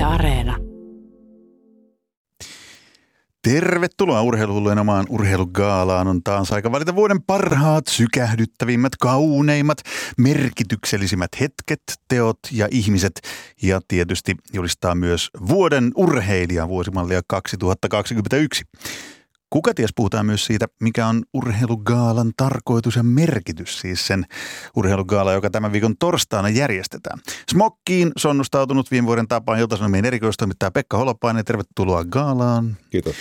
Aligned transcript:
Yle 0.00 0.06
Areena. 0.06 0.56
Tervetuloa 3.42 4.22
urheiluhullujen 4.22 4.78
omaan 4.78 5.06
urheilugaalaan. 5.08 6.08
On 6.08 6.22
taas 6.22 6.52
aika 6.52 6.72
valita 6.72 6.94
vuoden 6.94 7.22
parhaat, 7.22 7.86
sykähdyttävimmät, 7.86 8.92
kauneimmat, 9.00 9.78
merkityksellisimmät 10.18 11.30
hetket, 11.40 11.82
teot 12.08 12.38
ja 12.52 12.68
ihmiset. 12.70 13.20
Ja 13.62 13.80
tietysti 13.88 14.34
julistaa 14.52 14.94
myös 14.94 15.30
vuoden 15.48 15.92
urheilija 15.96 16.68
vuosimallia 16.68 17.20
2021. 17.26 18.64
Kuka 19.50 19.74
ties 19.74 19.90
puhutaan 19.96 20.26
myös 20.26 20.44
siitä, 20.44 20.66
mikä 20.80 21.06
on 21.06 21.22
urheilugaalan 21.34 22.32
tarkoitus 22.36 22.96
ja 22.96 23.02
merkitys, 23.02 23.80
siis 23.80 24.06
sen 24.06 24.26
urheilugaala, 24.76 25.32
joka 25.32 25.50
tämän 25.50 25.72
viikon 25.72 25.96
torstaina 25.96 26.48
järjestetään. 26.48 27.18
Smokkiin 27.50 28.12
sonnustautunut 28.16 28.90
viime 28.90 29.06
vuoden 29.06 29.28
tapaan 29.28 29.60
Ilta-Sanomien 29.60 30.04
erikoistoimittaja 30.04 30.70
Pekka 30.70 30.96
Holopainen. 30.96 31.44
Tervetuloa 31.44 32.04
gaalaan. 32.04 32.76
Kiitos. 32.90 33.14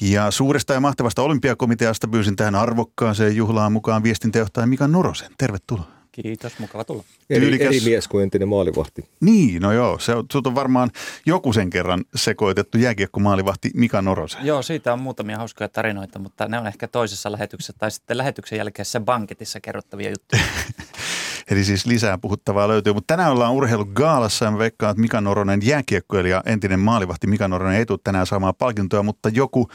Ja 0.00 0.30
suuresta 0.30 0.72
ja 0.72 0.80
mahtavasta 0.80 1.22
olympiakomiteasta 1.22 2.08
pyysin 2.08 2.36
tähän 2.36 2.54
arvokkaaseen 2.54 3.36
juhlaan 3.36 3.72
mukaan 3.72 4.02
viestintäjohtaja 4.02 4.66
Mika 4.66 4.88
Norosen. 4.88 5.30
Tervetuloa. 5.38 5.93
Kiitos, 6.22 6.58
mukava 6.58 6.84
tulla. 6.84 7.04
Eri, 7.30 7.46
Tyylikäs- 7.46 7.66
eri 7.66 7.80
mies 7.80 8.08
kuin 8.08 8.22
entinen 8.22 8.48
maalivahti. 8.48 9.04
Niin, 9.20 9.62
no 9.62 9.72
joo, 9.72 9.98
se 9.98 10.14
on, 10.14 10.24
sut 10.32 10.46
on 10.46 10.54
varmaan 10.54 10.90
joku 11.26 11.52
sen 11.52 11.70
kerran 11.70 12.04
sekoitettu 12.14 12.78
jääkiekkomaalivahti 12.78 13.70
Mika 13.74 14.02
Norosen. 14.02 14.46
Joo, 14.46 14.62
siitä 14.62 14.92
on 14.92 14.98
muutamia 14.98 15.38
hauskoja 15.38 15.68
tarinoita, 15.68 16.18
mutta 16.18 16.48
ne 16.48 16.58
on 16.58 16.66
ehkä 16.66 16.88
toisessa 16.88 17.32
lähetyksessä 17.32 17.72
tai 17.78 17.90
sitten 17.90 18.18
lähetyksen 18.18 18.56
jälkeisessä 18.58 19.00
banketissa 19.00 19.60
kerrottavia 19.60 20.10
juttuja. 20.10 20.42
Eli 21.50 21.64
siis 21.64 21.86
lisää 21.86 22.18
puhuttavaa 22.18 22.68
löytyy. 22.68 22.92
Mutta 22.92 23.14
tänään 23.14 23.32
ollaan 23.32 23.52
urheilugaalassa 23.52 24.44
ja 24.44 24.50
mä 24.50 24.58
veikkaan, 24.58 24.90
että 24.90 25.00
Mika 25.00 25.20
Noronen 25.20 25.60
jääkiekkoilija, 25.64 26.42
entinen 26.46 26.80
maalivahti 26.80 27.26
Mika 27.26 27.48
Noronen 27.48 27.78
ei 27.78 27.86
tule 27.86 27.98
tänään 28.04 28.26
saamaan 28.26 28.54
palkintoa, 28.58 29.02
mutta 29.02 29.28
joku 29.28 29.68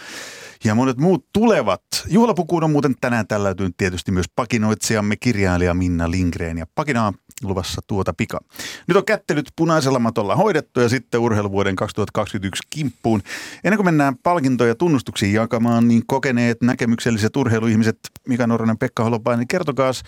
ja 0.63 0.75
monet 0.75 0.97
muut 0.97 1.25
tulevat. 1.33 1.81
Juhlapukuun 2.07 2.63
on 2.63 2.71
muuten 2.71 2.95
tänään 3.01 3.27
tälläytynyt 3.27 3.77
tietysti 3.77 4.11
myös 4.11 4.25
pakinoitsijamme 4.35 5.15
kirjailija 5.15 5.73
Minna 5.73 6.11
Lindgren 6.11 6.57
ja 6.57 6.65
pakinaa 6.75 7.13
luvassa 7.43 7.81
tuota 7.87 8.13
pika. 8.13 8.39
Nyt 8.87 8.97
on 8.97 9.05
kättelyt 9.05 9.51
punaisella 9.55 9.99
matolla 9.99 10.35
hoidettu 10.35 10.79
ja 10.79 10.89
sitten 10.89 11.19
urheiluvuoden 11.19 11.75
2021 11.75 12.63
kimppuun. 12.69 13.21
Ennen 13.63 13.77
kuin 13.77 13.85
mennään 13.85 14.17
palkintoja 14.23 14.75
tunnustuksiin 14.75 15.33
jakamaan, 15.33 15.87
niin 15.87 16.03
kokeneet 16.07 16.61
näkemykselliset 16.61 17.35
urheiluihmiset 17.35 17.99
Mika 18.27 18.47
Noronen, 18.47 18.77
Pekka 18.77 19.03
Holopainen, 19.03 19.47
kertokaas, 19.47 20.03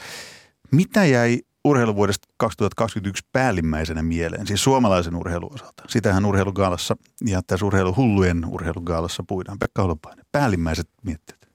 mitä 0.71 1.05
jäi 1.05 1.41
urheiluvuodesta 1.65 2.27
2021 2.37 3.23
päällimmäisenä 3.31 4.03
mieleen, 4.03 4.47
siis 4.47 4.63
suomalaisen 4.63 5.15
urheilun 5.15 5.53
osalta? 5.53 5.83
Sitähän 5.87 6.25
urheilugaalassa 6.25 6.97
ja 7.25 7.41
tässä 7.47 7.65
urheiluhullujen 7.65 8.45
urheilugaalassa 8.45 9.23
puhutaan. 9.27 9.59
Pekka 9.59 9.81
Holopainen, 9.81 10.25
päällimmäiset 10.31 10.89
mietteet. 11.03 11.47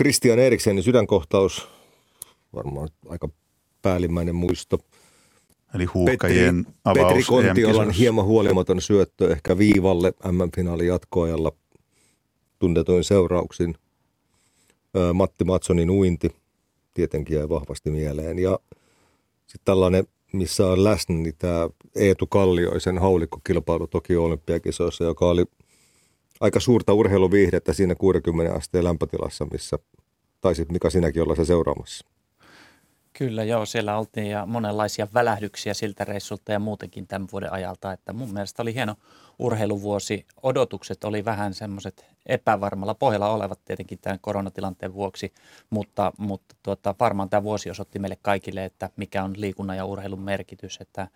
Christian 0.00 0.38
Eriksenin 0.38 0.82
sydänkohtaus, 0.82 1.68
varmaan 2.54 2.88
aika 3.08 3.28
päällimmäinen 3.82 4.34
muisto. 4.34 4.78
Eli 5.74 5.84
huuhkajien 5.84 6.66
avaus 6.84 7.06
Petri 7.06 7.22
Kontiolan 7.22 7.90
hieman 7.90 8.24
huolimaton 8.24 8.80
syöttö 8.80 9.32
ehkä 9.32 9.58
viivalle 9.58 10.12
MM-finaalin 10.32 10.86
jatkoajalla 10.86 11.52
tunnetuin 12.58 13.04
seurauksin. 13.04 13.74
Matti 15.14 15.44
Matsonin 15.44 15.90
uinti 15.90 16.36
tietenkin 16.94 17.36
jäi 17.36 17.48
vahvasti 17.48 17.90
mieleen. 17.90 18.38
Ja 18.38 18.58
sitten 19.46 19.64
tällainen, 19.64 20.06
missä 20.32 20.66
on 20.66 20.84
läsnä, 20.84 21.14
niin 21.14 21.34
tämä 21.38 21.68
Eetu 21.94 22.26
Kallioisen 22.26 22.98
haulikkokilpailu 22.98 23.86
Tokio 23.86 24.24
olympiakisoissa, 24.24 25.04
joka 25.04 25.28
oli 25.28 25.44
aika 26.40 26.60
suurta 26.60 26.92
urheiluviihdettä 26.92 27.72
siinä 27.72 27.94
60 27.94 28.54
asteen 28.54 28.84
lämpötilassa, 28.84 29.46
missä 29.52 29.78
taisit 30.40 30.72
Mika 30.72 30.90
sinäkin 30.90 31.22
olla 31.22 31.34
se 31.34 31.44
seuraamassa. 31.44 32.06
Kyllä 33.18 33.44
joo, 33.44 33.66
siellä 33.66 33.98
oltiin 33.98 34.30
ja 34.30 34.46
monenlaisia 34.46 35.08
välähdyksiä 35.14 35.74
siltä 35.74 36.04
reissulta 36.04 36.52
ja 36.52 36.58
muutenkin 36.58 37.06
tämän 37.06 37.28
vuoden 37.32 37.52
ajalta. 37.52 37.92
Että 37.92 38.12
mun 38.12 38.32
mielestä 38.32 38.62
oli 38.62 38.74
hieno 38.74 38.94
urheiluvuosi. 39.38 40.26
Odotukset 40.42 41.04
oli 41.04 41.24
vähän 41.24 41.54
semmoiset 41.54 42.06
epävarmalla 42.26 42.94
pohjalla 42.94 43.28
olevat 43.28 43.64
tietenkin 43.64 43.98
tämän 43.98 44.18
koronatilanteen 44.20 44.94
vuoksi, 44.94 45.32
mutta, 45.70 46.12
mutta 46.18 46.54
tuota, 46.62 46.94
varmaan 47.00 47.30
tämä 47.30 47.42
vuosi 47.42 47.70
osoitti 47.70 47.98
meille 47.98 48.18
kaikille, 48.22 48.64
että 48.64 48.90
mikä 48.96 49.24
on 49.24 49.34
liikunnan 49.36 49.76
ja 49.76 49.84
urheilun 49.84 50.20
merkitys, 50.20 50.78
että, 50.80 51.08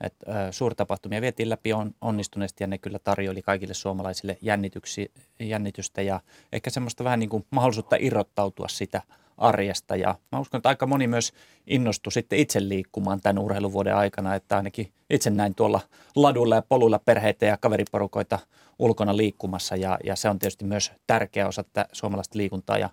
että 0.00 0.52
suurtapahtumia 0.52 1.20
vietiin 1.20 1.50
läpi 1.50 1.72
on, 1.72 1.94
onnistuneesti 2.00 2.64
ja 2.64 2.68
ne 2.68 2.78
kyllä 2.78 2.98
tarjoili 2.98 3.42
kaikille 3.42 3.74
suomalaisille 3.74 4.38
jännityksi, 4.42 5.12
jännitystä 5.40 6.02
ja 6.02 6.20
ehkä 6.52 6.70
semmoista 6.70 7.04
vähän 7.04 7.18
niin 7.18 7.30
kuin 7.30 7.46
mahdollisuutta 7.50 7.96
irrottautua 8.00 8.68
sitä 8.68 9.02
arjesta 9.38 9.96
ja 9.96 10.14
mä 10.32 10.40
uskon, 10.40 10.58
että 10.58 10.68
aika 10.68 10.86
moni 10.86 11.06
myös 11.06 11.32
innostui 11.66 12.12
sitten 12.12 12.38
itse 12.38 12.68
liikkumaan 12.68 13.20
tämän 13.20 13.42
urheiluvuoden 13.42 13.96
aikana, 13.96 14.34
että 14.34 14.56
ainakin 14.56 14.92
itse 15.10 15.30
näin 15.30 15.54
tuolla 15.54 15.80
laduilla 16.16 16.54
ja 16.54 16.62
poluilla 16.62 16.98
perheitä 16.98 17.46
ja 17.46 17.56
kaveriporukoita 17.56 18.38
ulkona 18.78 19.16
liikkumassa 19.16 19.76
ja, 19.76 19.98
ja 20.04 20.16
se 20.16 20.28
on 20.28 20.38
tietysti 20.38 20.64
myös 20.64 20.92
tärkeä 21.06 21.48
osa 21.48 21.64
tätä 21.64 21.86
suomalaista 21.92 22.38
liikuntaa 22.38 22.78
ja, 22.78 22.90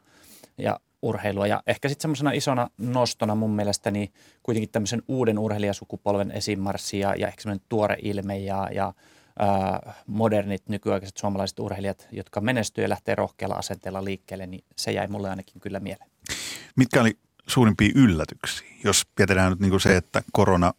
ja 0.57 0.79
urheilua. 1.01 1.47
Ja 1.47 1.63
ehkä 1.67 1.89
sitten 1.89 2.01
semmoisena 2.01 2.31
isona 2.31 2.69
nostona 2.77 3.35
mun 3.35 3.51
mielestä 3.51 3.91
niin 3.91 4.13
kuitenkin 4.43 4.69
tämmöisen 4.69 5.03
uuden 5.07 5.39
urheilijasukupolven 5.39 6.31
esimarssi 6.31 6.99
ja, 6.99 7.15
ja 7.15 7.27
ehkä 7.27 7.41
semmoinen 7.41 7.65
tuore 7.69 7.97
ilme 8.01 8.37
ja, 8.37 8.69
ja 8.71 8.93
modernit 10.07 10.69
nykyaikaiset 10.69 11.17
suomalaiset 11.17 11.59
urheilijat, 11.59 12.07
jotka 12.11 12.41
menestyy 12.41 12.83
ja 12.83 12.89
lähtee 12.89 13.15
rohkealla 13.15 13.55
asenteella 13.55 14.03
liikkeelle, 14.03 14.47
niin 14.47 14.63
se 14.75 14.91
jäi 14.91 15.07
mulle 15.07 15.29
ainakin 15.29 15.61
kyllä 15.61 15.79
mieleen. 15.79 16.09
Mitkä 16.75 17.01
oli 17.01 17.17
suurimpia 17.47 17.91
yllätyksiä, 17.95 18.67
jos 18.83 19.03
jätetään 19.19 19.51
nyt 19.51 19.59
niin 19.59 19.69
kuin 19.69 19.81
se, 19.81 19.97
että 19.97 20.23
korona 20.31 20.73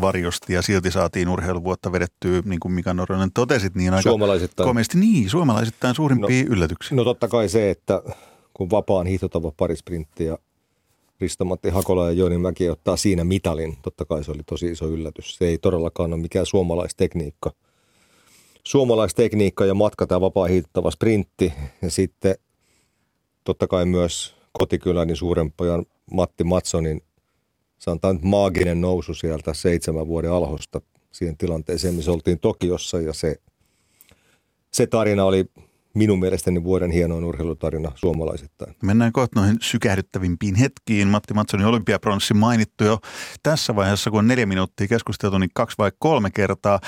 varjosti 0.00 0.52
ja 0.52 0.62
silti 0.62 0.90
saatiin 0.90 1.28
urheiluvuotta 1.28 1.92
vedettyä, 1.92 2.42
niin 2.44 2.60
kuin 2.60 2.72
Mika 2.72 2.94
Noronen 2.94 3.32
totesit, 3.32 3.74
niin 3.74 3.94
aika 3.94 4.02
Suomalaisittain. 4.02 4.66
komeasti. 4.66 4.98
Niin, 4.98 5.30
suomalaisittain 5.30 5.94
suurimpia 5.94 6.44
no, 6.44 6.48
yllätyksiä. 6.50 6.96
No 6.96 7.04
totta 7.04 7.28
kai 7.28 7.48
se, 7.48 7.70
että 7.70 8.02
kun 8.54 8.70
vapaan 8.70 9.06
hiihtotava 9.06 9.52
parisprintti 9.56 10.24
ja 10.24 10.38
Risto-Matti 11.20 11.70
Hakola 11.70 12.06
ja 12.06 12.12
Jouni 12.12 12.38
Mäki 12.38 12.70
ottaa 12.70 12.96
siinä 12.96 13.24
mitalin, 13.24 13.76
totta 13.82 14.04
kai 14.04 14.24
se 14.24 14.30
oli 14.30 14.42
tosi 14.46 14.66
iso 14.66 14.86
yllätys. 14.86 15.36
Se 15.36 15.44
ei 15.46 15.58
todellakaan 15.58 16.12
ole 16.12 16.20
mikään 16.22 16.46
suomalaistekniikka. 16.46 17.52
Suomalaistekniikka 18.66 19.64
ja 19.64 19.74
matka 19.74 20.06
tämä 20.06 20.20
vapaa 20.20 20.48
sprintti. 20.90 21.52
Ja 21.82 21.90
sitten 21.90 22.34
totta 23.44 23.66
kai 23.66 23.86
myös 23.86 24.34
kotikyläni 24.52 25.16
suuren 25.16 25.52
pojan 25.52 25.86
Matti 26.12 26.44
Matsonin 26.44 27.02
sanotaan 27.78 28.16
nyt 28.16 28.24
maaginen 28.24 28.80
nousu 28.80 29.14
sieltä 29.14 29.54
seitsemän 29.54 30.06
vuoden 30.06 30.32
alhosta 30.32 30.80
siihen 31.12 31.36
tilanteeseen, 31.36 31.94
missä 31.94 32.12
oltiin 32.12 32.40
Tokiossa. 32.40 33.00
Ja 33.00 33.12
se, 33.12 33.36
se 34.72 34.86
tarina 34.86 35.24
oli 35.24 35.44
minun 35.94 36.20
mielestäni 36.20 36.64
vuoden 36.64 36.90
hienoin 36.90 37.24
urheilutarina 37.24 37.92
suomalaisittain. 37.94 38.76
Mennään 38.82 39.12
kohta 39.12 39.40
noihin 39.40 39.56
sykähdyttävimpiin 39.60 40.54
hetkiin. 40.54 41.08
Matti 41.08 41.34
Matsonin 41.34 41.66
olympiapronssi 41.66 42.34
mainittu 42.34 42.84
jo 42.84 42.98
tässä 43.42 43.76
vaiheessa, 43.76 44.10
kun 44.10 44.18
on 44.18 44.28
neljä 44.28 44.46
minuuttia 44.46 44.88
keskusteltu, 44.88 45.38
niin 45.38 45.50
kaksi 45.54 45.78
vai 45.78 45.92
kolme 45.98 46.30
kertaa. 46.30 46.80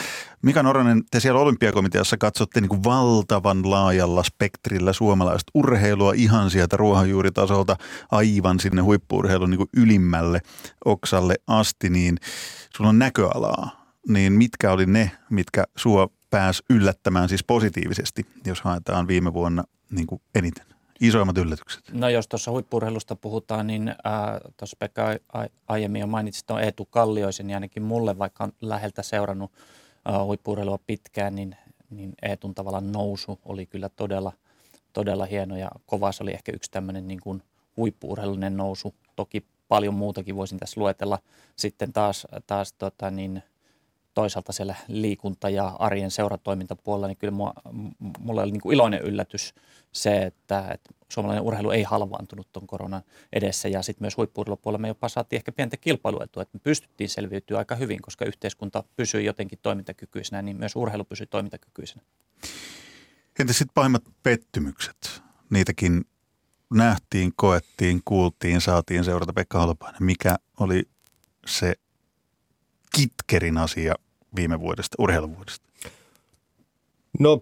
Mika 0.43 0.63
Noronen, 0.63 1.03
te 1.11 1.21
siellä 1.21 1.41
olympiakomiteassa 1.41 2.17
katsotte 2.17 2.61
niin 2.61 2.69
kuin 2.69 2.85
valtavan 2.85 3.71
laajalla 3.71 4.23
spektrillä 4.23 4.93
suomalaista 4.93 5.51
urheilua 5.55 6.13
ihan 6.13 6.51
sieltä 6.51 6.77
ruohonjuuritasolta 6.77 7.77
aivan 8.11 8.61
sinne 8.61 8.83
huippuurheilun 8.83 9.51
niin 9.51 9.59
kuin 9.59 9.71
ylimmälle 9.77 10.41
oksalle 10.85 11.35
asti, 11.47 11.91
niin 11.91 12.17
sulla 12.77 12.91
on 12.91 12.99
näköalaa. 12.99 13.87
Niin 14.09 14.33
mitkä 14.33 14.73
oli 14.73 14.87
ne, 14.87 15.11
mitkä 15.31 15.65
sua 15.77 16.09
pääsi 16.31 16.63
yllättämään 16.71 17.29
siis 17.29 17.45
positiivisesti, 17.45 18.27
jos 18.47 18.61
haetaan 18.61 19.09
viime 19.09 19.33
vuonna 19.33 19.65
niin 19.91 20.07
kuin 20.07 20.21
eniten? 20.35 20.67
Isoimmat 21.01 21.39
yllätykset. 21.39 21.93
No 21.93 22.09
jos 22.09 22.29
tuossa 22.29 22.51
huippurheilusta 22.51 23.17
puhutaan, 23.17 23.67
niin 23.67 23.95
tuossa 24.57 24.77
Pekka 24.79 25.03
aiemmin 25.69 26.01
jo 26.01 26.07
mainitsit 26.07 26.47
tuon 26.47 26.63
Eetu 26.63 26.85
Kallioisen, 26.85 27.51
ja 27.51 27.57
ainakin 27.57 27.83
mulle, 27.83 28.19
vaikka 28.19 28.45
on 28.45 28.53
läheltä 28.61 29.03
seurannut 29.03 29.53
huippurheilua 30.25 30.79
pitkään, 30.87 31.35
niin, 31.35 31.57
niin 31.91 32.15
Eetun 32.23 32.55
tavallaan 32.55 32.93
nousu 32.93 33.41
oli 33.45 33.67
kyllä 33.67 33.89
todella, 33.89 34.33
todella 34.93 35.25
hieno, 35.25 35.57
ja 35.57 35.71
Kovas 35.87 36.21
oli 36.21 36.33
ehkä 36.33 36.53
yksi 36.55 36.71
tämmöinen 36.71 37.09
niin 37.09 37.21
kuin 37.21 37.43
huippuurheilullinen 37.77 38.57
nousu. 38.57 38.95
Toki 39.17 39.45
paljon 39.69 39.95
muutakin 39.95 40.37
voisin 40.37 40.59
tässä 40.59 40.81
luetella. 40.81 41.19
Sitten 41.57 41.93
taas, 41.93 42.27
taas 42.47 42.73
tota, 42.73 43.11
niin, 43.11 43.43
toisaalta 44.17 44.53
siellä 44.53 44.75
liikunta- 44.89 45.51
ja 45.51 45.67
arjen 45.67 46.11
seuratoimintapuolella, 46.11 47.07
niin 47.07 47.17
kyllä 47.17 47.31
mua, 47.31 47.53
mulla 48.19 48.43
oli 48.43 48.51
niin 48.51 48.61
kuin 48.61 48.75
iloinen 48.75 49.01
yllätys 49.01 49.55
se, 49.93 50.23
että, 50.23 50.69
että 50.71 50.91
suomalainen 51.09 51.45
urheilu 51.45 51.71
ei 51.71 51.83
halvaantunut 51.83 52.53
tuon 52.53 52.67
koronan 52.67 53.03
edessä 53.33 53.69
ja 53.69 53.83
sitten 53.83 54.05
myös 54.05 54.17
huippuurheilupuolella 54.17 54.79
me 54.79 54.89
jopa 54.89 55.09
saatiin 55.09 55.39
ehkä 55.39 55.53
pientä 55.53 55.77
kilpailuetua, 55.77 56.43
että 56.43 56.57
me 56.59 56.61
pystyttiin 56.63 57.11
selviytymään 57.11 57.59
aika 57.59 57.75
hyvin, 57.75 58.03
koska 58.03 58.25
yhteiskunta 58.25 58.85
pysyi 58.97 59.25
jotenkin 59.25 59.59
toimintakykyisenä, 59.63 60.43
niin 60.43 60.57
myös 60.57 60.77
urheilu 60.77 61.05
pysyi 61.05 61.27
toimintakykyisenä. 61.27 62.03
Entä 63.39 63.53
sitten 63.53 63.75
pahimmat 63.75 64.05
pettymykset? 64.23 65.23
Niitäkin 65.51 66.05
nähtiin, 66.75 67.33
koettiin, 67.37 68.01
kuultiin, 68.05 68.61
saatiin 68.61 69.05
seurata 69.05 69.33
Pekka 69.33 69.61
Holopainen. 69.61 70.03
Mikä 70.03 70.37
oli 70.61 70.83
se 71.47 71.75
kitkerin 72.97 73.59
asia 73.59 73.95
viime 74.37 74.61
vuodesta, 74.61 74.97
urheiluvuodesta? 74.99 75.67
No 77.21 77.41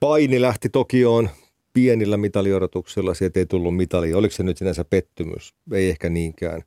paini 0.00 0.40
lähti 0.40 0.68
Tokioon 0.68 1.30
pienillä 1.72 2.16
mitaliodotuksilla, 2.16 3.14
sieltä 3.14 3.40
ei 3.40 3.46
tullut 3.46 3.76
mitali. 3.76 4.14
Oliko 4.14 4.34
se 4.34 4.42
nyt 4.42 4.58
sinänsä 4.58 4.84
pettymys? 4.84 5.54
Ei 5.72 5.88
ehkä 5.88 6.08
niinkään. 6.08 6.62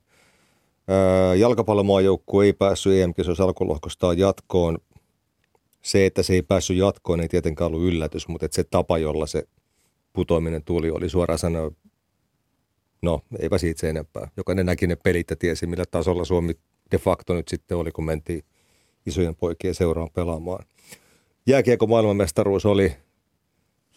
Jalkapallomaajoukkue 1.38 2.44
ei 2.44 2.52
päässyt 2.52 2.92
EM-kisoissa 2.92 3.44
alkulohkostaan 3.44 4.18
jatkoon. 4.18 4.78
Se, 5.82 6.06
että 6.06 6.22
se 6.22 6.32
ei 6.32 6.42
päässyt 6.42 6.76
jatkoon, 6.76 7.20
ei 7.20 7.28
tietenkään 7.28 7.66
ollut 7.66 7.88
yllätys, 7.88 8.28
mutta 8.28 8.48
se 8.50 8.64
tapa, 8.64 8.98
jolla 8.98 9.26
se 9.26 9.48
putoaminen 10.12 10.64
tuli, 10.64 10.90
oli 10.90 11.08
suoraan 11.08 11.38
sanoa, 11.38 11.70
no 13.02 13.20
eipä 13.38 13.58
siitä 13.58 13.80
se 13.80 13.90
enempää. 13.90 14.28
Jokainen 14.36 14.66
näki 14.66 14.86
ne 14.86 14.96
pelit 14.96 15.30
ja 15.30 15.36
tiesi, 15.36 15.66
millä 15.66 15.84
tasolla 15.90 16.24
Suomi 16.24 16.54
de 16.90 16.98
facto 16.98 17.34
nyt 17.34 17.48
sitten 17.48 17.76
oli, 17.76 17.92
kun 17.92 18.04
mentiin 18.04 18.42
isojen 19.06 19.36
poikien 19.36 19.74
seuraan 19.74 20.10
pelaamaan. 20.14 20.66
Jääkiekko 21.46 21.86
maailmanmestaruus 21.86 22.66
oli 22.66 22.96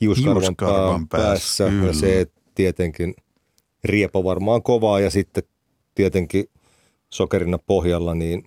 hiuskarvan, 0.01 0.41
hiuskarvan 0.43 1.07
päässä, 1.07 1.63
päässä 1.63 1.87
ja 1.87 1.93
se 1.93 2.27
tietenkin 2.55 3.15
riepo 3.83 4.23
varmaan 4.23 4.63
kovaa 4.63 4.99
ja 4.99 5.09
sitten 5.09 5.43
tietenkin 5.95 6.45
sokerina 7.09 7.57
pohjalla 7.57 8.15
niin 8.15 8.43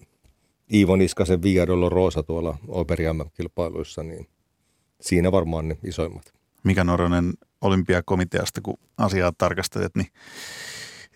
Iivo 0.72 0.96
Niskasen 0.96 1.42
Via 1.42 1.66
Dolorosa 1.66 2.22
tuolla 2.22 2.58
Operiamme-kilpailuissa, 2.68 4.02
niin 4.02 4.28
siinä 5.00 5.32
varmaan 5.32 5.68
ne 5.68 5.78
isoimmat. 5.84 6.32
Mikä 6.64 6.84
Noronen 6.84 7.32
olympiakomiteasta, 7.60 8.60
kun 8.60 8.78
asiaa 8.98 9.32
tarkastelet, 9.38 9.96
niin 9.96 10.08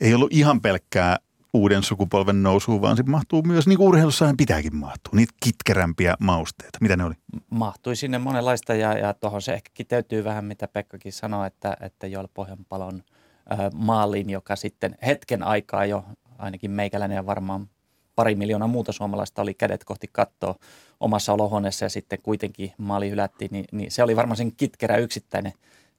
ei 0.00 0.14
ollut 0.14 0.32
ihan 0.32 0.60
pelkkää 0.60 1.16
uuden 1.54 1.82
sukupolven 1.82 2.42
nousuun, 2.42 2.80
vaan 2.80 2.96
se 2.96 3.02
mahtuu 3.02 3.42
myös, 3.42 3.66
niin 3.66 3.76
kuin 3.76 3.88
urheilussa 3.88 4.34
pitääkin 4.38 4.76
mahtua, 4.76 5.12
niitä 5.16 5.34
kitkerämpiä 5.42 6.14
mausteita. 6.20 6.78
Mitä 6.80 6.96
ne 6.96 7.04
oli? 7.04 7.14
Mahtui 7.50 7.96
sinne 7.96 8.18
monenlaista 8.18 8.74
ja, 8.74 8.98
ja 8.98 9.14
tuohon 9.14 9.42
se 9.42 9.52
ehkä 9.52 9.70
kiteytyy 9.74 10.24
vähän, 10.24 10.44
mitä 10.44 10.68
Pekkakin 10.68 11.12
sanoi, 11.12 11.46
että, 11.46 11.76
että 11.80 12.06
Joel 12.06 12.28
Pohjanpalon 12.34 13.02
äh, 13.52 13.58
maaliin, 13.74 14.30
joka 14.30 14.56
sitten 14.56 14.98
hetken 15.06 15.42
aikaa 15.42 15.86
jo 15.86 16.04
ainakin 16.38 16.70
meikäläinen 16.70 17.16
ja 17.16 17.26
varmaan 17.26 17.68
pari 18.14 18.34
miljoonaa 18.34 18.68
muuta 18.68 18.92
suomalaista 18.92 19.42
oli 19.42 19.54
kädet 19.54 19.84
kohti 19.84 20.08
kattoa 20.12 20.54
omassa 21.00 21.32
olohuoneessa 21.32 21.84
ja 21.84 21.88
sitten 21.88 22.18
kuitenkin 22.22 22.72
maali 22.78 23.10
hylättiin, 23.10 23.48
niin, 23.52 23.64
niin 23.72 23.90
se 23.90 24.02
oli 24.02 24.16
varmaan 24.16 24.36
sen 24.36 24.52
kitkerä 24.52 24.96
yksittäinen 24.96 25.52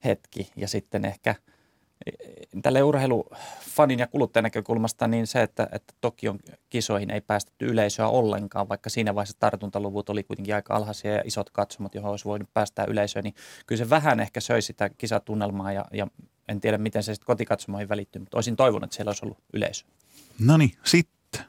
hetki 0.06 0.52
ja 0.56 0.68
sitten 0.68 1.06
ehkä– 1.06 1.36
tälle 2.62 2.84
urheilufanin 2.84 4.00
ja 4.00 4.08
kuluttajan 4.08 4.44
näkökulmasta 4.44 5.08
niin 5.08 5.28
se, 5.28 5.42
että, 5.42 5.68
että 5.72 5.94
Tokion 6.02 6.40
kisoihin 6.70 7.10
ei 7.10 7.22
päästetty 7.22 7.66
yleisöä 7.66 8.08
ollenkaan, 8.08 8.70
vaikka 8.70 8.90
siinä 8.90 9.16
vaiheessa 9.16 9.38
tartuntaluvut 9.40 10.10
oli 10.10 10.24
kuitenkin 10.24 10.56
aika 10.56 10.76
alhaisia 10.76 11.14
ja 11.14 11.22
isot 11.26 11.50
katsomot, 11.50 11.96
johon 11.96 12.12
olisi 12.12 12.26
voinut 12.26 12.54
päästää 12.54 12.86
yleisöä, 12.88 13.22
niin 13.22 13.36
kyllä 13.66 13.80
se 13.80 13.90
vähän 13.90 14.20
ehkä 14.20 14.40
söi 14.40 14.62
sitä 14.62 14.90
kisatunnelmaa 14.90 15.72
ja, 15.72 15.86
ja 15.94 16.08
en 16.48 16.62
tiedä, 16.62 16.78
miten 16.78 17.04
se 17.04 17.14
sitten 17.14 17.26
kotikatsomoihin 17.26 17.90
välittyy, 17.90 18.20
mutta 18.20 18.38
olisin 18.38 18.56
toivonut, 18.56 18.84
että 18.84 18.96
siellä 18.96 19.10
olisi 19.10 19.26
ollut 19.26 19.38
yleisö. 19.54 19.86
No 20.40 20.58
niin, 20.58 20.72
sitten 20.84 21.42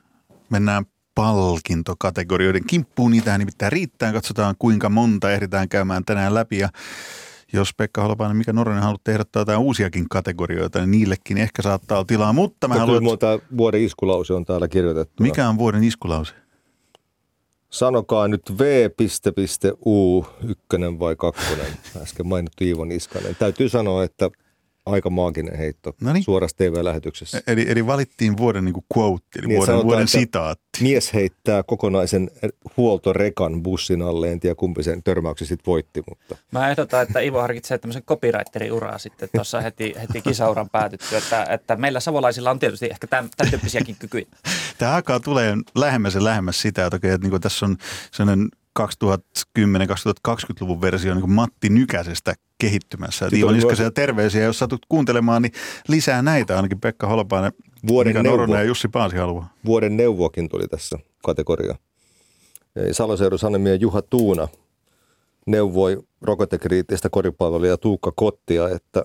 mennään 0.50 0.84
palkintokategorioiden 1.14 2.66
kimppuun. 2.66 3.10
Niitähän 3.10 3.38
nimittäin 3.38 3.72
riittää. 3.72 4.12
Katsotaan, 4.12 4.54
kuinka 4.58 4.88
monta 4.88 5.32
ehditään 5.32 5.68
käymään 5.68 6.04
tänään 6.04 6.34
läpi. 6.34 6.58
Ja 6.58 6.68
jos 7.52 7.74
Pekka 7.74 8.02
Holopainen, 8.02 8.36
mikä 8.36 8.52
Noronen 8.52 8.82
haluat 8.82 9.08
ehdottaa 9.08 9.40
jotain 9.40 9.58
uusiakin 9.58 10.08
kategorioita, 10.08 10.78
niin 10.78 10.90
niillekin 10.90 11.38
ehkä 11.38 11.62
saattaa 11.62 11.98
olla 11.98 12.04
tilaa. 12.04 12.32
Mutta 12.32 12.68
mä 12.68 12.74
no, 12.74 12.80
haluan... 12.80 13.04
Monta 13.04 13.38
vuoden 13.56 13.82
iskulause 13.82 14.34
on 14.34 14.44
täällä 14.44 14.68
kirjoitettu. 14.68 15.22
Mikä 15.22 15.48
on 15.48 15.58
vuoden 15.58 15.84
iskulause? 15.84 16.34
Sanokaa 17.70 18.28
nyt 18.28 18.58
V.U, 18.58 20.26
ykkönen 20.48 20.98
vai 20.98 21.16
kakkonen. 21.16 21.72
Äsken 22.02 22.26
mainittu 22.26 22.64
Iivo 22.64 22.84
Niskanen. 22.84 23.36
Täytyy 23.38 23.68
sanoa, 23.68 24.04
että 24.04 24.30
aika 24.88 25.10
maaginen 25.10 25.58
heitto 25.58 25.94
Noniin. 26.00 26.24
suorassa 26.24 26.56
TV-lähetyksessä. 26.56 27.42
Eli, 27.46 27.66
eli 27.68 27.86
valittiin 27.86 28.36
vuoden 28.36 28.64
niin 28.64 28.72
kuin 28.72 28.84
quote, 28.96 29.24
eli 29.38 29.46
niin, 29.46 29.56
vuoden, 29.56 29.66
sanotaan, 29.66 29.86
vuoden 29.86 30.08
sitaatti. 30.08 30.68
Mies 30.80 31.14
heittää 31.14 31.62
kokonaisen 31.62 32.30
huoltorekan 32.76 33.62
bussin 33.62 34.02
alle, 34.02 34.32
en 34.32 34.40
tiedä 34.40 34.54
kumpi 34.54 34.82
sen 34.82 35.02
törmäyksen 35.02 35.48
sitten 35.48 35.66
voitti. 35.66 36.02
Mutta. 36.08 36.36
Mä 36.52 36.70
ehdotan, 36.70 37.02
että 37.02 37.20
Ivo 37.20 37.40
harkitsee 37.40 37.78
tämmöisen 37.78 38.02
copywriterin 38.02 38.72
uraa 38.72 38.98
sitten 38.98 39.28
tuossa 39.34 39.60
heti, 39.60 39.94
heti 40.00 40.22
kisauran 40.22 40.70
päätytty, 40.70 41.16
että, 41.16 41.46
että 41.50 41.76
meillä 41.76 42.00
savolaisilla 42.00 42.50
on 42.50 42.58
tietysti 42.58 42.86
ehkä 42.86 43.06
tämän, 43.06 43.30
tämän 43.36 43.50
tyyppisiäkin 43.50 43.96
kykyjä. 43.98 44.26
Tämä 44.78 44.94
alkaa 44.94 45.20
tulee 45.20 45.54
lähemmäs 45.74 46.14
ja 46.14 46.24
lähemmäs 46.24 46.62
sitä, 46.62 46.86
että, 46.86 46.96
okei, 46.96 47.10
että 47.10 47.28
niin 47.28 47.40
tässä 47.40 47.66
on 47.66 47.76
sellainen 48.10 48.48
2010-2020-luvun 48.78 50.80
versio 50.80 51.14
niin 51.14 51.30
Matti 51.30 51.68
Nykäsestä 51.68 52.34
kehittymässä. 52.58 53.28
Iivo 53.32 53.52
Niskasen 53.52 53.94
terveisiä, 53.94 54.44
jos 54.44 54.58
satut 54.58 54.86
kuuntelemaan, 54.88 55.42
niin 55.42 55.52
lisää 55.88 56.22
näitä 56.22 56.56
ainakin 56.56 56.80
Pekka 56.80 57.06
Holopainen, 57.06 57.52
Vuoden 57.88 58.10
Mika 58.10 58.22
neuvo. 58.22 58.54
ja 58.54 58.62
Jussi 58.62 58.88
Paasi 58.88 59.16
haluaa. 59.16 59.52
Vuoden 59.64 59.96
neuvokin 59.96 60.48
tuli 60.48 60.68
tässä 60.68 60.98
kategoria. 61.24 61.74
Saloseudun 62.92 63.38
Sanemien 63.38 63.80
Juha 63.80 64.02
Tuuna 64.02 64.48
neuvoi 65.46 66.02
rokotekriittistä 66.22 67.08
koripalveluja 67.10 67.76
Tuukka 67.76 68.12
Kottia, 68.16 68.68
että 68.68 69.04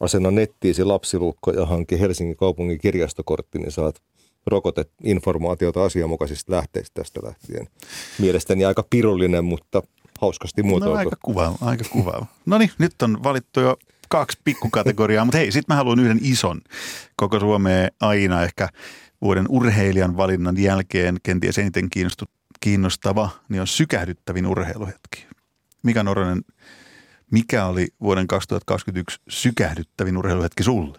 asenna 0.00 0.30
nettiisi 0.30 0.84
lapsilukko 0.84 1.50
ja 1.50 1.66
hanki 1.66 2.00
Helsingin 2.00 2.36
kaupungin 2.36 2.78
kirjastokortti, 2.78 3.58
niin 3.58 3.72
saat 3.72 4.02
rokoteinformaatiota 4.48 5.84
asianmukaisista 5.84 6.52
lähteistä 6.52 7.00
tästä 7.00 7.20
lähtien. 7.22 7.68
Mielestäni 8.18 8.64
aika 8.64 8.84
pirullinen, 8.90 9.44
mutta 9.44 9.82
hauskasti 10.20 10.62
muotoiltu. 10.62 10.94
No, 10.94 10.98
aika 10.98 11.16
kuvaava, 11.22 11.58
aika 11.60 11.84
kuvaava. 11.92 12.26
No 12.46 12.58
niin, 12.58 12.70
nyt 12.78 13.02
on 13.02 13.22
valittu 13.22 13.60
jo 13.60 13.76
kaksi 14.08 14.38
pikkukategoriaa, 14.44 15.24
mutta 15.24 15.38
hei, 15.38 15.52
sitten 15.52 15.74
mä 15.74 15.76
haluan 15.76 16.00
yhden 16.00 16.18
ison 16.22 16.60
koko 17.16 17.40
Suomeen 17.40 17.90
aina 18.00 18.42
ehkä 18.42 18.68
vuoden 19.22 19.46
urheilijan 19.48 20.16
valinnan 20.16 20.58
jälkeen 20.58 21.16
kenties 21.22 21.58
eniten 21.58 21.88
kiinnostava, 22.60 23.30
niin 23.48 23.60
on 23.60 23.66
sykähdyttävin 23.66 24.46
urheiluhetki. 24.46 25.26
Mika 25.82 26.02
Noronen, 26.02 26.42
mikä 27.30 27.66
oli 27.66 27.88
vuoden 28.02 28.26
2021 28.26 29.20
sykähdyttävin 29.28 30.16
urheiluhetki 30.16 30.62
sulle? 30.62 30.98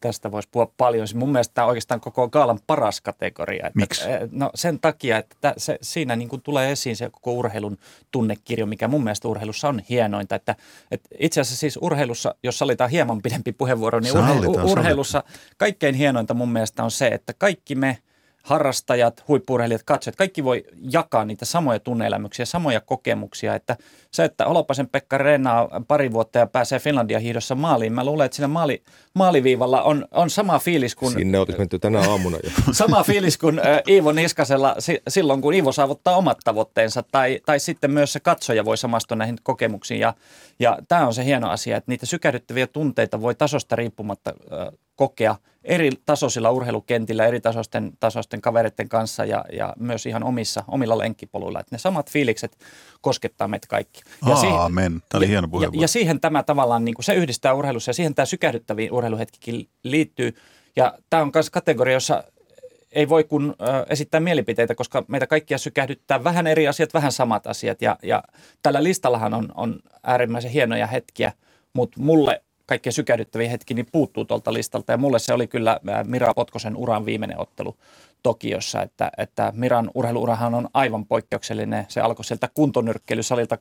Tästä 0.00 0.32
voisi 0.32 0.48
puhua 0.52 0.72
paljon. 0.76 1.06
Mun 1.14 1.32
mielestä 1.32 1.54
tämä 1.54 1.64
on 1.64 1.68
oikeastaan 1.68 2.00
koko 2.00 2.28
Gaalan 2.28 2.58
paras 2.66 3.00
kategoria. 3.00 3.66
Että, 3.66 3.80
Miksi? 3.80 4.04
No 4.30 4.50
sen 4.54 4.80
takia, 4.80 5.18
että 5.18 5.54
se, 5.56 5.78
siinä 5.82 6.16
niin 6.16 6.28
kuin 6.28 6.42
tulee 6.42 6.72
esiin 6.72 6.96
se 6.96 7.10
koko 7.10 7.32
urheilun 7.32 7.78
tunnekirjo, 8.10 8.66
mikä 8.66 8.88
mun 8.88 9.04
mielestä 9.04 9.28
urheilussa 9.28 9.68
on 9.68 9.82
hienointa. 9.88 10.34
Että, 10.34 10.56
että 10.90 11.08
itse 11.18 11.40
asiassa 11.40 11.60
siis 11.60 11.78
urheilussa, 11.82 12.34
jos 12.42 12.58
sallitaan 12.58 12.90
hieman 12.90 13.22
pidempi 13.22 13.52
puheenvuoro, 13.52 14.00
niin 14.00 14.18
urheilu, 14.18 14.70
urheilussa 14.70 15.22
kaikkein 15.56 15.94
hienointa 15.94 16.34
mun 16.34 16.52
mielestä 16.52 16.84
on 16.84 16.90
se, 16.90 17.06
että 17.06 17.32
kaikki 17.38 17.74
me– 17.74 17.98
harrastajat, 18.42 19.24
huippurheilijat, 19.28 19.82
katsojat, 19.82 20.16
kaikki 20.16 20.44
voi 20.44 20.64
jakaa 20.92 21.24
niitä 21.24 21.44
samoja 21.44 21.78
tunneelämyksiä, 21.78 22.44
samoja 22.44 22.80
kokemuksia. 22.80 23.54
Että 23.54 23.76
se, 24.10 24.24
että 24.24 24.44
Holopaisen 24.44 24.88
Pekka 24.88 25.18
reenaa 25.18 25.68
pari 25.88 26.12
vuotta 26.12 26.38
ja 26.38 26.46
pääsee 26.46 26.78
Finlandia 26.78 27.18
hiihdossa 27.18 27.54
maaliin, 27.54 27.92
mä 27.92 28.04
luulen, 28.04 28.24
että 28.24 28.36
siinä 28.36 28.48
maali, 28.48 28.82
maaliviivalla 29.14 29.82
on, 29.82 30.08
on 30.10 30.30
sama 30.30 30.58
fiilis 30.58 30.94
kuin... 30.94 31.12
Sinne 31.12 31.38
olisi 31.38 31.58
menty 31.58 31.78
tänä 31.78 32.00
aamuna 32.00 32.38
jo. 32.44 32.50
sama 32.72 33.04
fiilis 33.04 33.38
kuin 33.38 33.60
Iivo 33.88 34.12
Niskasella 34.12 34.76
silloin, 35.08 35.40
kun 35.40 35.54
Iivo 35.54 35.72
saavuttaa 35.72 36.16
omat 36.16 36.38
tavoitteensa, 36.44 37.02
tai, 37.12 37.40
tai 37.46 37.60
sitten 37.60 37.90
myös 37.90 38.12
se 38.12 38.20
katsoja 38.20 38.64
voi 38.64 38.76
samastua 38.76 39.16
näihin 39.16 39.36
kokemuksiin. 39.42 40.00
Ja, 40.00 40.14
ja 40.58 40.78
tämä 40.88 41.06
on 41.06 41.14
se 41.14 41.24
hieno 41.24 41.50
asia, 41.50 41.76
että 41.76 41.90
niitä 41.90 42.06
sykähdyttäviä 42.06 42.66
tunteita 42.66 43.20
voi 43.20 43.34
tasosta 43.34 43.76
riippumatta 43.76 44.32
kokea 45.02 45.36
eri 45.64 45.90
tasoisilla 46.06 46.50
urheilukentillä, 46.50 47.26
eri 47.26 47.40
tasoisten, 47.40 47.92
tasoisten 48.00 48.40
kavereiden 48.40 48.88
kanssa 48.88 49.24
ja, 49.24 49.44
ja 49.52 49.74
myös 49.78 50.06
ihan 50.06 50.24
omissa, 50.24 50.64
omilla 50.68 50.98
lenkkipoluilla. 50.98 51.60
Että 51.60 51.74
ne 51.74 51.78
samat 51.78 52.10
fiilikset 52.10 52.56
koskettaa 53.00 53.48
meitä 53.48 53.66
kaikki. 53.66 54.00
Ja 54.28 54.34
Aamen. 54.34 55.02
Tämä 55.08 55.18
oli 55.18 55.28
hieno 55.28 55.48
ja, 55.60 55.70
ja, 55.72 55.88
siihen 55.88 56.20
tämä 56.20 56.42
tavallaan, 56.42 56.84
niin 56.84 56.94
kuin 56.94 57.04
se 57.04 57.14
yhdistää 57.14 57.54
urheilussa 57.54 57.88
ja 57.88 57.94
siihen 57.94 58.14
tämä 58.14 58.26
sykähdyttäviin 58.26 58.92
urheiluhetkikin 58.92 59.68
liittyy. 59.82 60.34
Ja 60.76 60.98
tämä 61.10 61.22
on 61.22 61.30
myös 61.34 61.50
kategoria, 61.50 61.94
jossa 61.94 62.24
ei 62.92 63.08
voi 63.08 63.24
kun 63.24 63.54
esittää 63.88 64.20
mielipiteitä, 64.20 64.74
koska 64.74 65.04
meitä 65.08 65.26
kaikkia 65.26 65.58
sykähdyttää 65.58 66.24
vähän 66.24 66.46
eri 66.46 66.68
asiat, 66.68 66.94
vähän 66.94 67.12
samat 67.12 67.46
asiat. 67.46 67.82
Ja, 67.82 67.96
ja 68.02 68.22
tällä 68.62 68.82
listallahan 68.82 69.34
on, 69.34 69.48
on 69.54 69.80
äärimmäisen 70.02 70.50
hienoja 70.50 70.86
hetkiä, 70.86 71.32
mutta 71.72 72.00
mulle 72.00 72.42
kaikkein 72.72 72.92
sykähdyttäviä 72.92 73.50
hetki 73.50 73.74
niin 73.74 73.86
puuttuu 73.92 74.24
tuolta 74.24 74.52
listalta. 74.52 74.92
Ja 74.92 74.98
mulle 74.98 75.18
se 75.18 75.34
oli 75.34 75.46
kyllä 75.46 75.80
Mira 76.04 76.34
Potkosen 76.34 76.76
uran 76.76 77.06
viimeinen 77.06 77.40
ottelu 77.40 77.76
Tokiossa, 78.22 78.82
että, 78.82 79.10
että 79.18 79.52
Miran 79.56 79.90
urheiluurahan 79.94 80.54
on 80.54 80.68
aivan 80.74 81.06
poikkeuksellinen. 81.06 81.86
Se 81.88 82.00
alkoi 82.00 82.24
sieltä 82.24 82.48
kuntonyrkkeilysalilta 82.54 83.56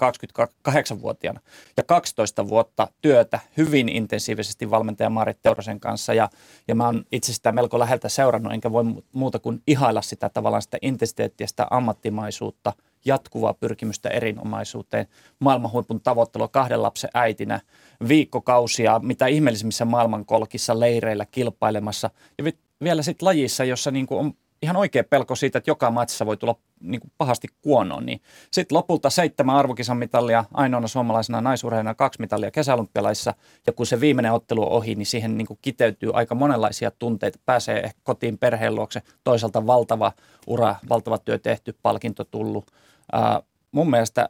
28-vuotiaana 0.69 1.39
ja 1.77 1.83
12 1.83 2.47
vuotta 2.47 2.87
työtä 3.01 3.39
hyvin 3.57 3.89
intensiivisesti 3.89 4.69
valmentaja 4.69 5.09
Marit 5.09 5.37
Teurasen 5.41 5.79
kanssa 5.79 6.13
ja, 6.13 6.29
ja 6.67 6.75
mä 6.75 6.85
oon 6.85 7.05
itse 7.11 7.33
sitä 7.33 7.51
melko 7.51 7.79
läheltä 7.79 8.09
seurannut, 8.09 8.53
enkä 8.53 8.71
voi 8.71 8.83
muuta 9.13 9.39
kuin 9.39 9.61
ihailla 9.67 10.01
sitä 10.01 10.29
tavallaan 10.29 10.61
sitä 10.61 10.77
intensiteettiä, 10.81 11.47
sitä 11.47 11.67
ammattimaisuutta, 11.69 12.73
jatkuvaa 13.05 13.53
pyrkimystä 13.53 14.09
erinomaisuuteen, 14.09 15.07
maailmanhuipun 15.39 16.01
tavoittelua 16.01 16.47
kahden 16.47 16.81
lapsen 16.83 17.09
äitinä, 17.13 17.59
viikkokausia, 18.07 18.99
mitä 18.99 19.27
ihmeellisimmissä 19.27 19.85
maailmankolkissa 19.85 20.79
leireillä 20.79 21.25
kilpailemassa 21.31 22.09
ja 22.37 22.51
vielä 22.83 23.01
sitten 23.01 23.25
lajissa, 23.25 23.63
jossa 23.63 23.91
niin 23.91 24.07
on 24.09 24.33
ihan 24.61 24.75
oikea 24.75 25.03
pelko 25.03 25.35
siitä, 25.35 25.57
että 25.57 25.71
joka 25.71 25.91
matsissa 25.91 26.25
voi 26.25 26.37
tulla 26.37 26.55
niin 26.79 27.01
pahasti 27.17 27.47
kuonoon. 27.61 28.05
Niin 28.05 28.21
sitten 28.51 28.75
lopulta 28.75 29.09
seitsemän 29.09 29.55
arvokisan 29.55 29.97
mitalia, 29.97 30.45
ainoana 30.53 30.87
suomalaisena 30.87 31.41
naisurheilijana 31.41 31.95
kaksi 31.95 32.21
mitalia 32.21 32.51
kesäolympialaissa. 32.51 33.33
Ja 33.67 33.73
kun 33.73 33.85
se 33.85 33.99
viimeinen 33.99 34.33
ottelu 34.33 34.63
on 34.63 34.71
ohi, 34.71 34.95
niin 34.95 35.05
siihen 35.05 35.37
niin 35.37 35.47
kiteytyy 35.61 36.09
aika 36.13 36.35
monenlaisia 36.35 36.91
tunteita. 36.91 37.39
Pääsee 37.45 37.91
kotiin 38.03 38.37
perheen 38.37 38.75
luokse. 38.75 39.01
Toisaalta 39.23 39.67
valtava 39.67 40.11
ura, 40.47 40.75
valtava 40.89 41.17
työ 41.17 41.37
tehty, 41.37 41.75
palkinto 41.81 42.23
tullut. 42.23 42.71
Ää, 43.11 43.41
mun 43.71 43.89
mielestä 43.89 44.29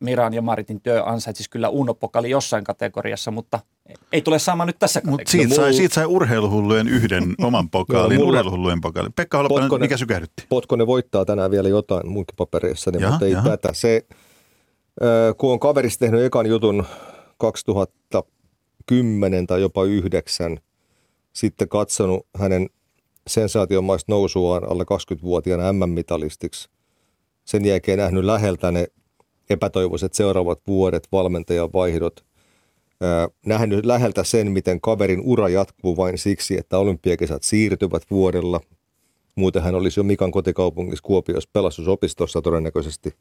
Miran 0.00 0.34
ja 0.34 0.42
Maritin 0.42 0.80
työ 0.80 1.04
ansaitsisi 1.04 1.50
kyllä 1.50 1.68
unopokali 1.68 2.30
jossain 2.30 2.64
kategoriassa, 2.64 3.30
mutta 3.30 3.58
ei 4.12 4.22
tule 4.22 4.38
saamaan 4.38 4.66
nyt 4.66 4.78
tässä 4.78 5.00
Mutta 5.04 5.30
siitä, 5.30 5.54
sai, 5.54 5.74
siitä 5.74 5.94
sai 5.94 6.06
urheiluhullujen 6.06 6.88
yhden 6.88 7.34
oman 7.46 7.70
pokaalin, 7.70 8.20
no, 8.20 8.26
urheiluhullujen 8.26 8.80
pokaalin. 8.80 9.12
Pekka 9.12 9.36
Holopainen, 9.36 9.64
Potkonen, 9.64 9.84
mikä 9.84 9.96
sykähdytti? 9.96 10.46
Potkonen 10.48 10.86
voittaa 10.86 11.24
tänään 11.24 11.50
vielä 11.50 11.68
jotain 11.68 12.08
munkin 12.08 12.36
papereissa, 12.36 12.90
niin, 12.90 13.10
mutta 13.10 13.24
ei 13.24 13.32
jaha. 13.32 13.48
tätä. 13.48 13.68
Se, 13.72 14.06
kun 15.38 15.52
on 15.52 15.60
kaverissa 15.60 16.00
tehnyt 16.00 16.22
ekan 16.22 16.46
jutun 16.46 16.86
2010 17.38 19.46
tai 19.46 19.60
jopa 19.60 19.84
9, 19.84 20.58
sitten 21.32 21.68
katsonut 21.68 22.26
hänen 22.38 22.70
sensaatiomaista 23.26 24.12
nousuaan 24.12 24.70
alle 24.70 24.82
20-vuotiaana 24.82 25.72
MM-mitalistiksi. 25.72 26.68
Sen 27.50 27.64
jälkeen 27.64 27.98
nähnyt 27.98 28.24
läheltä 28.24 28.72
ne 28.72 28.86
epätoivoiset 29.50 30.14
seuraavat 30.14 30.60
vuodet, 30.66 31.08
valmentajan 31.12 31.72
vaihdot– 31.72 32.24
nähnyt 33.46 33.84
läheltä 33.84 34.24
sen, 34.24 34.50
miten 34.50 34.80
kaverin 34.80 35.20
ura 35.24 35.48
jatkuu 35.48 35.96
vain 35.96 36.18
siksi, 36.18 36.58
että 36.58 36.78
olympiakesät 36.78 37.42
siirtyvät 37.42 38.02
vuodella. 38.10 38.60
Muuten 39.34 39.62
hän 39.62 39.74
olisi 39.74 40.00
jo 40.00 40.04
Mikan 40.04 40.30
kotikaupungissa 40.30 41.02
Kuopiossa 41.02 41.50
pelastusopistossa 41.52 42.42
todennäköisesti. 42.42 43.14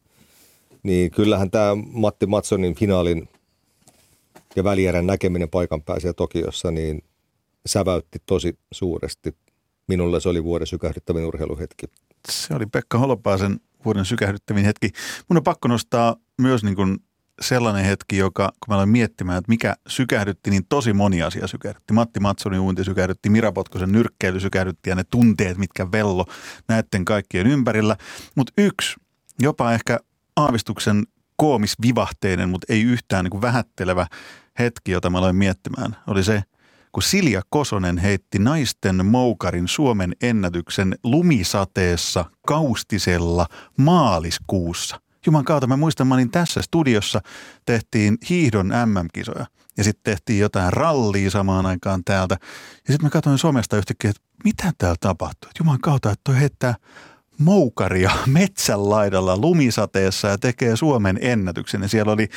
Niin 0.84 1.12
kyllähän 1.12 1.52
tämä 1.52 1.76
Matti 1.92 2.26
Matsonin 2.26 2.76
finaalin 2.76 3.30
ja 4.56 4.64
välierän 4.64 5.08
näkeminen 5.08 5.50
paikan 5.50 5.82
päässä 5.82 6.14
Tokiossa, 6.14 6.72
niin 6.72 7.04
säväytti 7.66 8.20
tosi 8.26 8.58
suuresti. 8.72 9.36
Minulle 9.88 10.20
se 10.20 10.30
oli 10.30 10.44
vuoden 10.44 10.68
sykähdyttävin 10.68 11.26
urheiluhetki. 11.26 11.86
Se 12.30 12.56
oli 12.56 12.66
Pekka 12.66 12.98
Holopaisen 12.98 13.60
vuoden 13.86 14.06
sykähdyttävin 14.06 14.66
hetki. 14.66 14.90
Mun 15.30 15.38
on 15.38 15.44
pakko 15.44 15.68
nostaa 15.68 16.16
myös 16.42 16.64
niin 16.64 16.76
kuin 16.76 16.98
sellainen 17.42 17.86
hetki, 17.86 18.18
joka, 18.18 18.46
kun 18.48 18.68
mä 18.68 18.76
aloin 18.76 18.90
miettimään, 18.90 19.38
että 19.38 19.50
mikä 19.50 19.76
sykähdytti, 19.88 20.50
niin 20.50 20.66
tosi 20.70 20.94
moni 20.94 21.22
asia 21.22 21.48
sykähdytti. 21.48 21.94
Matti 21.94 22.20
Matsonin 22.20 22.60
uinti 22.60 22.84
sykähdytti, 22.84 23.30
Mira 23.30 23.52
Potkosen 23.52 23.92
nyrkkeily 23.92 24.40
sykähdytti 24.40 24.90
ja 24.90 24.96
ne 24.96 25.04
tunteet, 25.12 25.58
mitkä 25.58 25.92
vello 25.92 26.26
näiden 26.68 27.06
kaikkien 27.06 27.48
ympärillä. 27.48 27.96
Mutta 28.36 28.54
yksi, 28.58 28.96
jopa 29.40 29.74
ehkä 29.74 30.00
aavistuksen 30.36 31.04
koomisvivahteinen, 31.36 32.50
mutta 32.50 32.74
ei 32.74 32.82
yhtään 32.82 33.26
niin 33.26 33.32
kuin 33.32 33.42
vähättelevä 33.42 34.08
hetki, 34.60 34.92
jota 34.92 35.10
mä 35.10 35.18
aloin 35.18 35.36
miettimään, 35.36 35.96
oli 36.08 36.24
se, 36.24 36.44
kun 36.92 37.04
Silja 37.04 37.42
Kosonen 37.50 37.98
heitti 37.98 38.40
naisten 38.40 39.06
moukarin 39.06 39.68
Suomen 39.68 40.16
ennätyksen 40.22 40.96
lumisateessa 41.04 42.26
kaustisella 42.48 43.46
maaliskuussa– 43.78 45.00
Juman 45.26 45.46
kautta 45.46 45.68
mä 45.68 45.78
muistan, 45.78 46.08
mä 46.08 46.16
olin 46.16 46.32
tässä 46.32 46.62
studiossa, 46.62 47.22
tehtiin 47.66 48.18
hiihdon 48.30 48.68
MM-kisoja 48.86 49.46
ja 49.78 49.84
sitten 49.84 50.14
tehtiin 50.14 50.40
jotain 50.40 50.74
rallia 50.74 51.32
samaan 51.32 51.66
aikaan 51.66 52.04
täältä. 52.04 52.38
Ja 52.88 52.94
sitten 52.94 53.06
mä 53.06 53.10
katsoin 53.10 53.38
somesta 53.38 53.78
yhtäkkiä, 53.78 54.10
että 54.10 54.22
mitä 54.44 54.72
täällä 54.78 54.96
tapahtuu. 55.00 55.52
Juman 55.60 55.82
kautta, 55.82 56.12
että 56.12 56.22
toi 56.24 56.40
heittää 56.40 56.76
moukaria 57.40 58.12
metsän 58.26 58.90
laidalla 58.90 59.38
lumisateessa 59.38 60.28
ja 60.28 60.38
tekee 60.38 60.76
Suomen 60.76 61.20
ennätyksen. 61.22 61.82
Ja 61.82 61.88
siellä 61.88 62.12
oli 62.12 62.28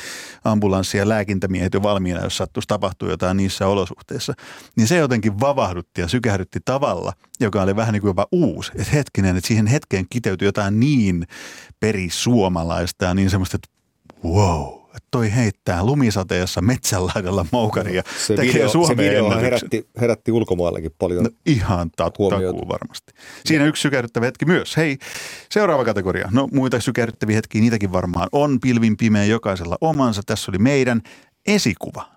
ambulanssi 0.43 0.97
ja 0.97 1.09
lääkintämiehet 1.09 1.73
jo 1.73 1.83
valmiina, 1.83 2.23
jos 2.23 2.37
sattuisi 2.37 2.67
tapahtua 2.67 3.09
jotain 3.09 3.37
niissä 3.37 3.67
olosuhteissa. 3.67 4.33
Niin 4.75 4.87
se 4.87 4.97
jotenkin 4.97 5.39
vavahdutti 5.39 6.01
ja 6.01 6.07
sykähdytti 6.07 6.59
tavalla, 6.65 7.13
joka 7.39 7.61
oli 7.61 7.75
vähän 7.75 7.93
niin 7.93 8.01
kuin 8.01 8.09
jopa 8.09 8.27
uusi. 8.31 8.71
Että 8.75 8.91
hetkinen, 8.93 9.37
että 9.37 9.47
siihen 9.47 9.67
hetkeen 9.67 10.05
kiteytyi 10.09 10.47
jotain 10.47 10.79
niin 10.79 11.27
perisuomalaista 11.79 13.05
ja 13.05 13.13
niin 13.13 13.29
semmoista, 13.29 13.57
että 13.57 13.69
wow– 14.23 14.79
toi 15.11 15.35
heittää 15.35 15.85
lumisateessa 15.85 16.61
metsänlaidalla 16.61 17.45
moukaria, 17.51 18.03
se 18.27 18.35
tekee 18.35 18.53
video, 18.53 18.87
se 18.87 18.97
video 18.97 19.29
herätti, 19.41 19.87
herätti 20.01 20.31
ulkomaallakin 20.31 20.91
paljon 20.99 21.23
no, 21.23 21.29
Ihan 21.45 21.91
takuu 21.95 22.31
varmasti. 22.67 23.13
Siinä 23.45 23.65
yksi 23.65 23.81
sykähdyttävä 23.81 24.25
hetki 24.25 24.45
myös. 24.45 24.77
Hei, 24.77 24.97
seuraava 25.51 25.85
kategoria. 25.85 26.29
No 26.31 26.47
muita 26.51 26.79
sykähdyttäviä 26.79 27.35
hetkiä, 27.35 27.61
niitäkin 27.61 27.91
varmaan 27.91 28.29
on. 28.31 28.59
Pilvin 28.59 28.97
pimeä 28.97 29.25
jokaisella 29.25 29.77
omansa. 29.81 30.21
Tässä 30.25 30.51
oli 30.51 30.57
meidän 30.57 31.01
esikuva. 31.47 32.09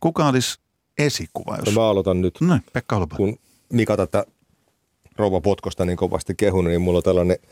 Kuka 0.00 0.28
olisi 0.28 0.58
esikuva? 0.98 1.56
Jos... 1.56 1.74
No 1.74 1.82
mä 1.82 1.88
aloitan 1.88 2.20
nyt. 2.20 2.40
No, 2.40 2.58
Pekka 2.72 2.96
Holopa. 2.96 3.16
Kun 3.16 3.38
Mika 3.72 3.96
tätä 3.96 4.24
rouva 5.16 5.40
Potkosta 5.40 5.84
niin 5.84 5.96
kovasti 5.96 6.34
kehunut, 6.34 6.70
niin 6.70 6.80
mulla 6.80 6.96
on 6.96 7.02
tällainen– 7.02 7.36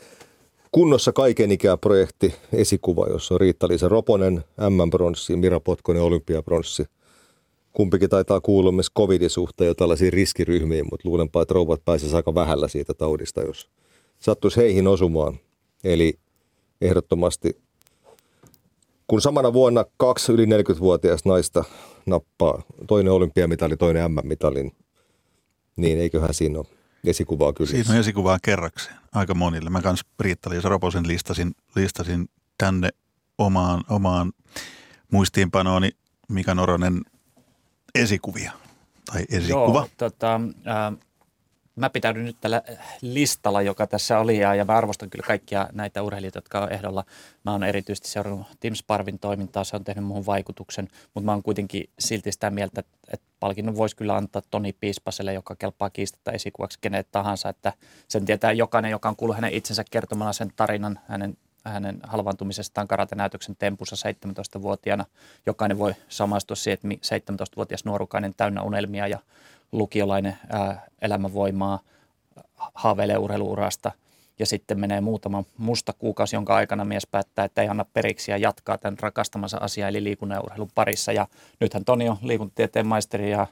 kunnossa 0.77 1.11
kaiken 1.11 1.51
ikää 1.51 1.77
projekti 1.77 2.35
esikuva, 2.53 3.07
jossa 3.07 3.33
on 3.33 3.41
Riitta-Liisa 3.41 3.89
Roponen, 3.89 4.43
M-bronssi, 4.69 5.35
Mira 5.35 5.59
Potkonen, 5.59 6.01
olympiabronssi. 6.01 6.85
Kumpikin 7.73 8.09
taitaa 8.09 8.41
kuulua 8.41 8.71
myös 8.71 8.91
covidin 8.97 9.29
jo 9.65 9.73
tällaisiin 9.73 10.13
riskiryhmiin, 10.13 10.85
mutta 10.91 11.09
luulenpa, 11.09 11.41
että 11.41 11.53
rouvat 11.53 11.85
pääsisivät 11.85 12.15
aika 12.15 12.35
vähällä 12.35 12.67
siitä 12.67 12.93
taudista, 12.93 13.41
jos 13.41 13.69
sattuisi 14.19 14.57
heihin 14.57 14.87
osumaan. 14.87 15.39
Eli 15.83 16.13
ehdottomasti, 16.81 17.57
kun 19.07 19.21
samana 19.21 19.53
vuonna 19.53 19.85
kaksi 19.97 20.31
yli 20.31 20.45
40-vuotias 20.45 21.25
naista 21.25 21.63
nappaa 22.05 22.61
toinen 22.87 23.13
olympiamitali, 23.13 23.77
toinen 23.77 24.11
M-mitalin, 24.11 24.71
niin 25.75 25.99
eiköhän 25.99 26.33
siinä 26.33 26.59
ole 26.59 26.76
esikuvaa 27.09 27.53
kyllä. 27.53 27.69
Siinä 27.69 27.91
on 27.93 27.97
esikuvaa 27.99 28.39
kerrakseen 28.41 28.95
aika 29.13 29.33
monille. 29.33 29.69
Mä 29.69 29.81
kans 29.81 30.05
riitta 30.19 30.55
ja 30.55 30.61
Roposen 30.63 31.07
listasin, 31.07 31.55
listasin 31.75 32.29
tänne 32.57 32.89
omaan, 33.37 33.83
omaan 33.89 34.33
muistiinpanooni 35.11 35.89
Mika 36.29 36.55
Noronen 36.55 37.01
esikuvia 37.95 38.51
tai 39.05 39.25
esikuva. 39.29 39.79
Joo, 39.79 39.89
tota, 39.97 40.35
äh, 40.67 41.06
mä 41.77 41.89
pitäydyn 41.89 42.25
nyt 42.25 42.37
tällä 42.41 42.61
listalla, 43.01 43.61
joka 43.61 43.87
tässä 43.87 44.19
oli, 44.19 44.39
ja, 44.39 44.55
ja 44.55 44.65
mä 44.65 44.77
arvostan 44.77 45.09
kyllä 45.09 45.27
kaikkia 45.27 45.67
näitä 45.73 46.03
urheilijoita, 46.03 46.37
jotka 46.37 46.59
on 46.59 46.71
ehdolla. 46.71 47.03
Mä 47.45 47.51
oon 47.51 47.63
erityisesti 47.63 48.07
seurannut 48.07 48.47
Tim 48.59 48.73
Sparvin 48.73 49.19
toimintaa, 49.19 49.63
se 49.63 49.75
on 49.75 49.83
tehnyt 49.83 50.05
muuhun 50.05 50.25
vaikutuksen, 50.25 50.87
mutta 51.13 51.25
mä 51.25 51.31
oon 51.31 51.43
kuitenkin 51.43 51.89
silti 51.99 52.31
sitä 52.31 52.49
mieltä, 52.49 52.79
että, 52.79 52.97
että 53.13 53.27
palkinnon 53.39 53.75
voisi 53.75 53.95
kyllä 53.95 54.15
antaa 54.15 54.41
Toni 54.49 54.73
Piispaselle, 54.73 55.33
joka 55.33 55.55
kelpaa 55.55 55.89
kiistatta 55.89 56.31
esikuvaksi 56.31 56.77
kenet 56.81 57.07
tahansa, 57.11 57.49
että 57.49 57.73
sen 58.07 58.25
tietää 58.25 58.51
jokainen, 58.51 58.91
joka 58.91 59.09
on 59.09 59.15
kuullut 59.15 59.37
hänen 59.37 59.53
itsensä 59.53 59.83
kertomana 59.91 60.33
sen 60.33 60.51
tarinan, 60.55 60.99
hänen 61.07 61.37
hänen 61.69 61.99
halvaantumisestaan 62.03 62.87
karatenäytöksen 62.87 63.55
tempussa 63.55 64.09
17-vuotiaana. 64.09 65.05
Jokainen 65.45 65.79
voi 65.79 65.93
samaistua 66.09 66.55
siihen, 66.55 66.79
että 66.91 67.33
17-vuotias 67.33 67.85
nuorukainen 67.85 68.33
täynnä 68.33 68.61
unelmia 68.61 69.07
ja 69.07 69.19
lukiolainen 69.71 70.37
ää, 70.49 70.87
elämänvoimaa, 71.01 71.79
haaveilee 72.55 73.17
urheiluurasta 73.17 73.91
ja 74.39 74.45
sitten 74.45 74.79
menee 74.79 75.01
muutama 75.01 75.43
musta 75.57 75.93
kuukausi, 75.93 76.35
jonka 76.35 76.55
aikana 76.55 76.85
mies 76.85 77.07
päättää, 77.07 77.45
että 77.45 77.61
ei 77.61 77.67
anna 77.67 77.85
periksi 77.93 78.31
ja 78.31 78.37
jatkaa 78.37 78.77
tämän 78.77 78.97
rakastamansa 79.01 79.57
asiaa 79.57 79.89
eli 79.89 80.03
liikunnan 80.03 80.35
ja 80.35 80.41
urheilun 80.41 80.71
parissa. 80.75 81.11
Ja 81.11 81.27
nythän 81.59 81.85
Toni 81.85 82.09
on 82.09 82.17
liikuntatieteen 82.21 82.87
maisteri 82.87 83.31
ja 83.31 83.47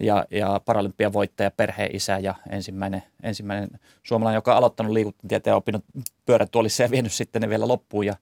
ja, 0.00 0.26
ja 0.30 0.60
paralympian 0.64 1.12
voittaja, 1.12 1.50
perheen 1.50 1.96
isä 1.96 2.18
ja 2.18 2.34
ensimmäinen, 2.50 3.02
ensimmäinen 3.22 3.70
suomalainen, 4.02 4.38
joka 4.38 4.52
on 4.52 4.58
aloittanut 4.58 4.92
liikuntatieteen 4.92 5.52
ja 5.52 5.56
opinnut 5.56 5.84
pyörätuolissa 6.26 6.82
ja 6.82 6.90
vienyt 6.90 7.12
sitten 7.12 7.42
ne 7.42 7.48
vielä 7.48 7.68
loppuun. 7.68 8.06
Ja, 8.06 8.14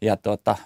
ja 0.00 0.16
tuota, 0.16 0.56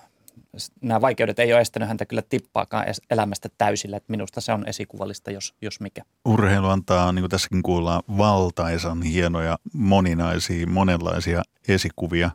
nämä 0.81 1.01
vaikeudet 1.01 1.39
ei 1.39 1.53
ole 1.53 1.61
estänyt 1.61 1.89
häntä 1.89 2.07
kyllä 2.07 2.23
tippaakaan 2.23 2.87
elämästä 3.11 3.49
täysillä. 3.59 3.97
Että 3.97 4.11
minusta 4.11 4.41
se 4.41 4.53
on 4.53 4.69
esikuvallista, 4.69 5.31
jos, 5.31 5.55
jos 5.63 5.81
mikä. 5.81 6.03
Urheilu 6.25 6.67
antaa, 6.67 7.13
niin 7.13 7.23
kuin 7.23 7.31
tässäkin 7.31 7.63
kuullaan, 7.63 8.03
valtaisan 8.19 9.03
hienoja, 9.03 9.59
moninaisia, 9.73 10.67
monenlaisia 10.67 11.43
esikuvia 11.69 12.31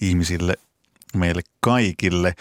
ihmisille, 0.00 0.54
meille 1.14 1.42
kaikille. 1.60 2.34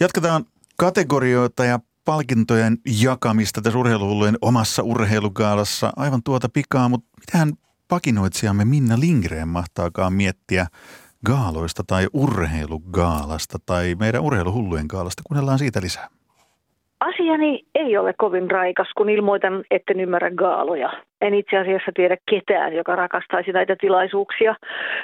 Jatketaan 0.00 0.44
kategorioita 0.76 1.64
ja 1.64 1.80
palkintojen 2.04 2.78
jakamista 2.84 3.62
tässä 3.62 3.78
urheiluhullujen 3.78 4.38
omassa 4.40 4.82
urheilugaalassa 4.82 5.92
aivan 5.96 6.22
tuota 6.22 6.48
pikaa, 6.48 6.88
mutta 6.88 7.08
mitähän 7.20 7.52
pakinoitsijamme 7.88 8.64
Minna 8.64 9.00
Lindgren 9.00 9.48
mahtaakaan 9.48 10.12
miettiä 10.12 10.66
gaaloista 11.26 11.82
tai 11.86 12.06
urheilugaalasta 12.12 13.58
tai 13.66 13.94
meidän 13.94 14.22
urheiluhullujen 14.22 14.86
gaalasta. 14.88 15.22
Kuunnellaan 15.28 15.58
siitä 15.58 15.80
lisää. 15.82 16.08
Asiani 17.00 17.66
ei 17.74 17.96
ole 17.96 18.14
kovin 18.18 18.50
raikas, 18.50 18.88
kun 18.96 19.10
ilmoitan, 19.10 19.64
etten 19.70 20.00
ymmärrä 20.00 20.30
gaaloja. 20.30 20.90
En 21.20 21.34
itse 21.34 21.58
asiassa 21.58 21.92
tiedä 21.94 22.16
ketään, 22.30 22.74
joka 22.74 22.96
rakastaisi 22.96 23.52
näitä 23.52 23.76
tilaisuuksia. 23.80 24.54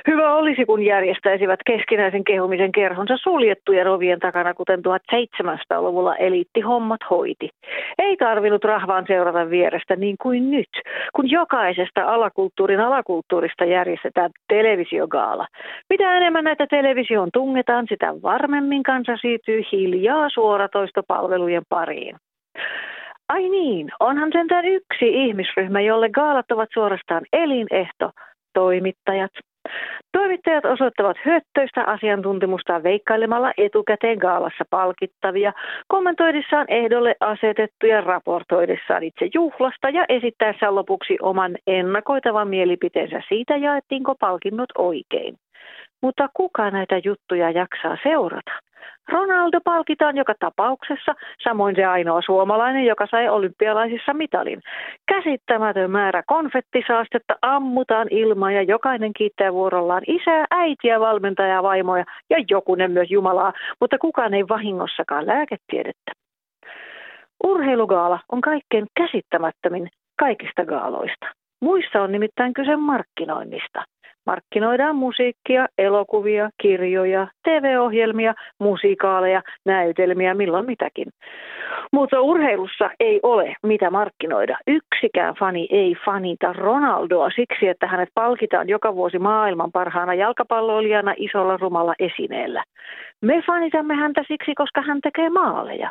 Hyvä 0.07 0.35
olisi, 0.35 0.65
kun 0.65 0.83
järjestäisivät 0.83 1.61
keskinäisen 1.67 2.25
kehumisen 2.25 2.73
kerhonsa 2.73 3.17
suljettujen 3.17 3.87
ovien 3.87 4.21
takana, 4.21 4.55
kuten 4.55 4.81
1700-luvulla 4.81 6.17
eliitti 6.17 6.61
hommat 6.61 7.01
hoiti. 7.11 7.49
Ei 7.99 8.17
tarvinnut 8.17 8.65
rahvaan 8.65 9.05
seurata 9.07 9.51
vierestä 9.51 9.97
niin 9.97 10.17
kuin 10.23 10.51
nyt, 10.51 10.71
kun 11.17 11.31
jokaisesta 11.31 12.03
alakulttuurin 12.03 12.81
alakulttuurista 12.81 13.65
järjestetään 13.65 14.31
televisiogaala. 14.49 15.47
Mitä 15.91 16.17
enemmän 16.17 16.45
näitä 16.45 16.67
televisioon 16.67 17.29
tungetaan, 17.33 17.87
sitä 17.89 18.15
varmemmin 18.23 18.83
kansa 18.83 19.17
siirtyy 19.17 19.63
hiljaa 19.73 20.29
suoratoistopalvelujen 20.29 21.63
pariin. 21.69 22.17
Ai 23.29 23.49
niin, 23.49 23.89
onhan 24.01 24.31
sentään 24.33 24.65
yksi 24.65 25.09
ihmisryhmä, 25.09 25.81
jolle 25.81 26.09
gaalat 26.09 26.51
ovat 26.51 26.69
suorastaan 26.75 27.23
elinehto, 27.33 28.11
toimittajat. 28.55 29.31
Toimittajat 30.13 30.65
osoittavat 30.65 31.17
hyöttöistä 31.25 31.85
asiantuntemusta 31.87 32.83
veikkailemalla 32.83 33.53
etukäteen 33.59 34.19
gaalassa 34.19 34.65
palkittavia, 34.71 35.53
kommentoidessaan 35.89 36.67
ehdolle 36.69 37.15
asetettuja, 37.21 38.01
raportoidessaan 38.01 39.03
itse 39.03 39.29
juhlasta 39.35 39.91
ja 39.91 40.05
esittäessään 40.09 40.75
lopuksi 40.75 41.17
oman 41.23 41.57
ennakoitavan 41.67 42.49
mielipiteensä 42.49 43.23
siitä, 43.29 43.57
jaettiinko 43.57 44.15
palkinnot 44.21 44.71
oikein. 44.79 45.35
Mutta 46.05 46.29
kuka 46.35 46.71
näitä 46.71 47.01
juttuja 47.05 47.51
jaksaa 47.51 47.97
seurata? 48.03 48.53
Ronaldo 49.09 49.61
palkitaan 49.65 50.17
joka 50.17 50.35
tapauksessa, 50.41 51.15
samoin 51.45 51.77
se 51.77 51.85
ainoa 51.85 52.23
suomalainen, 52.23 52.85
joka 52.85 53.07
sai 53.11 53.29
olympialaisissa 53.29 54.15
mitalin. 54.15 54.61
Käsittämätön 55.09 55.91
määrä 55.91 56.23
konfettisaastetta 56.27 57.35
ammutaan 57.43 58.09
ilmaan 58.11 58.55
ja 58.55 58.63
jokainen 58.63 59.13
kiittää 59.17 59.53
vuorollaan 59.53 60.03
isää, 60.07 60.45
äitiä, 60.51 61.01
valmentajaa, 61.01 61.63
vaimoja 61.63 62.05
ja 62.31 62.37
jokunen 62.51 62.91
myös 62.91 63.11
Jumalaa, 63.11 63.53
mutta 63.81 63.99
kukaan 63.99 64.35
ei 64.35 64.49
vahingossakaan 64.49 65.27
lääketiedettä. 65.27 66.13
Urheilugaala 67.45 68.21
on 68.33 68.41
kaikkein 68.41 68.87
käsittämättömin 68.97 69.89
kaikista 70.19 70.65
gaaloista. 70.65 71.27
Muissa 71.61 72.03
on 72.03 72.13
nimittäin 72.13 72.55
kyse 72.55 72.77
markkinoinnista. 72.77 73.85
Markkinoidaan 74.27 74.97
musiikkia, 74.97 75.67
elokuvia, 75.79 76.51
kirjoja, 76.63 77.27
TV-ohjelmia, 77.45 78.35
musiikaaleja, 78.59 79.43
näytelmiä, 79.65 80.35
milloin 80.35 80.67
mitäkin. 80.67 81.09
Mutta 81.93 82.21
urheilussa 82.21 82.91
ei 83.01 83.21
ole 83.23 83.55
mitä 83.63 83.91
markkinoida. 83.91 84.59
Yksikään 84.67 85.35
fani 85.39 85.69
ei 85.71 85.95
fanita 86.05 86.53
Ronaldoa 86.53 87.31
siksi, 87.31 87.69
että 87.69 87.87
hänet 87.87 88.09
palkitaan 88.15 88.69
joka 88.69 88.95
vuosi 88.95 89.19
maailman 89.19 89.73
parhaana 89.73 90.15
jalkapalloilijana 90.15 91.15
isolla 91.17 91.57
rumalla 91.57 91.95
esineellä. 91.99 92.65
Me 93.23 93.43
fanitamme 93.47 93.95
häntä 93.95 94.23
siksi, 94.29 94.55
koska 94.55 94.83
hän 94.83 95.01
tekee 95.03 95.31
maaleja. 95.31 95.91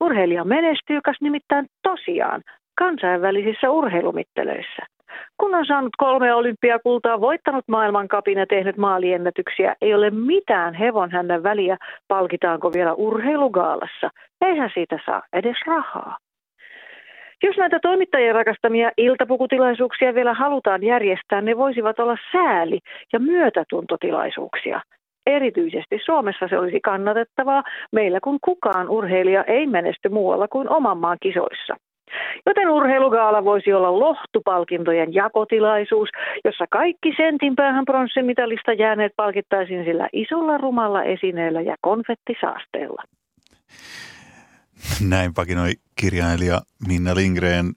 Urheilija 0.00 0.44
menestyykäs 0.44 1.16
nimittäin 1.20 1.66
tosiaan 1.82 2.42
kansainvälisissä 2.78 3.70
urheilumittelöissä. 3.70 4.95
Kun 5.40 5.54
on 5.54 5.66
saanut 5.66 5.92
kolme 5.98 6.34
olympiakultaa, 6.34 7.20
voittanut 7.20 7.64
maailmankapin 7.68 8.38
ja 8.38 8.46
tehnyt 8.46 8.76
maaliennätyksiä, 8.76 9.76
ei 9.80 9.94
ole 9.94 10.10
mitään 10.10 10.74
hevon 10.74 11.10
hänen 11.10 11.42
väliä, 11.42 11.76
palkitaanko 12.08 12.72
vielä 12.72 12.94
urheilugaalassa. 12.94 14.10
Eihän 14.40 14.70
siitä 14.74 14.98
saa 15.06 15.22
edes 15.32 15.56
rahaa. 15.66 16.16
Jos 17.42 17.56
näitä 17.56 17.78
toimittajien 17.82 18.34
rakastamia 18.34 18.90
iltapukutilaisuuksia 18.96 20.14
vielä 20.14 20.34
halutaan 20.34 20.82
järjestää, 20.82 21.40
ne 21.40 21.56
voisivat 21.56 21.98
olla 21.98 22.16
sääli- 22.32 22.80
ja 23.12 23.20
myötätuntotilaisuuksia. 23.20 24.80
Erityisesti 25.26 26.00
Suomessa 26.04 26.48
se 26.48 26.58
olisi 26.58 26.80
kannatettavaa, 26.80 27.62
meillä 27.92 28.20
kun 28.20 28.38
kukaan 28.44 28.88
urheilija 28.88 29.44
ei 29.44 29.66
menesty 29.66 30.08
muualla 30.08 30.48
kuin 30.48 30.68
oman 30.70 30.98
maan 30.98 31.18
kisoissa. 31.20 31.76
Joten 32.46 32.68
urheilugaala 32.68 33.44
voisi 33.44 33.72
olla 33.72 33.98
lohtupalkintojen 33.98 35.14
jakotilaisuus, 35.14 36.08
jossa 36.44 36.64
kaikki 36.70 37.14
sentin 37.16 37.56
päähän 37.56 37.84
pronssimitalista 37.84 38.72
jääneet 38.72 39.12
palkittaisiin 39.16 39.84
sillä 39.84 40.08
isolla 40.12 40.58
rumalla 40.58 41.02
esineellä 41.02 41.60
ja 41.60 41.76
konfettisaasteella. 41.80 43.02
Näin 45.08 45.34
pakinoi 45.34 45.72
kirjailija 45.96 46.60
Minna 46.88 47.14
Lindgren, 47.14 47.72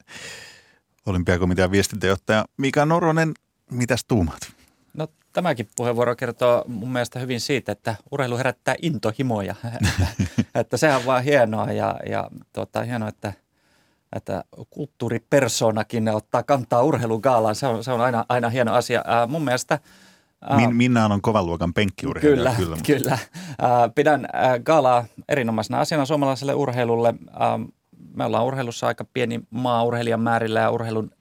olympiakomitean 1.05 1.71
viestintäjohtaja 1.71 2.45
Mika 2.57 2.85
Noronen. 2.85 3.31
Mitäs 3.71 4.05
tuumat? 4.05 4.39
No 4.97 5.07
tämäkin 5.33 5.67
puheenvuoro 5.77 6.15
kertoo 6.15 6.63
mun 6.67 6.91
mielestä 6.91 7.19
hyvin 7.19 7.39
siitä, 7.39 7.71
että 7.71 7.95
urheilu 8.11 8.37
herättää 8.37 8.75
intohimoja. 8.81 9.55
että, 9.65 10.07
että 10.59 10.77
sehän 10.77 10.97
on 10.97 11.05
vaan 11.05 11.23
hienoa 11.23 11.71
ja, 11.71 11.95
ja 12.09 12.29
tuota, 12.53 12.83
hienoa, 12.83 13.09
että– 13.09 13.33
että 14.15 14.43
kulttuuripersonakin 14.69 16.09
ottaa 16.09 16.43
kantaa 16.43 16.83
urheilugaalaan. 16.83 17.55
Se 17.55 17.67
on, 17.67 17.83
se 17.83 17.91
on 17.91 18.01
aina, 18.01 18.25
aina 18.29 18.49
hieno 18.49 18.73
asia. 18.73 19.03
Ää, 19.07 19.27
mun 19.27 19.43
mielestä 19.43 19.79
Min, 20.55 20.75
Minna 20.75 21.05
on 21.05 21.21
kovan 21.21 21.45
luokan 21.45 21.73
penkkiurheilija. 21.73 22.53
Kyllä, 22.57 22.77
kyllä. 22.85 22.99
kyllä. 23.01 23.17
Ää, 23.61 23.89
pidän 23.89 24.27
ää, 24.33 24.59
gaalaa 24.59 25.05
erinomaisena 25.29 25.79
asiana 25.79 26.05
suomalaiselle 26.05 26.53
urheilulle. 26.53 27.13
Ää, 27.39 27.59
me 28.15 28.25
ollaan 28.25 28.45
urheilussa 28.45 28.87
aika 28.87 29.05
pieni 29.13 29.39
maa 29.49 29.83
urheilijan 29.83 30.19
määrillä 30.19 30.59
ja 30.59 30.71
urheilun 30.71 31.11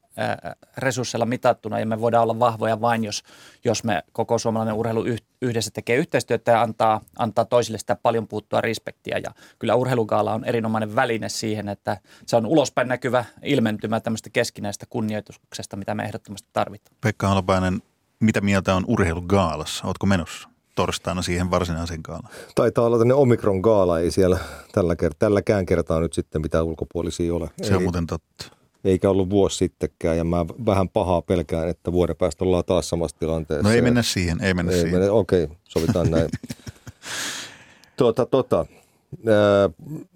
resursseilla 0.76 1.26
mitattuna 1.26 1.80
ja 1.80 1.86
me 1.86 2.00
voidaan 2.00 2.22
olla 2.22 2.38
vahvoja 2.38 2.80
vain, 2.80 3.04
jos, 3.04 3.22
jos 3.64 3.84
me 3.84 4.02
koko 4.12 4.38
suomalainen 4.38 4.74
urheilu 4.74 5.04
yhdessä 5.42 5.70
tekee 5.74 5.96
yhteistyötä 5.96 6.52
ja 6.52 6.62
antaa, 6.62 7.00
antaa 7.18 7.44
toisille 7.44 7.78
sitä 7.78 7.96
paljon 8.02 8.28
puuttua 8.28 8.60
respektiä. 8.60 9.18
Ja 9.18 9.30
kyllä 9.58 9.74
urheilugaala 9.74 10.34
on 10.34 10.44
erinomainen 10.44 10.96
väline 10.96 11.28
siihen, 11.28 11.68
että 11.68 11.96
se 12.26 12.36
on 12.36 12.46
ulospäin 12.46 12.88
näkyvä 12.88 13.24
ilmentymä 13.42 14.00
tämmöistä 14.00 14.30
keskinäistä 14.30 14.86
kunnioituksesta, 14.88 15.76
mitä 15.76 15.94
me 15.94 16.02
ehdottomasti 16.02 16.48
tarvitaan. 16.52 16.96
Pekka 17.00 17.28
Halopainen, 17.28 17.82
mitä 18.20 18.40
mieltä 18.40 18.74
on 18.74 18.84
urheilugaalassa? 18.86 19.86
Oletko 19.86 20.06
menossa? 20.06 20.48
torstaina 20.74 21.22
siihen 21.22 21.50
varsinaiseen 21.50 22.00
gaalaan? 22.04 22.34
Taitaa 22.54 22.84
olla 22.84 22.98
tänne 22.98 23.14
Omikron 23.14 23.60
gaala, 23.60 24.00
ei 24.00 24.10
siellä 24.10 24.38
tällä 24.72 24.94
kert- 24.94 25.16
tälläkään 25.18 25.66
kertaa 25.66 26.00
nyt 26.00 26.12
sitten 26.12 26.42
mitään 26.42 26.64
ulkopuolisia 26.64 27.34
ole. 27.34 27.50
Se 27.62 27.74
on 27.74 27.80
ei, 27.80 27.84
muuten 27.84 28.06
totta 28.06 28.57
eikä 28.84 29.10
ollut 29.10 29.30
vuosi 29.30 29.56
sittenkään. 29.56 30.16
Ja 30.16 30.24
mä 30.24 30.46
vähän 30.66 30.88
pahaa 30.88 31.22
pelkään, 31.22 31.68
että 31.68 31.92
vuoden 31.92 32.16
päästä 32.16 32.44
ollaan 32.44 32.64
taas 32.64 32.88
samassa 32.88 33.16
tilanteessa. 33.18 33.68
No 33.68 33.74
ei 33.74 33.82
mennä 33.82 34.02
siihen, 34.02 34.42
ei 34.42 34.54
mennä 34.54 34.72
ei 34.72 34.80
siihen. 34.80 34.98
Mennä, 34.98 35.12
okei, 35.12 35.44
okay, 35.44 35.56
sovitaan 35.64 36.10
näin. 36.10 36.28
tuota, 37.96 38.26
tuota, 38.26 38.66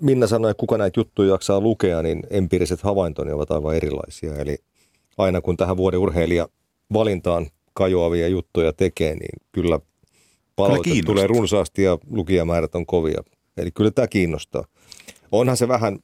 Minna 0.01 0.27
sanoi, 0.27 0.51
että 0.51 0.61
kuka 0.61 0.79
näitä 0.79 1.01
juttuja 1.01 1.33
jaksaa 1.33 1.61
lukea, 1.61 2.03
niin 2.03 2.23
empiiriset 2.31 2.83
havaintoni 2.83 3.33
ovat 3.33 3.51
aivan 3.51 3.77
erilaisia. 3.77 4.35
Eli 4.37 4.59
aina 5.19 5.41
kun 5.41 5.57
tähän 5.57 5.77
vuoden 5.77 6.01
urheilija 6.01 6.49
valintaan 6.93 7.47
kajoavia 7.75 8.29
juttuja 8.29 8.73
tekee, 8.73 9.15
niin 9.15 9.41
kyllä 9.53 9.81
palaute 10.57 10.91
kyllä 10.91 11.03
tulee 11.07 11.27
runsaasti 11.27 11.83
ja 11.83 11.99
lukijamäärät 12.11 12.75
on 12.75 12.87
kovia. 12.87 13.23
Eli 13.57 13.71
kyllä 13.71 13.91
tämä 13.91 14.09
kiinnostaa. 14.09 14.65
Onhan 15.33 15.57
se 15.57 15.69
vähän, 15.69 15.99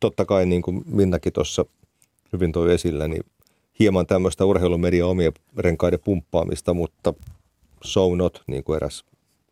totta 0.00 0.24
kai 0.24 0.46
niin 0.46 0.62
kuin 0.62 0.82
Minnakin 0.86 1.32
tuossa 1.32 1.64
hyvin 2.34 2.52
toi 2.52 2.74
esillä, 2.74 3.08
niin 3.08 3.22
hieman 3.78 4.06
tämmöistä 4.06 4.44
urheilumedia 4.44 5.06
omien 5.06 5.32
renkaiden 5.56 5.98
pumppaamista, 6.04 6.74
mutta 6.74 7.14
so 7.84 8.14
not, 8.14 8.42
niin 8.46 8.64
kuin 8.64 8.76
eräs 8.76 9.04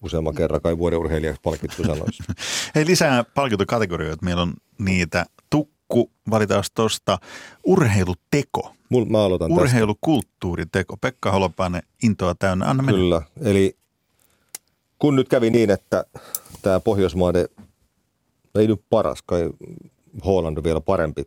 useamman 0.02 0.34
kerran 0.34 0.60
kai 0.60 0.78
vuoden 0.78 0.98
urheilijaksi 0.98 1.40
palkittu 1.42 1.84
sanoisi. 1.84 2.22
Hei 2.74 2.86
lisää 2.86 3.24
palkintokategorioita. 3.24 4.24
Meillä 4.24 4.42
on 4.42 4.52
niitä 4.78 5.26
tukku 5.50 6.10
valitaan 6.30 6.64
tuosta 6.74 7.18
urheiluteko. 7.64 8.74
Mul, 8.88 9.04
mä 9.04 9.24
aloitan 9.24 9.52
Urheilukulttuuriteko. 9.52 10.96
Pekka 10.96 11.30
Holopainen 11.30 11.82
intoa 12.02 12.34
täynnä. 12.34 12.66
Anna 12.66 12.82
mennä. 12.82 13.00
Kyllä, 13.00 13.22
eli 13.40 13.76
kun 14.98 15.16
nyt 15.16 15.28
kävi 15.28 15.50
niin, 15.50 15.70
että 15.70 16.04
tämä 16.62 16.80
Pohjoismaiden, 16.80 17.48
ei 18.54 18.66
nyt 18.66 18.80
paras, 18.90 19.22
kai 19.22 19.50
Holland 20.24 20.56
on 20.56 20.64
vielä 20.64 20.80
parempi, 20.80 21.24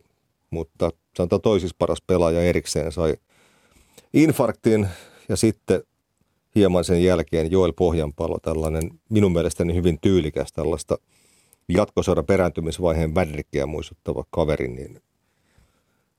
mutta 0.50 0.90
sanotaan 1.16 1.42
toisiksi 1.42 1.76
paras 1.78 2.02
pelaaja 2.06 2.42
erikseen 2.42 2.92
sai 2.92 3.14
infarktin 4.14 4.88
ja 5.28 5.36
sitten 5.36 5.82
hieman 6.54 6.84
sen 6.84 7.04
jälkeen 7.04 7.50
Joel 7.50 7.72
Pohjanpalo, 7.72 8.38
tällainen 8.42 8.90
minun 9.08 9.32
mielestäni 9.32 9.74
hyvin 9.74 9.98
tyylikäs 10.00 10.52
tällaista 10.52 10.98
jatkosodan 11.68 12.26
perääntymisvaiheen 12.26 13.14
värrikkiä 13.14 13.66
muistuttava 13.66 14.24
kaveri, 14.30 14.68
niin 14.68 15.00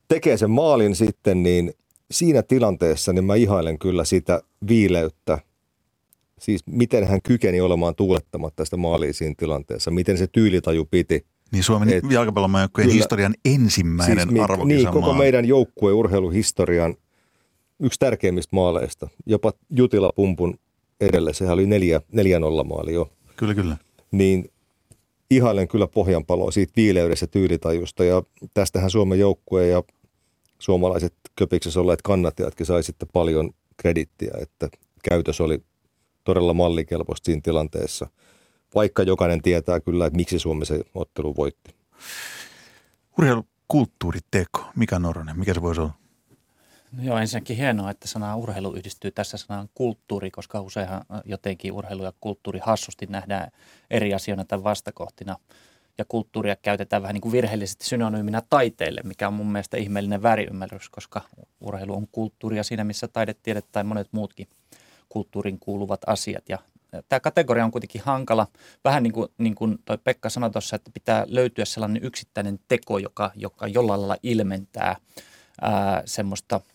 tekee 0.07 0.37
sen 0.37 0.51
maalin 0.51 0.95
sitten, 0.95 1.43
niin 1.43 1.73
siinä 2.11 2.43
tilanteessa 2.43 3.13
niin 3.13 3.25
mä 3.25 3.35
ihailen 3.35 3.79
kyllä 3.79 4.03
sitä 4.03 4.41
viileyttä, 4.67 5.39
siis 6.39 6.61
miten 6.65 7.07
hän 7.07 7.21
kykeni 7.21 7.61
olemaan 7.61 7.95
tuulettamatta 7.95 8.55
tästä 8.55 8.77
maalia 8.77 9.13
siinä 9.13 9.35
tilanteessa, 9.37 9.91
miten 9.91 10.17
se 10.17 10.27
tyylitaju 10.27 10.85
piti. 10.85 11.25
Niin 11.51 11.63
Suomen 11.63 11.89
Et, 11.89 12.03
jalkapallomaajoukkueen 12.11 12.89
historian 12.89 13.33
ensimmäinen 13.45 14.29
siis 14.29 14.41
arvokisa 14.41 14.75
Niin, 14.75 14.87
koko 14.87 15.13
meidän 15.13 15.45
joukkueen 15.45 15.95
urheiluhistorian 15.95 16.95
yksi 17.79 17.99
tärkeimmistä 17.99 18.55
maaleista. 18.55 19.07
Jopa 19.25 19.53
Jutila 19.69 20.11
Pumpun 20.15 20.59
edelle, 21.01 21.33
sehän 21.33 21.53
oli 21.53 21.65
neljä, 21.65 22.01
neljä 22.11 22.39
nolla 22.39 22.63
maali 22.63 22.93
jo. 22.93 23.11
Kyllä, 23.35 23.55
kyllä. 23.55 23.77
Niin 24.11 24.49
ihailen 25.31 25.67
kyllä 25.67 25.87
pohjanpaloa 25.87 26.51
siitä 26.51 26.73
viileydestä 26.75 27.27
tyylitajusta 27.27 28.03
ja 28.03 28.23
tästähän 28.53 28.89
Suomen 28.91 29.19
joukkue 29.19 29.67
ja 29.67 29.83
suomalaiset 30.59 31.13
köpiksessä 31.35 31.79
olleet 31.79 32.01
kannattajatkin 32.01 32.65
sai 32.65 32.83
sitten 32.83 33.07
paljon 33.13 33.51
kredittiä, 33.77 34.33
että 34.41 34.69
käytös 35.09 35.41
oli 35.41 35.59
todella 36.23 36.53
mallikelpoista 36.53 37.25
siinä 37.25 37.41
tilanteessa, 37.43 38.07
vaikka 38.75 39.03
jokainen 39.03 39.41
tietää 39.41 39.79
kyllä, 39.79 40.05
että 40.05 40.17
miksi 40.17 40.39
Suomi 40.39 40.65
se 40.65 40.81
ottelu 40.93 41.35
voitti. 41.35 41.75
Urheilukulttuuriteko, 43.19 44.65
mikä 44.75 44.99
Noronen, 44.99 45.39
mikä 45.39 45.53
se 45.53 45.61
voisi 45.61 45.81
olla? 45.81 45.93
No 46.91 47.03
joo, 47.03 47.17
ensinnäkin 47.17 47.57
hienoa, 47.57 47.91
että 47.91 48.07
sana 48.07 48.35
urheilu 48.35 48.73
yhdistyy 48.73 49.11
tässä 49.11 49.37
sanaan 49.37 49.69
kulttuuri, 49.73 50.31
koska 50.31 50.61
useinhan 50.61 51.01
jotenkin 51.25 51.71
urheilu 51.71 52.03
ja 52.03 52.13
kulttuuri 52.21 52.59
hassusti 52.63 53.05
nähdään 53.05 53.51
eri 53.89 54.13
asioina 54.13 54.45
tai 54.45 54.63
vastakohtina. 54.63 55.35
Ja 55.97 56.05
kulttuuria 56.07 56.55
käytetään 56.55 57.01
vähän 57.01 57.13
niin 57.13 57.21
kuin 57.21 57.31
virheellisesti 57.31 57.85
synonyyminä 57.85 58.41
taiteelle, 58.49 59.01
mikä 59.03 59.27
on 59.27 59.33
mun 59.33 59.51
mielestä 59.51 59.77
ihmeellinen 59.77 60.23
väriymmärrys, 60.23 60.89
koska 60.89 61.21
urheilu 61.61 61.95
on 61.95 62.07
kulttuuria 62.11 62.63
siinä, 62.63 62.83
missä 62.83 63.07
taidetiede 63.07 63.61
tai 63.71 63.83
monet 63.83 64.07
muutkin 64.11 64.47
kulttuurin 65.09 65.59
kuuluvat 65.59 66.01
asiat. 66.07 66.49
Ja 66.49 66.59
tämä 67.09 67.19
kategoria 67.19 67.65
on 67.65 67.71
kuitenkin 67.71 68.01
hankala. 68.01 68.47
Vähän 68.83 69.03
niin 69.03 69.13
kuin, 69.13 69.27
niin 69.37 69.55
kuin 69.55 69.77
toi 69.85 69.97
Pekka 69.97 70.29
sanoi 70.29 70.51
tuossa, 70.51 70.75
että 70.75 70.91
pitää 70.93 71.25
löytyä 71.27 71.65
sellainen 71.65 72.03
yksittäinen 72.03 72.59
teko, 72.67 72.97
joka, 72.97 73.31
joka 73.35 73.67
jollain 73.67 74.01
lailla 74.01 74.17
ilmentää 74.23 74.95
ää, 75.61 76.03
semmoista– 76.05 76.61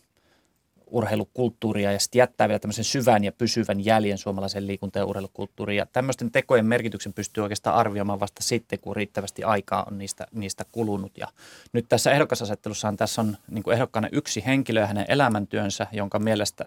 urheilukulttuuria 0.92 1.92
ja 1.92 1.98
sitten 1.98 2.18
jättää 2.18 2.48
vielä 2.48 2.58
tämmöisen 2.58 2.84
syvän 2.84 3.24
ja 3.24 3.32
pysyvän 3.32 3.84
jäljen 3.84 4.18
suomalaisen 4.18 4.66
liikunta- 4.66 4.98
ja 4.98 5.04
urheilukulttuuriin. 5.04 5.76
Ja 5.76 5.86
tämmöisten 5.86 6.30
tekojen 6.30 6.66
merkityksen 6.66 7.12
pystyy 7.12 7.42
oikeastaan 7.42 7.76
arvioimaan 7.76 8.20
vasta 8.20 8.42
sitten, 8.42 8.78
kun 8.78 8.96
riittävästi 8.96 9.44
aikaa 9.44 9.84
on 9.90 9.98
niistä, 9.98 10.26
niistä 10.32 10.64
kulunut. 10.72 11.18
Ja 11.18 11.28
nyt 11.72 11.86
tässä 11.88 12.10
ehdokasasettelussahan 12.10 12.96
tässä 12.96 13.20
on 13.20 13.36
niin 13.50 13.62
kuin 13.62 13.74
ehdokkaana 13.74 14.08
yksi 14.12 14.42
henkilö 14.46 14.80
ja 14.80 14.86
hänen 14.86 15.06
elämäntyönsä, 15.08 15.86
jonka 15.92 16.18
mielestä, 16.18 16.64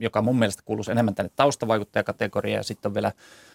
joka 0.00 0.22
mun 0.22 0.38
mielestä 0.38 0.62
kuuluisi 0.64 0.90
enemmän 0.90 1.14
tänne 1.14 1.30
taustavaikuttajakategoriaan. 1.36 2.58
Ja 2.58 2.62
sitten 2.62 2.88
on 2.88 2.94
vielä 2.94 3.12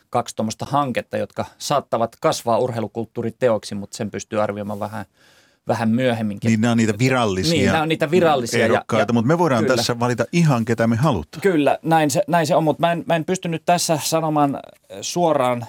kaksi 0.10 0.36
tuommoista 0.36 0.66
hanketta, 0.66 1.18
jotka 1.18 1.46
saattavat 1.58 2.16
kasvaa 2.20 2.60
urheilukulttuuriteoksi, 2.60 3.76
mutta 3.76 3.98
sen 3.98 4.12
pystyy 4.12 4.42
arvioimaan 4.42 4.80
vähän– 4.80 5.06
vähän 5.68 5.90
myöhemminkin. 5.90 6.50
Niin 6.50 6.62
nämä 6.62 6.72
on 6.72 6.78
niitä 6.78 6.94
virallisia 7.00 7.54
Niin, 7.54 7.66
nämä 7.66 7.82
on 7.82 7.90
niitä 7.90 8.12
virallisia. 8.12 8.66
Ehdokkaita, 8.66 9.12
ja, 9.12 9.14
mutta 9.14 9.28
me 9.28 9.38
voidaan 9.38 9.64
kyllä. 9.64 9.76
tässä 9.76 10.00
valita 10.00 10.26
ihan 10.32 10.66
ketä 10.66 10.88
me 10.88 10.96
halutaan. 10.96 11.42
Kyllä, 11.42 11.78
näin 11.84 12.12
se, 12.12 12.24
näin 12.28 12.48
se 12.48 12.56
on, 12.56 12.64
mutta 12.64 12.82
mä 12.82 12.92
en, 12.92 13.04
mä 13.08 13.16
en 13.16 13.26
pystynyt 13.26 13.64
tässä 13.66 14.00
sanomaan 14.04 14.60
suoraan 15.02 15.66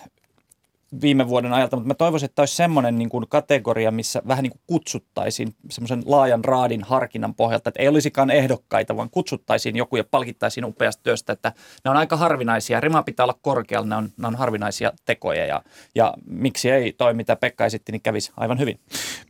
viime 1.00 1.28
vuoden 1.28 1.52
ajalta, 1.52 1.76
mutta 1.76 1.88
mä 1.88 1.94
toivoisin, 1.94 2.24
että 2.24 2.42
olisi 2.42 2.56
semmoinen 2.56 2.98
niin 2.98 3.08
kuin 3.08 3.28
kategoria, 3.28 3.90
missä 3.90 4.22
vähän 4.28 4.42
niin 4.42 4.50
kuin 4.50 4.60
kutsuttaisiin 4.66 5.54
semmoisen 5.70 6.02
laajan 6.06 6.44
raadin 6.44 6.84
harkinnan 6.84 7.34
pohjalta, 7.34 7.68
että 7.68 7.82
ei 7.82 7.88
olisikaan 7.88 8.30
ehdokkaita, 8.30 8.96
vaan 8.96 9.10
kutsuttaisiin 9.10 9.76
joku 9.76 9.96
ja 9.96 10.04
palkittaisiin 10.04 10.64
upeasta 10.64 11.02
työstä, 11.02 11.32
että 11.32 11.52
ne 11.84 11.90
on 11.90 11.96
aika 11.96 12.16
harvinaisia. 12.16 12.80
Rima 12.80 13.02
pitää 13.02 13.24
olla 13.24 13.38
korkealla, 13.42 13.86
ne 13.86 13.96
on, 13.96 14.08
ne 14.16 14.26
on 14.26 14.36
harvinaisia 14.36 14.92
tekoja 15.04 15.46
ja, 15.46 15.62
ja 15.94 16.14
miksi 16.26 16.70
ei 16.70 16.92
toi, 16.92 17.14
mitä 17.14 17.36
Pekka 17.36 17.66
esitti, 17.66 17.92
niin 17.92 18.02
kävisi 18.02 18.32
aivan 18.36 18.58
hyvin. 18.58 18.80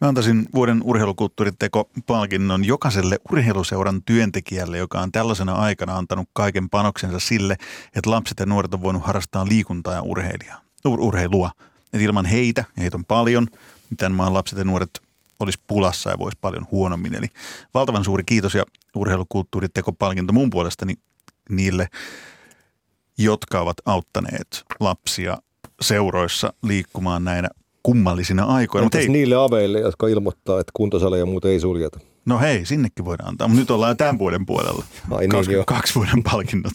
Mä 0.00 0.08
antaisin 0.08 0.46
vuoden 0.54 0.80
urheilukulttuuriteko-palkinnon 0.84 2.64
jokaiselle 2.64 3.18
urheiluseuran 3.30 4.02
työntekijälle, 4.02 4.78
joka 4.78 5.00
on 5.00 5.12
tällaisena 5.12 5.52
aikana 5.52 5.96
antanut 5.96 6.28
kaiken 6.32 6.70
panoksensa 6.70 7.18
sille, 7.18 7.56
että 7.96 8.10
lapset 8.10 8.40
ja 8.40 8.46
nuoret 8.46 8.74
on 8.74 8.82
voinut 8.82 9.02
harrastaa 9.02 9.46
liikuntaa 9.48 9.94
ja 9.94 10.02
urheilijaa 10.02 10.61
ur- 10.61 10.61
urheilua. 10.84 11.50
Et 11.92 12.00
ilman 12.00 12.26
heitä, 12.26 12.64
ja 12.76 12.82
heitä 12.82 12.96
on 12.96 13.04
paljon, 13.04 13.46
niin 13.90 13.96
tämän 13.96 14.12
maan 14.12 14.34
lapset 14.34 14.58
ja 14.58 14.64
nuoret 14.64 14.90
olisi 15.40 15.58
pulassa 15.66 16.10
ja 16.10 16.18
voisi 16.18 16.38
paljon 16.40 16.66
huonommin. 16.70 17.14
Eli 17.14 17.26
valtavan 17.74 18.04
suuri 18.04 18.22
kiitos 18.26 18.54
ja 18.54 18.64
urheilukulttuuritekopalkinto 18.96 20.32
mun 20.32 20.50
puolestani 20.50 20.94
niille, 21.48 21.88
jotka 23.18 23.60
ovat 23.60 23.76
auttaneet 23.84 24.64
lapsia 24.80 25.38
seuroissa 25.80 26.52
liikkumaan 26.62 27.24
näinä 27.24 27.48
kummallisina 27.82 28.44
aikoina. 28.44 28.84
Entäs 28.84 29.08
niille 29.08 29.34
aveille, 29.34 29.80
jotka 29.80 30.08
ilmoittaa, 30.08 30.60
että 30.60 30.72
kuntosaleja 30.74 31.26
muuten 31.26 31.50
ei 31.50 31.60
suljeta? 31.60 32.00
No 32.26 32.38
hei, 32.38 32.66
sinnekin 32.66 33.04
voidaan 33.04 33.28
antaa, 33.28 33.48
mutta 33.48 33.60
nyt 33.60 33.70
ollaan 33.70 33.96
tämän 33.96 34.18
vuoden 34.18 34.46
puolella. 34.46 34.84
Ai 35.10 35.28
niin, 35.28 35.64
kaksi 35.66 35.94
vuoden 35.94 36.22
palkinnot. 36.22 36.72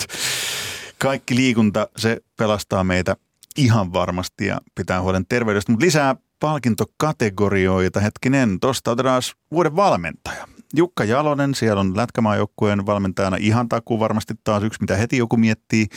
Kaikki 0.97 1.35
liikunta, 1.35 1.87
se 1.97 2.17
pelastaa 2.37 2.83
meitä 2.83 3.15
ihan 3.57 3.93
varmasti 3.93 4.45
ja 4.45 4.61
pitää 4.75 5.01
huolen 5.01 5.25
terveydestä. 5.29 5.71
Mutta 5.71 5.85
lisää 5.85 6.15
palkintokategorioita. 6.39 7.99
Hetkinen, 7.99 8.59
tuosta 8.59 8.91
otetaan 8.91 9.21
vuoden 9.51 9.75
valmentaja. 9.75 10.47
Jukka 10.73 11.03
Jalonen, 11.03 11.55
siellä 11.55 11.79
on 11.79 11.97
Lätkämaajoukkueen 11.97 12.85
valmentajana 12.85 13.37
ihan 13.39 13.69
takuu 13.69 13.99
varmasti 13.99 14.33
taas 14.43 14.63
yksi, 14.63 14.81
mitä 14.81 14.95
heti 14.95 15.17
joku 15.17 15.37
miettii. 15.37 15.87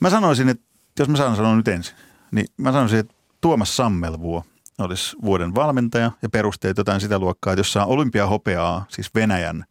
Mä 0.00 0.10
sanoisin, 0.10 0.48
että 0.48 0.64
jos 0.98 1.08
mä 1.08 1.16
saan 1.16 1.36
sanoa 1.36 1.56
nyt 1.56 1.68
ensin, 1.68 1.96
niin 2.30 2.46
mä 2.56 2.72
sanoisin, 2.72 2.98
että 2.98 3.14
Tuomas 3.40 3.76
Sammelvuo 3.76 4.44
olisi 4.78 5.16
vuoden 5.22 5.54
valmentaja 5.54 6.12
ja 6.22 6.28
perusteet 6.28 6.78
jotain 6.78 7.00
sitä 7.00 7.18
luokkaa, 7.18 7.52
että 7.52 7.60
jos 7.60 7.72
saa 7.72 7.86
olympiahopeaa, 7.86 8.86
siis 8.88 9.14
Venäjän 9.14 9.64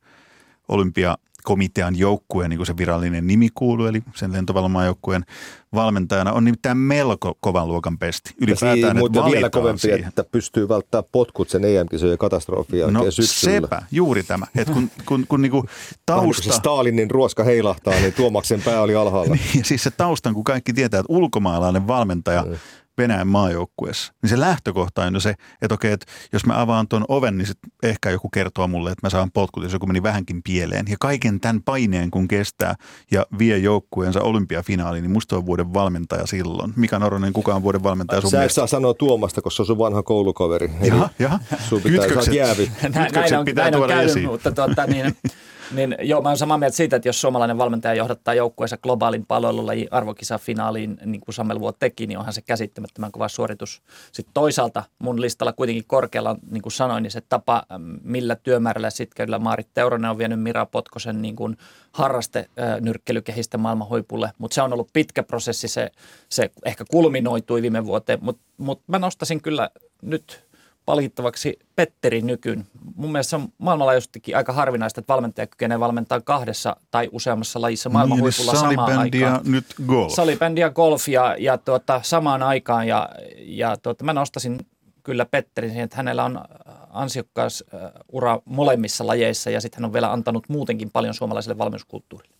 olympia 0.67 1.17
komitean 1.43 1.99
joukkueen, 1.99 2.49
niin 2.49 2.57
kuin 2.57 2.67
se 2.67 2.77
virallinen 2.77 3.27
nimi 3.27 3.49
kuuluu, 3.53 3.85
eli 3.85 4.01
sen 4.15 4.31
lentovalomaajoukkueen 4.31 5.25
valmentajana, 5.73 6.33
on 6.33 6.45
nimittäin 6.45 6.77
melko 6.77 7.37
kovan 7.39 7.67
luokan 7.67 7.97
pesti. 7.97 8.33
Ylipäätään, 8.41 8.97
ja 8.97 9.05
että 9.05 9.31
vielä 9.31 9.49
kovempi, 9.49 9.79
siihen. 9.79 10.07
että 10.07 10.23
pystyy 10.23 10.69
välttämään 10.69 11.09
potkut 11.11 11.49
sen 11.49 11.65
EM-kisojen 11.65 12.17
katastrofia 12.17 12.87
no, 12.87 13.11
syksyllä. 13.11 13.53
sepä, 13.53 13.81
juuri 13.91 14.23
tämä. 14.23 14.45
Että 14.55 14.73
kun, 14.73 14.91
kun, 15.05 15.25
kun 15.27 15.41
niinku 15.41 15.65
tausta... 16.05 16.43
Kun 16.43 16.53
se 16.53 16.57
Stalinin 16.57 17.11
ruoska 17.11 17.43
heilahtaa, 17.43 17.93
niin 17.93 18.13
Tuomaksen 18.13 18.61
pää 18.61 18.81
oli 18.81 18.95
alhaalla. 18.95 19.35
niin, 19.53 19.65
siis 19.65 19.83
se 19.83 19.91
taustan, 19.91 20.33
kun 20.33 20.43
kaikki 20.43 20.73
tietää, 20.73 20.99
että 20.99 21.13
ulkomaalainen 21.13 21.87
valmentaja 21.87 22.41
mm 22.41 22.55
Venäjän 22.99 23.27
maajoukkueessa, 23.27 24.13
niin 24.21 24.29
se 24.29 24.39
lähtökohta 24.39 25.03
on 25.03 25.13
jo 25.13 25.19
se, 25.19 25.35
että 25.61 25.73
okei, 25.73 25.91
että 25.91 26.05
jos 26.33 26.45
mä 26.45 26.61
avaan 26.61 26.87
tuon 26.87 27.05
oven, 27.07 27.37
niin 27.37 27.47
sit 27.47 27.57
ehkä 27.83 28.09
joku 28.09 28.29
kertoo 28.29 28.67
mulle, 28.67 28.91
että 28.91 29.05
mä 29.05 29.09
saan 29.09 29.31
potkut, 29.31 29.63
jos 29.63 29.73
joku 29.73 29.87
meni 29.87 30.03
vähänkin 30.03 30.43
pieleen. 30.43 30.85
Ja 30.89 30.95
kaiken 30.99 31.39
tämän 31.39 31.63
paineen, 31.63 32.11
kun 32.11 32.27
kestää 32.27 32.75
ja 33.11 33.25
vie 33.39 33.57
joukkueensa 33.57 34.21
olympiafinaaliin, 34.21 35.01
niin 35.01 35.11
musta 35.11 35.37
on 35.37 35.45
vuoden 35.45 35.73
valmentaja 35.73 36.27
silloin. 36.27 36.73
Mika 36.75 36.99
Noronen, 36.99 37.33
kuka 37.33 37.55
on 37.55 37.63
vuoden 37.63 37.83
valmentaja 37.83 38.21
sun 38.21 38.31
Sä 38.31 38.43
et 38.43 38.51
saa 38.51 38.67
sanoa 38.67 38.93
Tuomasta, 38.93 39.41
koska 39.41 39.55
se 39.55 39.61
on 39.61 39.65
sun 39.65 39.77
vanha 39.77 40.03
koulukaveri. 40.03 40.71
Jaha, 40.81 41.09
jaha. 41.19 41.39
Sun 41.69 41.81
pitää 41.81 42.05
Kytkökset, 42.05 42.33
jäävi. 42.33 42.71
näin 42.93 43.37
on, 43.37 43.45
pitää 43.45 43.71
näin 43.71 43.83
on 43.83 43.87
käynyt, 43.87 44.09
esiin. 44.09 44.25
mutta 44.25 44.51
tuota, 44.51 44.85
niin, 44.85 45.05
niin 45.71 45.95
joo, 46.01 46.21
mä 46.21 46.29
oon 46.29 46.37
samaa 46.37 46.57
mieltä 46.57 46.77
siitä, 46.77 46.95
että 46.95 47.09
jos 47.09 47.21
suomalainen 47.21 47.57
valmentaja 47.57 47.93
johdattaa 47.93 48.33
joukkueensa 48.33 48.77
globaalin 48.77 49.25
palvelulajin 49.25 49.87
arvokisafinaaliin, 49.91 50.97
niin 51.05 51.21
kuin 51.21 51.35
Samuel 51.35 51.59
Vuot 51.59 51.79
teki, 51.79 52.07
niin 52.07 52.17
onhan 52.17 52.33
se 52.33 52.41
käsittämättömän 52.41 53.11
kova 53.11 53.27
suoritus. 53.27 53.81
Sitten 54.11 54.33
toisaalta 54.33 54.83
mun 54.99 55.21
listalla 55.21 55.53
kuitenkin 55.53 55.83
korkealla, 55.87 56.35
niin 56.51 56.61
kuin 56.61 56.73
sanoin, 56.73 57.03
niin 57.03 57.11
se 57.11 57.21
tapa, 57.21 57.63
millä 58.03 58.35
työmäärällä 58.35 58.89
sitkeydellä 58.89 59.39
Maarit 59.39 59.67
Teuronen 59.73 60.11
on 60.11 60.17
vienyt 60.17 60.41
Mira 60.41 60.65
Potkosen 60.65 61.21
niin 61.21 61.35
kuin 61.35 61.57
harraste 61.91 62.49
nyrkkelykehistä 62.81 63.57
maailman 63.57 63.89
huipulle, 63.89 64.31
mutta 64.37 64.55
se 64.55 64.61
on 64.61 64.73
ollut 64.73 64.89
pitkä 64.93 65.23
prosessi, 65.23 65.67
se, 65.67 65.91
se 66.29 66.51
ehkä 66.65 66.85
kulminoitui 66.91 67.61
viime 67.61 67.85
vuoteen, 67.85 68.19
mutta 68.21 68.43
mut 68.57 68.81
mä 68.87 68.99
nostasin 68.99 69.41
kyllä 69.41 69.69
nyt 70.01 70.48
palkittavaksi 70.89 71.59
Petteri 71.75 72.21
Nykyn. 72.21 72.65
Mun 72.95 73.11
mielestä 73.11 73.29
se 73.29 73.35
on 73.35 73.47
maailmanlaajuisestikin 73.57 74.37
aika 74.37 74.53
harvinaista, 74.53 75.01
että 75.01 75.13
valmentaja 75.13 75.47
kykenee 75.47 75.79
valmentaa 75.79 76.21
kahdessa 76.21 76.75
tai 76.91 77.09
useammassa 77.11 77.61
lajissa 77.61 77.89
maailman 77.89 78.15
niin, 78.15 78.23
huipulla 78.23 78.55
samaan 78.55 78.99
aikaan. 78.99 79.41
nyt 79.43 79.65
golf. 79.87 80.13
Salibändi 80.13 80.61
ja 80.61 80.69
golf 80.69 81.07
ja, 81.07 81.35
ja 81.39 81.57
tuota, 81.57 82.01
samaan 82.03 82.43
aikaan. 82.43 82.87
Ja, 82.87 83.09
ja 83.37 83.77
tuota, 83.77 84.03
mä 84.03 84.13
nostasin 84.13 84.59
kyllä 85.03 85.25
Petterin 85.25 85.69
siihen, 85.69 85.83
että 85.83 85.97
hänellä 85.97 86.23
on 86.23 86.41
ansiokkaas 86.89 87.63
ura 88.11 88.39
molemmissa 88.45 89.07
lajeissa 89.07 89.49
ja 89.49 89.61
sitten 89.61 89.77
hän 89.81 89.85
on 89.85 89.93
vielä 89.93 90.11
antanut 90.11 90.49
muutenkin 90.49 90.91
paljon 90.91 91.13
suomalaiselle 91.13 91.57
valmennuskulttuurille. 91.57 92.38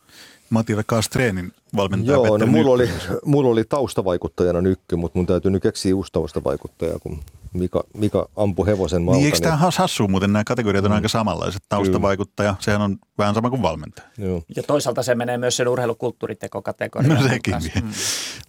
Matille 0.49 0.83
Kastreenin 0.85 1.51
valmentaja 1.75 2.13
Joo, 2.13 2.23
Petteri 2.23 2.45
no 2.45 2.51
mulla 2.51 2.71
oli, 2.71 2.89
mulla 3.25 3.49
oli 3.49 3.63
taustavaikuttajana 3.63 4.62
nykky, 4.62 4.95
mutta 4.95 5.19
mun 5.19 5.25
täytyy 5.25 5.51
nyt 5.51 5.63
keksiä 5.63 5.95
uusi 5.95 6.12
taustavaikuttaja, 6.12 6.99
kun 6.99 7.19
Mika, 7.53 7.83
Mika 7.93 8.29
ampui 8.35 8.67
hevosen 8.67 9.01
maalta. 9.01 9.17
Niin 9.17 9.25
eikö 9.25 9.39
tämä 9.39 9.55
niin... 9.55 9.73
hassu 9.77 10.07
muuten, 10.07 10.33
nämä 10.33 10.43
kategoriat 10.43 10.85
on 10.85 10.91
mm. 10.91 10.95
aika 10.95 11.07
samanlaiset. 11.07 11.62
Taustavaikuttaja, 11.69 12.49
Kyllä. 12.49 12.63
sehän 12.63 12.81
on 12.81 12.97
vähän 13.17 13.35
sama 13.35 13.49
kuin 13.49 13.62
valmentaja. 13.62 14.07
Joo. 14.17 14.43
Ja 14.55 14.63
toisaalta 14.63 15.03
se 15.03 15.15
menee 15.15 15.38
myös 15.38 15.57
sen 15.57 15.67
urheilukulttuuritekokategoriaan. 15.67 17.23
No 17.23 17.29
sekin. 17.29 17.55
Mm. 17.75 17.89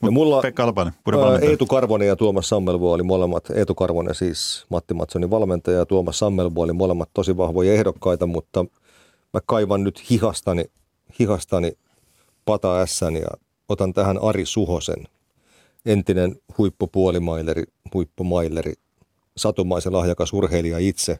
no 0.02 0.10
mulla, 0.10 0.42
Pekka 0.42 0.64
Alpanen, 0.64 0.94
Eetu 1.42 1.66
Karvonen 1.66 2.08
ja 2.08 2.16
Tuomas 2.16 2.48
Sammelvuo 2.48 2.92
oli 2.92 3.02
molemmat, 3.02 3.50
Eetu 3.50 3.74
Karvonen 3.74 4.14
siis 4.14 4.66
Matti 4.68 4.94
Matsonin 4.94 5.30
valmentaja 5.30 5.78
ja 5.78 5.86
Tuomas 5.86 6.18
Sammelvuo 6.18 6.64
oli 6.64 6.72
molemmat 6.72 7.10
tosi 7.14 7.36
vahvoja 7.36 7.72
ehdokkaita, 7.72 8.26
mutta 8.26 8.64
mä 9.34 9.40
kaivan 9.46 9.84
nyt 9.84 10.10
hihastani, 10.10 10.64
hihastani 11.20 11.72
Pata 12.50 12.86
Sn 12.86 13.16
ja 13.16 13.28
otan 13.68 13.92
tähän 13.92 14.18
Ari 14.22 14.46
Suhosen, 14.46 15.04
entinen 15.86 16.36
huippupuolimaileri, 16.58 17.62
huippumaileri, 17.94 18.72
satumaisen 19.36 19.92
lahjakas 19.92 20.32
urheilija 20.32 20.78
itse. 20.78 21.18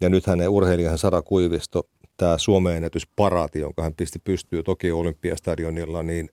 Ja 0.00 0.08
nyt 0.08 0.26
hänen 0.26 0.48
urheilijan 0.48 0.98
Sara 0.98 1.22
Kuivisto, 1.22 1.88
tämä 2.16 2.38
Suomen 2.38 2.76
ennätysparaati, 2.76 3.58
jonka 3.58 3.82
hän 3.82 3.94
pisti 3.94 4.18
pystyy 4.18 4.62
toki 4.62 4.92
Olympiastadionilla, 4.92 6.02
niin 6.02 6.28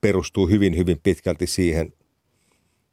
perustuu 0.00 0.46
hyvin, 0.48 0.76
hyvin 0.76 1.00
pitkälti 1.02 1.46
siihen 1.46 1.92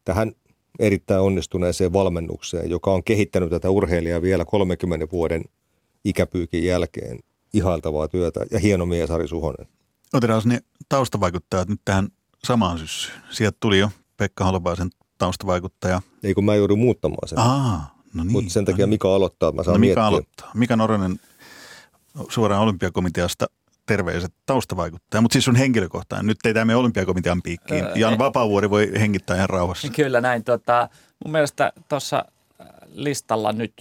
tähän 0.06 0.32
erittäin 0.80 1.22
onnistuneeseen 1.22 1.94
valmennukseen, 1.94 2.70
joka 2.70 2.94
on 2.94 3.04
kehittänyt 3.04 3.50
tätä 3.50 3.70
urheilijaa 3.70 4.22
vielä 4.22 4.46
30 4.46 5.08
vuoden 5.12 5.44
ikäpyykin 6.06 6.64
jälkeen. 6.66 7.20
Ihailtavaa 7.54 8.08
työtä 8.08 8.46
ja 8.52 8.60
hieno 8.60 8.86
mies 8.86 9.12
Ari 9.12 9.28
Suhonen. 9.28 9.79
Otetaan 10.14 10.42
ne 10.46 10.60
taustavaikuttajat 10.90 11.70
nyt 11.70 11.82
tähän 11.86 12.08
samaan 12.44 12.78
syssyyn. 12.80 13.18
Sieltä 13.30 13.58
tuli 13.60 13.80
jo 13.80 13.90
Pekka 14.18 14.44
Holopaisen 14.46 14.90
taustavaikuttaja. 15.18 16.02
Ei 16.24 16.34
kun 16.34 16.46
mä 16.46 16.56
joudun 16.56 16.80
muuttamaan 16.80 17.28
sen. 17.28 17.40
Aa, 17.40 17.96
no 18.14 18.24
niin. 18.24 18.32
Mutta 18.32 18.50
sen 18.54 18.66
takia 18.66 18.86
no 18.86 18.88
niin. 18.88 18.94
Mika 18.94 19.16
aloittaa, 19.16 19.52
mä 19.52 19.64
saan 19.64 19.74
no 19.74 19.80
Mika 19.80 19.86
miettiä. 19.88 20.06
aloittaa. 20.06 20.52
Mika 20.54 20.76
Noronen 20.76 21.20
suoraan 22.30 22.62
olympiakomiteasta 22.62 23.46
terveiset 23.86 24.34
taustavaikuttaja, 24.46 25.22
mutta 25.22 25.34
siis 25.34 25.46
sun 25.46 25.56
henkilökohtainen. 25.56 26.26
Nyt 26.26 26.38
ei 26.46 26.54
tämä 26.54 26.78
olympiakomitean 26.78 27.42
piikkiin. 27.42 27.86
Öö, 27.86 27.94
Jan 27.96 28.18
Vapaavuori 28.18 28.70
voi 28.70 28.92
hengittää 29.00 29.36
ihan 29.36 29.50
rauhassa. 29.50 29.90
Kyllä 29.90 30.22
näin. 30.22 30.44
Tota, 30.44 30.90
mun 31.26 31.32
mielestä 31.32 31.74
tuossa 31.90 32.26
listalla 32.94 33.54
nyt 33.54 33.74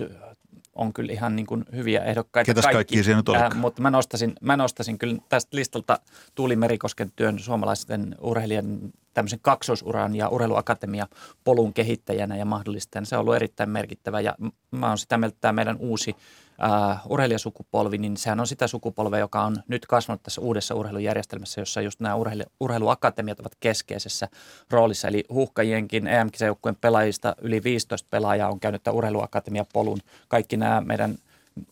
on 0.79 0.93
kyllä 0.93 1.13
ihan 1.13 1.37
niin 1.37 1.47
kuin 1.47 1.65
hyviä 1.77 2.05
ehdokkaita. 2.05 2.55
Ketäs 2.55 2.73
kaikki, 2.73 3.03
siellä 3.05 3.23
nyt 3.29 3.29
äh, 3.29 3.55
Mutta 3.55 3.83
mä 3.83 3.91
nostasin, 3.91 4.33
mä 4.41 4.57
nostasin 4.57 4.99
kyllä 4.99 5.17
tästä 5.29 5.57
listalta 5.57 5.99
Tuuli 6.35 6.57
Merikosken 6.57 7.13
työn 7.17 7.39
suomalaisten 7.39 8.15
urheilijan 8.21 8.79
tämmöisen 9.15 9.39
kaksoisuran 9.43 10.17
ja 10.17 10.29
urheiluakatemia 10.29 11.07
polun 11.45 11.75
kehittäjänä 11.75 12.37
ja 12.37 12.45
mahdollistajana. 12.45 13.05
Se 13.05 13.17
on 13.17 13.21
ollut 13.21 13.37
erittäin 13.37 13.71
merkittävä 13.71 14.21
ja 14.21 14.35
mä 14.71 14.89
oon 14.89 14.99
sitä 14.99 15.19
mieltä, 15.19 15.35
että 15.35 15.41
tämä 15.41 15.53
meidän 15.53 15.77
uusi 15.77 16.17
uh, 16.63 17.13
urheilijasukupolvi, 17.13 17.99
niin 17.99 18.17
sehän 18.17 18.41
on 18.41 18.47
sitä 18.47 18.67
sukupolvea, 18.67 19.21
joka 19.21 19.45
on 19.45 19.57
nyt 19.69 19.87
kasvanut 19.87 20.23
tässä 20.23 20.41
uudessa 20.41 20.75
urheilujärjestelmässä, 20.75 21.61
jossa 21.61 21.81
just 21.81 22.01
nämä 22.01 22.15
urheilu, 22.15 22.43
urheiluakatemiat 22.61 23.41
ovat 23.41 23.53
keskeisessä 23.61 24.29
roolissa. 24.71 25.09
Eli 25.09 25.25
huuhkajienkin 25.31 26.07
em 26.07 26.31
pelaajista 26.81 27.35
yli 27.41 27.65
15 27.65 28.09
pelaajaa 28.11 28.51
on 28.51 28.61
käynyt 28.61 28.83
tämän 28.83 28.97
urheiluakatemia-polun. 28.97 30.01
Kaikki 30.29 30.57
nämä 30.57 30.81
meidän 30.81 31.19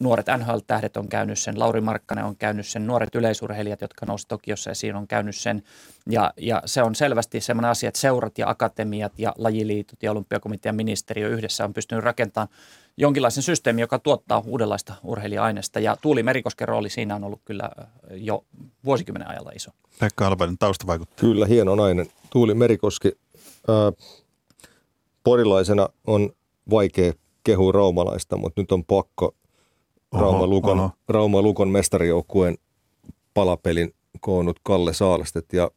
nuoret 0.00 0.26
NHL-tähdet 0.38 0.96
on 0.96 1.08
käynyt 1.08 1.38
sen, 1.38 1.58
Lauri 1.58 1.80
Markkanen 1.80 2.24
on 2.24 2.36
käynyt 2.36 2.66
sen, 2.66 2.86
nuoret 2.86 3.14
yleisurheilijat, 3.14 3.80
jotka 3.80 4.06
nousivat 4.06 4.28
Tokiossa 4.28 4.70
esiin, 4.70 4.96
on 4.96 5.08
käynyt 5.08 5.36
sen. 5.36 5.62
Ja, 6.10 6.32
ja 6.36 6.62
se 6.64 6.82
on 6.82 6.94
selvästi 6.94 7.40
sellainen 7.40 7.70
asia, 7.70 7.88
että 7.88 8.00
seurat 8.00 8.38
ja 8.38 8.48
akatemiat 8.48 9.12
ja 9.18 9.34
lajiliitot 9.38 10.02
ja 10.02 10.10
olympiakomitean 10.10 10.76
ministeriö 10.76 11.28
yhdessä 11.28 11.64
on 11.64 11.74
pystynyt 11.74 12.04
rakentamaan 12.04 12.48
jonkinlaisen 12.96 13.42
systeemin, 13.42 13.80
joka 13.80 13.98
tuottaa 13.98 14.42
uudenlaista 14.46 14.94
urheilija-aineesta. 15.02 15.80
Ja 15.80 15.96
Tuuli 16.02 16.22
Merikosken 16.22 16.68
rooli 16.68 16.90
siinä 16.90 17.14
on 17.14 17.24
ollut 17.24 17.40
kyllä 17.44 17.70
jo 18.10 18.44
vuosikymmenen 18.84 19.28
ajalta 19.28 19.50
iso. 19.54 19.70
Pekka 20.00 20.26
Albainen 20.26 20.58
tausta 20.58 20.86
vaikuttaa. 20.86 21.16
Kyllä, 21.20 21.46
hieno 21.46 21.74
nainen. 21.74 22.06
Tuuli 22.30 22.54
Merikoski 22.54 23.12
ää, 23.68 23.92
porilaisena 25.24 25.88
on 26.06 26.30
vaikea 26.70 27.12
kehua 27.44 27.72
raumalaista, 27.72 28.36
mutta 28.36 28.60
nyt 28.60 28.72
on 28.72 28.84
pakko 28.84 29.34
Rauma 30.20 30.46
Lukon, 30.46 30.90
Rauma 31.08 31.42
Lukon 31.42 31.68
mestarijoukkueen 31.68 32.54
palapelin 33.34 33.94
koonnut 34.20 34.60
Kalle 34.62 34.92
Saalastet 34.92 35.52
ja 35.52 35.70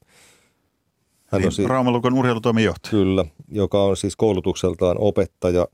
hän 1.31 1.39
niin, 1.39 1.45
on 1.47 1.51
siis, 1.51 1.67
Raumalukon 1.67 2.13
urheilutoimijohtaja. 2.13 2.91
Kyllä, 2.91 3.25
joka 3.51 3.83
on 3.83 3.97
siis 3.97 4.15
koulutukseltaan 4.15 4.95
opettaja, 4.99 5.67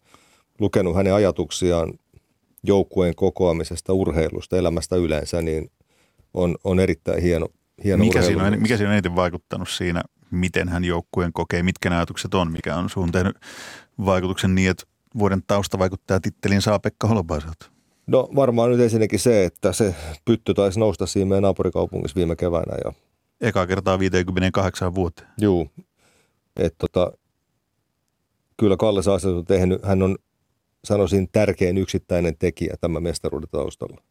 lukenut 0.60 0.96
hänen 0.96 1.14
ajatuksiaan 1.14 1.94
joukkueen 2.64 3.16
kokoamisesta, 3.16 3.94
urheilusta, 3.94 4.58
elämästä 4.58 4.96
yleensä, 4.96 5.42
niin 5.42 5.72
on, 6.34 6.56
on 6.64 6.80
erittäin 6.80 7.22
hieno, 7.22 7.48
hieno 7.84 8.04
mikä 8.04 8.22
siinä, 8.22 8.44
on, 8.44 8.60
mikä 8.60 8.78
siinä 8.78 8.90
on 8.90 8.94
eniten 8.94 9.16
vaikuttanut 9.16 9.70
siinä, 9.70 10.04
miten 10.32 10.70
hän 10.70 10.84
joukkueen 10.84 11.34
kokee, 11.34 11.64
mitkä 11.64 11.90
nämä 11.90 12.00
ajatukset 12.00 12.34
on, 12.34 12.52
mikä 12.52 12.76
on 12.76 12.90
suun 12.90 13.12
tehnyt 13.12 13.36
vaikutuksen 14.06 14.56
niin, 14.56 14.70
että 14.70 14.84
vuoden 15.18 15.44
tausta 15.48 15.80
vaikuttaa 15.80 16.20
tittelin 16.20 16.62
saa 16.62 16.80
Pekka 16.80 17.08
Holopaiselta? 17.08 17.75
No 18.08 18.30
varmaan 18.36 18.72
nyt 18.72 18.80
ensinnäkin 18.80 19.20
se, 19.20 19.46
että 19.46 19.74
se 19.74 19.96
pytty 20.26 20.54
taisi 20.54 20.80
nousta 20.80 21.06
siinä 21.06 21.30
meidän 21.30 21.44
naapurikaupungissa 21.44 22.16
viime 22.16 22.36
keväänä. 22.36 22.78
Ja... 22.86 22.94
Eka 23.42 23.68
kertaa 23.68 24.00
58 24.00 24.96
vuoteen. 24.96 25.28
Juu. 25.42 25.70
Tota, 26.78 27.12
kyllä 28.58 28.78
Kalle 28.78 29.04
Saasas 29.04 29.34
on 29.34 29.46
tehnyt, 29.46 29.84
hän 29.84 30.04
on 30.04 30.18
sanoisin 30.84 31.30
tärkein 31.32 31.78
yksittäinen 31.78 32.38
tekijä 32.38 32.76
tämän 32.82 33.04
mestaruuden 33.04 33.50
taustalla. 33.50 34.02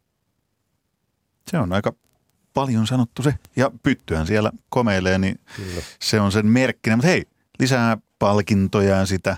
Se 1.50 1.58
on 1.58 1.72
aika 1.72 1.92
paljon 2.54 2.86
sanottu 2.86 3.22
se. 3.22 3.34
Ja 3.56 3.70
pyttyhän 3.82 4.26
siellä 4.26 4.52
komeilee, 4.68 5.18
niin 5.18 5.38
Kyllä. 5.56 5.82
se 6.02 6.20
on 6.20 6.32
sen 6.32 6.46
merkkinä. 6.46 6.96
Mutta 6.96 7.08
hei, 7.08 7.24
lisää 7.60 7.98
palkintoja 8.18 8.96
ja 8.96 9.06
sitä, 9.06 9.36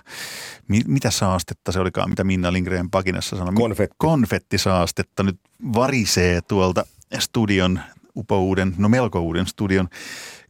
mitä 0.87 1.11
saastetta 1.11 1.73
se 1.73 1.81
olikaan, 1.81 2.11
mitä 2.11 2.25
Minna 2.25 2.53
Lindgren 2.53 2.91
pakinassa 2.91 3.37
sanoi. 3.37 3.55
Konfetti. 3.55 3.97
Konfettisaastetta 3.99 5.23
nyt 5.23 5.41
varisee 5.75 6.41
tuolta 6.41 6.87
studion, 7.19 7.81
upouuden, 8.17 8.75
no 8.79 8.89
melko 8.89 9.21
uuden 9.21 9.47
studion 9.47 9.89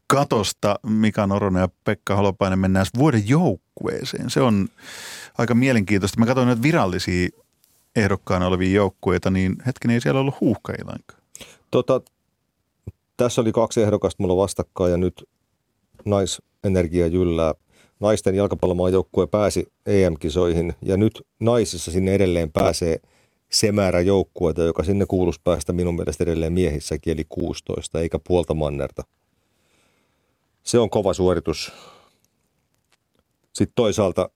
katosta. 0.06 0.78
Mika 0.82 1.26
Noronen 1.26 1.60
ja 1.60 1.68
Pekka 1.84 2.16
Holopainen 2.16 2.58
mennään 2.58 2.86
vuoden 2.98 3.28
joukkueeseen. 3.28 4.30
Se 4.30 4.40
on 4.40 4.68
aika 5.38 5.54
mielenkiintoista. 5.54 6.20
Mä 6.20 6.26
katsoin 6.26 6.46
näitä 6.46 6.62
virallisia 6.62 7.28
ehdokkaana 7.96 8.46
olevia 8.46 8.74
joukkueita, 8.74 9.30
niin 9.30 9.56
hetken 9.66 9.90
ei 9.90 10.00
siellä 10.00 10.20
ollut 10.20 10.40
huuhkajia 10.40 10.84
Tota, 11.70 12.00
tässä 13.16 13.40
oli 13.40 13.52
kaksi 13.52 13.82
ehdokasta 13.82 14.22
mulla 14.22 14.36
vastakkain 14.36 14.90
ja 14.90 14.96
nyt 14.96 15.28
naisenergia 16.04 17.06
jyllää 17.06 17.54
naisten 18.00 18.34
jalkapallomaajoukkue 18.34 19.26
pääsi 19.26 19.72
EM-kisoihin 19.86 20.74
ja 20.82 20.96
nyt 20.96 21.26
naisissa 21.40 21.90
sinne 21.90 22.14
edelleen 22.14 22.52
pääsee 22.52 23.00
se 23.50 23.72
määrä 23.72 24.00
joukkueita, 24.00 24.62
joka 24.62 24.84
sinne 24.84 25.06
kuuluisi 25.08 25.40
päästä 25.44 25.72
minun 25.72 25.96
mielestä 25.96 26.24
edelleen 26.24 26.52
miehissäkin, 26.52 27.12
eli 27.12 27.24
16, 27.28 28.00
eikä 28.00 28.18
puolta 28.18 28.54
mannerta. 28.54 29.02
Se 30.62 30.78
on 30.78 30.90
kova 30.90 31.14
suoritus. 31.14 31.72
Sitten 33.52 33.74
toisaalta 33.74 34.30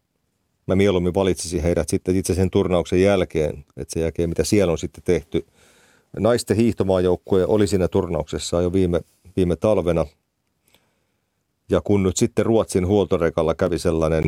mä 0.66 0.77
mieluummin 0.77 1.14
valitsisin 1.14 1.62
heidät 1.62 1.88
sitten 1.88 2.16
itse 2.16 2.35
sen 2.35 2.51
turnauksen 2.51 3.03
jälkeen, 3.03 3.64
että 3.77 3.92
sen 3.92 4.03
jälkeen 4.03 4.29
mitä 4.29 4.44
siellä 4.44 4.73
on 4.73 4.79
sitten 4.79 5.05
tehty. 5.05 5.46
Naisten 6.18 6.57
hiihtomaajoukkue 6.57 7.46
oli 7.46 7.66
siinä 7.66 7.88
turnauksessa 7.88 8.62
jo 8.62 8.73
viime, 8.73 9.01
viime 9.37 9.57
talvena– 9.57 10.07
ja 11.70 11.80
kun 11.80 12.02
nyt 12.02 12.16
sitten 12.16 12.46
Ruotsin 12.46 12.87
huoltorekalla 12.87 13.54
kävi 13.54 13.78
sellainen 13.78 14.24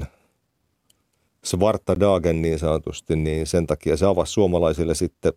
Svarta 1.45 2.01
Dagen 2.01 2.43
niin 2.43 2.59
sanotusti, 2.59 3.17
niin 3.17 3.47
sen 3.47 3.67
takia 3.67 3.97
se 3.97 4.07
avasi 4.07 4.33
suomalaisille 4.33 4.95
sitten 4.95 5.33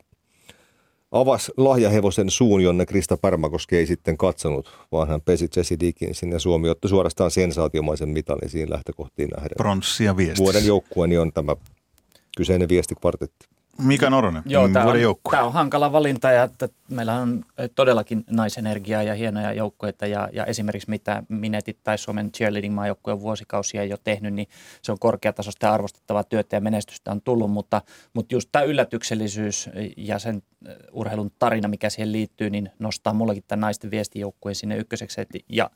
avasi 1.12 1.52
lahjahevosen 1.58 2.30
suun, 2.30 2.62
jonne 2.62 2.86
Krista 2.86 3.18
Pärmäkoski 3.18 3.78
ei 3.78 3.86
sitten 3.86 4.18
katsonut, 4.18 4.70
vaan 4.92 5.08
hän 5.08 5.22
pesi 5.22 5.48
Jesse 5.56 5.76
Dickinsin 5.80 6.32
ja 6.32 6.40
Suomi 6.40 6.70
otti 6.70 6.88
suorastaan 6.88 7.32
sensaatiomaisen 7.32 8.10
mitalin 8.10 8.50
siinä 8.50 8.74
lähtökohtiin 8.74 9.30
nähden. 9.30 9.56
Pronssia 9.58 10.18
viestissä. 10.18 10.44
Vuoden 10.44 10.66
joukkueeni 10.66 11.18
on 11.18 11.34
tämä 11.34 11.56
kyseinen 12.38 12.70
viestikvartetti. 12.70 13.55
Mika 13.78 14.10
Noronen, 14.10 14.44
Joo, 14.46 14.68
tämä 14.68 14.86
vuoden 14.86 15.08
on, 15.10 15.16
tämä 15.32 15.44
on 15.44 15.54
hankala 15.54 15.92
valinta 15.92 16.32
ja 16.32 16.44
että 16.44 16.70
meillä 16.90 17.14
on 17.14 17.46
todellakin 17.76 18.24
naisenergiaa 18.30 19.04
ja 19.04 19.14
hienoja 19.14 19.54
joukkueita 19.54 20.08
ja, 20.08 20.30
ja 20.34 20.46
esimerkiksi 20.46 20.90
mitä 20.90 21.24
Minetit 21.30 21.78
tai 21.84 21.98
Suomen 21.98 22.32
cheerleading 22.32 22.80
on 23.04 23.22
vuosikausia 23.22 23.84
jo 23.84 23.98
tehnyt, 24.04 24.34
niin 24.34 24.48
se 24.82 24.92
on 24.92 25.00
korkeatasosta 25.00 25.66
ja 25.66 25.74
arvostettavaa 25.74 26.24
työtä 26.24 26.56
ja 26.56 26.62
menestystä 26.62 27.12
on 27.12 27.22
tullut, 27.22 27.52
mutta, 27.52 27.82
mutta 28.14 28.36
just 28.36 28.50
tämä 28.52 28.64
yllätyksellisyys 28.64 29.70
ja 29.98 30.20
sen 30.20 30.42
urheilun 30.92 31.32
tarina, 31.40 31.68
mikä 31.68 31.90
siihen 31.90 32.12
liittyy, 32.12 32.50
niin 32.50 32.70
nostaa 32.80 33.14
mullakin 33.14 33.44
tämän 33.48 33.62
naisten 33.62 33.92
viestijoukkueen 33.92 34.56
sinne 34.56 34.78
ykköseksi. 34.78 35.22
Ja, 35.50 35.70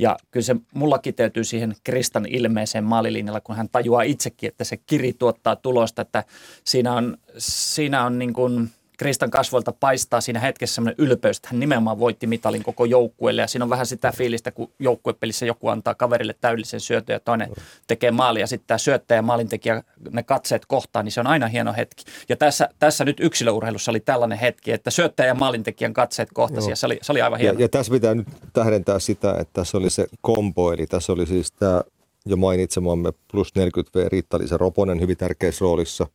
ja 0.00 0.16
kyllä 0.30 0.44
se 0.44 0.56
mulla 0.74 0.98
kiteytyy 0.98 1.44
siihen 1.44 1.74
Kristan 1.84 2.26
ilmeeseen 2.26 2.84
maalilinjalla, 2.84 3.40
kun 3.40 3.56
hän 3.56 3.68
tajuaa 3.68 4.02
itsekin, 4.02 4.48
että 4.48 4.64
se 4.64 4.76
kiri 4.76 5.12
tuottaa 5.12 5.56
tulosta, 5.56 6.02
että 6.02 6.24
siinä 6.64 6.94
on, 6.94 7.16
siinä 7.38 8.04
on 8.04 8.18
niin 8.18 8.32
kuin– 8.32 8.70
Kristan 9.00 9.30
kasvoilta 9.30 9.72
paistaa 9.72 10.20
siinä 10.20 10.40
hetkessä 10.40 10.74
semmoinen 10.74 10.94
ylpeys, 10.98 11.36
että 11.36 11.48
hän 11.52 11.60
nimenomaan 11.60 11.98
voitti 11.98 12.26
mitalin 12.26 12.62
koko 12.62 12.84
joukkueelle. 12.84 13.40
Ja 13.40 13.46
siinä 13.46 13.64
on 13.64 13.70
vähän 13.70 13.86
sitä 13.86 14.12
fiilistä, 14.16 14.50
kun 14.50 14.72
joukkuepelissä 14.78 15.46
joku 15.46 15.68
antaa 15.68 15.94
kaverille 15.94 16.34
täydellisen 16.40 16.80
syötön 16.80 17.14
ja 17.14 17.20
toinen 17.20 17.50
tekee 17.86 18.10
maalia. 18.10 18.46
Sitten 18.46 18.66
tämä 18.66 18.78
syöttäjä 18.78 19.18
ja 19.18 19.22
maalintekijä, 19.22 19.82
ne 20.10 20.22
katseet 20.22 20.66
kohtaan, 20.66 21.04
niin 21.04 21.12
se 21.12 21.20
on 21.20 21.26
aina 21.26 21.48
hieno 21.48 21.72
hetki. 21.76 22.04
Ja 22.28 22.36
tässä, 22.36 22.68
tässä 22.78 23.04
nyt 23.04 23.20
yksilöurheilussa 23.20 23.90
oli 23.90 24.00
tällainen 24.00 24.38
hetki, 24.38 24.72
että 24.72 24.90
syöttäjä 24.90 25.26
ja 25.26 25.34
maalintekijän 25.34 25.92
katseet 25.92 26.28
kohtasi 26.34 26.70
ja 26.70 26.76
se 26.76 26.86
oli, 26.86 26.98
se 27.02 27.12
oli 27.12 27.22
aivan 27.22 27.40
hieno. 27.40 27.58
Ja, 27.58 27.64
ja 27.64 27.68
tässä 27.68 27.92
pitää 27.92 28.14
nyt 28.14 28.28
tähdentää 28.52 28.98
sitä, 28.98 29.30
että 29.30 29.52
tässä 29.52 29.78
oli 29.78 29.90
se 29.90 30.06
kombo, 30.20 30.72
eli 30.72 30.86
tässä 30.86 31.12
oli 31.12 31.26
siis 31.26 31.52
tämä 31.52 31.82
jo 32.26 32.36
mainitsemamme 32.36 33.12
plus 33.30 33.52
40V 33.58 34.08
Riitta-Liisa 34.08 34.56
Roponen 34.56 35.00
hyvin 35.00 35.16
tärkeässä 35.16 35.62
roolissa. 35.62 36.06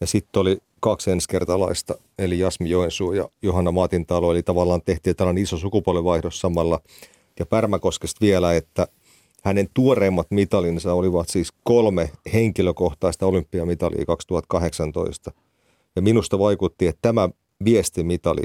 Ja 0.00 0.06
sitten 0.06 0.40
oli 0.40 0.58
kaksi 0.84 1.10
ensikertalaista, 1.10 1.94
eli 2.18 2.38
Jasmi 2.38 2.70
Joensuu 2.70 3.12
ja 3.12 3.28
Johanna 3.42 3.72
Maatintalo, 3.72 4.32
eli 4.32 4.42
tavallaan 4.42 4.82
tehtiin 4.84 5.16
tällainen 5.16 5.42
iso 5.42 5.56
sukupolvenvaihdos 5.56 6.40
samalla. 6.40 6.80
Ja 7.38 7.46
Pärmäkoskesta 7.46 8.18
vielä, 8.20 8.54
että 8.54 8.86
hänen 9.44 9.68
tuoreimmat 9.74 10.26
mitalinsa 10.30 10.94
olivat 10.94 11.28
siis 11.28 11.52
kolme 11.62 12.10
henkilökohtaista 12.32 13.26
olympiamitalia 13.26 14.04
2018. 14.06 15.32
Ja 15.96 16.02
minusta 16.02 16.38
vaikutti, 16.38 16.86
että 16.86 17.02
tämä 17.02 17.28
viestimitali, 17.64 18.44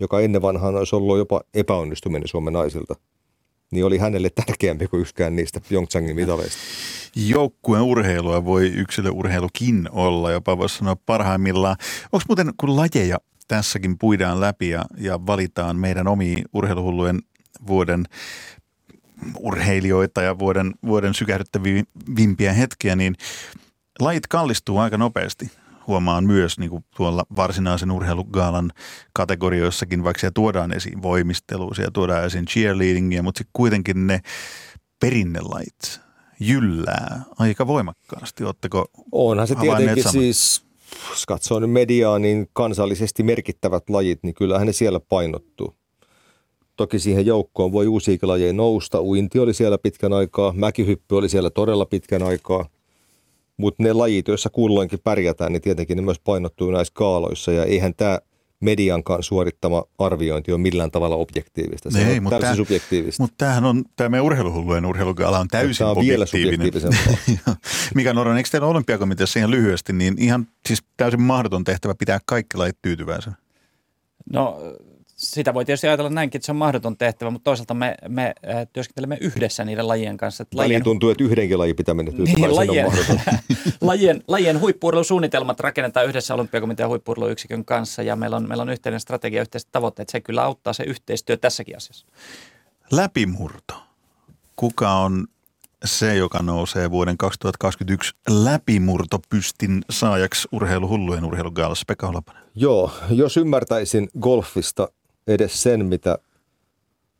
joka 0.00 0.20
ennen 0.20 0.42
vanhaan 0.42 0.76
olisi 0.76 0.96
ollut 0.96 1.18
jopa 1.18 1.40
epäonnistuminen 1.54 2.28
Suomen 2.28 2.52
naisilta, 2.52 2.94
niin 3.70 3.84
oli 3.84 3.98
hänelle 3.98 4.30
tärkeämpi 4.30 4.86
kuin 4.86 5.00
yksikään 5.00 5.36
niistä 5.36 5.60
Pyeongchangin 5.68 6.16
mitaleista. 6.16 6.58
Joukkueen 7.16 7.82
urheilua 7.82 8.44
voi 8.44 8.66
yksilöurheilukin 8.66 9.88
olla, 9.90 10.30
jopa 10.30 10.58
voisi 10.58 10.78
sanoa 10.78 10.96
parhaimmillaan. 10.96 11.76
Onko 12.12 12.24
muuten, 12.28 12.52
kun 12.56 12.76
lajeja 12.76 13.18
tässäkin 13.48 13.98
puidaan 13.98 14.40
läpi 14.40 14.68
ja, 14.68 14.84
ja 14.98 15.26
valitaan 15.26 15.76
meidän 15.76 16.08
omiin 16.08 16.44
urheiluhullujen 16.52 17.22
vuoden 17.66 18.04
urheilijoita 19.38 20.22
ja 20.22 20.38
vuoden, 20.38 20.74
vuoden 20.86 21.14
sykähdyttävimpiä 21.14 22.52
hetkiä, 22.52 22.96
niin 22.96 23.14
lajit 24.00 24.26
kallistuu 24.26 24.78
aika 24.78 24.98
nopeasti 24.98 25.50
huomaan 25.86 26.24
myös 26.24 26.58
niin 26.58 26.70
kuin 26.70 26.84
tuolla 26.96 27.24
varsinaisen 27.36 27.90
urheilugaalan 27.90 28.72
kategorioissakin, 29.12 30.04
vaikka 30.04 30.20
siellä 30.20 30.34
tuodaan 30.34 30.72
esiin 30.72 31.02
voimistelua, 31.02 31.74
siellä 31.74 31.90
tuodaan 31.90 32.24
esiin 32.24 32.46
cheerleadingia, 32.46 33.22
mutta 33.22 33.38
sitten 33.38 33.52
kuitenkin 33.52 34.06
ne 34.06 34.20
perinnelait 35.00 36.05
jyllää 36.40 37.22
aika 37.38 37.66
voimakkaasti. 37.66 38.44
Oletteko 38.44 38.86
Onhan 39.12 39.46
se 39.46 39.54
tietenkin 39.54 40.02
saman? 40.02 40.12
siis, 40.12 40.64
jos 41.10 41.26
katsoo 41.26 41.58
nyt 41.58 41.70
mediaa, 41.70 42.18
niin 42.18 42.48
kansallisesti 42.52 43.22
merkittävät 43.22 43.90
lajit, 43.90 44.18
niin 44.22 44.34
kyllähän 44.34 44.66
ne 44.66 44.72
siellä 44.72 45.00
painottuu. 45.00 45.74
Toki 46.76 46.98
siihen 46.98 47.26
joukkoon 47.26 47.72
voi 47.72 47.86
uusia 47.86 48.18
lajeja 48.22 48.52
nousta. 48.52 49.02
Uinti 49.02 49.38
oli 49.38 49.54
siellä 49.54 49.78
pitkän 49.78 50.12
aikaa, 50.12 50.52
mäkihyppy 50.52 51.16
oli 51.16 51.28
siellä 51.28 51.50
todella 51.50 51.86
pitkän 51.86 52.22
aikaa. 52.22 52.68
Mutta 53.56 53.82
ne 53.82 53.92
lajit, 53.92 54.28
joissa 54.28 54.50
kulloinkin 54.50 54.98
pärjätään, 55.04 55.52
niin 55.52 55.62
tietenkin 55.62 55.96
ne 55.96 56.02
myös 56.02 56.20
painottuu 56.20 56.70
näissä 56.70 56.94
kaaloissa. 56.94 57.52
Ja 57.52 57.64
eihän 57.64 57.94
tämä 57.94 58.18
mediankaan 58.60 59.22
suorittama 59.22 59.84
arviointi 59.98 60.52
ole 60.52 60.60
millään 60.60 60.90
tavalla 60.90 61.16
objektiivista. 61.16 61.90
Se 61.90 61.98
Ei, 61.98 62.18
on 62.18 62.24
täysin 62.24 62.40
tämä, 62.40 62.54
subjektiivista. 62.54 63.22
Mutta 63.22 63.34
tämähän 63.38 63.64
on, 63.64 63.84
tämä 63.96 64.08
meidän 64.08 64.24
urheiluhullujen 64.24 64.86
urheilugaala 64.86 65.38
on 65.38 65.48
täysin 65.48 65.78
tämä 65.78 65.90
on 65.90 65.98
objektiivinen. 65.98 66.72
vielä 66.72 67.56
Mikä 67.94 68.12
Noron, 68.12 68.36
eikö 68.36 68.48
teillä 68.52 68.68
olympiakomiteassa 68.68 69.38
ihan 69.38 69.50
lyhyesti, 69.50 69.92
niin 69.92 70.14
ihan 70.18 70.46
siis 70.68 70.82
täysin 70.96 71.22
mahdoton 71.22 71.64
tehtävä 71.64 71.94
pitää 71.94 72.20
kaikki 72.26 72.56
lajit 72.56 72.78
tyytyväisenä? 72.82 73.36
No 74.32 74.58
sitä 75.16 75.54
voi 75.54 75.64
tietysti 75.64 75.86
ajatella 75.86 76.10
näinkin, 76.10 76.38
että 76.38 76.46
se 76.46 76.52
on 76.52 76.56
mahdoton 76.56 76.96
tehtävä, 76.96 77.30
mutta 77.30 77.44
toisaalta 77.44 77.74
me, 77.74 77.94
me 78.08 78.24
äh, 78.24 78.66
työskentelemme 78.72 79.18
yhdessä 79.20 79.64
niiden 79.64 79.88
lajien 79.88 80.16
kanssa. 80.16 80.42
Että 80.42 80.56
lajien... 80.56 80.82
tuntuu, 80.82 81.10
että 81.10 81.24
yhdenkin 81.24 81.58
laji 81.58 81.74
pitää 81.74 81.94
mennä 81.94 82.12
niin, 82.18 82.56
lajien, 82.56 82.86
lajien, 83.80 84.22
lajien 84.28 84.60
huippuurheilusuunnitelmat 84.60 85.60
rakennetaan 85.60 86.06
yhdessä 86.06 86.34
olympiakomitean 86.34 86.88
huippuurheiluyksikön 86.88 87.64
kanssa 87.64 88.02
ja 88.02 88.16
meillä 88.16 88.36
on, 88.36 88.48
meillä 88.48 88.62
on 88.62 88.70
yhteinen 88.70 89.00
strategia, 89.00 89.40
yhteiset 89.40 89.68
tavoitteet. 89.72 90.08
Se 90.08 90.20
kyllä 90.20 90.42
auttaa 90.42 90.72
se 90.72 90.84
yhteistyö 90.84 91.36
tässäkin 91.36 91.76
asiassa. 91.76 92.06
Läpimurto. 92.90 93.74
Kuka 94.56 94.92
on 94.92 95.26
se, 95.84 96.16
joka 96.16 96.42
nousee 96.42 96.90
vuoden 96.90 97.18
2021 97.18 98.12
läpimurtopystin 98.28 99.84
saajaksi 99.90 100.48
urheiluhullujen 100.52 101.24
urheilugaalassa? 101.24 101.84
Pekka 101.86 102.06
Holapanen. 102.06 102.42
Joo, 102.54 102.92
jos 103.10 103.36
ymmärtäisin 103.36 104.08
golfista 104.20 104.88
edes 105.26 105.62
sen, 105.62 105.86
mitä 105.86 106.18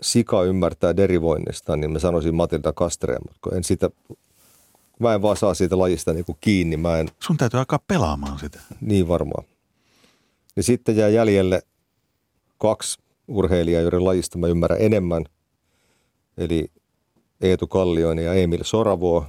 Sika 0.00 0.42
ymmärtää 0.42 0.96
derivoinnista, 0.96 1.76
niin 1.76 1.90
mä 1.90 1.98
sanoisin 1.98 2.34
Matilda 2.34 2.72
Kastreen, 2.72 3.20
mutta 3.22 3.56
en 3.56 3.64
sitä, 3.64 3.90
mä 5.00 5.14
en 5.14 5.22
vaan 5.22 5.36
saa 5.36 5.54
siitä 5.54 5.78
lajista 5.78 6.12
niin 6.12 6.24
kuin 6.24 6.38
kiinni. 6.40 6.76
Mä 6.76 6.98
en, 6.98 7.08
Sun 7.20 7.36
täytyy 7.36 7.58
alkaa 7.60 7.80
pelaamaan 7.88 8.38
sitä. 8.38 8.60
Niin 8.80 9.08
varmaan. 9.08 9.44
Ja 10.56 10.62
sitten 10.62 10.96
jää 10.96 11.08
jäljelle 11.08 11.62
kaksi 12.58 12.98
urheilijaa, 13.28 13.82
joiden 13.82 14.04
lajista 14.04 14.38
mä 14.38 14.46
ymmärrän 14.46 14.80
enemmän. 14.80 15.24
Eli 16.38 16.70
Eetu 17.40 17.66
Kallioinen 17.66 18.24
ja 18.24 18.34
Emil 18.34 18.60
Soravo. 18.62 19.26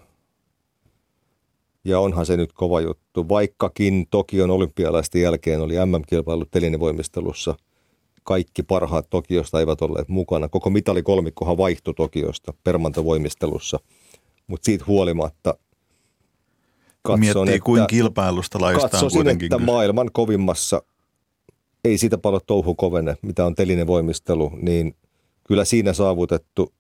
Ja 1.84 2.00
onhan 2.00 2.26
se 2.26 2.38
nyt 2.38 2.54
kova 2.54 2.82
juttu, 2.82 3.30
vaikkakin 3.30 4.08
Tokion 4.12 4.50
olympialaisten 4.50 5.22
jälkeen 5.22 5.62
oli 5.62 5.74
MM-kilpailut 5.86 6.52
telinevoimistelussa– 6.52 7.56
kaikki 8.28 8.64
parhaat 8.64 9.10
Tokiosta 9.10 9.60
eivät 9.60 9.82
olleet 9.82 10.10
mukana. 10.10 10.50
Koko 10.50 10.70
mitalikolmikkohan 10.70 11.58
vaihtui 11.58 11.94
Tokiosta 11.94 12.54
permantovoimistelussa, 12.64 13.80
mutta 14.48 14.66
siitä 14.66 14.86
huolimatta 14.88 15.58
katson, 17.02 17.20
Miettii, 17.20 17.56
että, 17.56 17.66
kuin 17.66 17.88
kilpailusta 17.88 18.62
laistaan 18.62 19.12
kuitenkin. 19.12 19.46
että 19.46 19.58
maailman 19.58 20.10
kovimmassa 20.14 20.82
ei 21.84 21.98
siitä 21.98 22.18
paljon 22.18 22.42
touhu 22.48 22.76
kovene, 22.76 23.18
mitä 23.22 23.46
on 23.46 23.56
telinevoimistelu, 23.56 24.52
niin 24.62 24.96
kyllä 25.48 25.66
siinä 25.66 25.94
saavutettu 25.94 26.74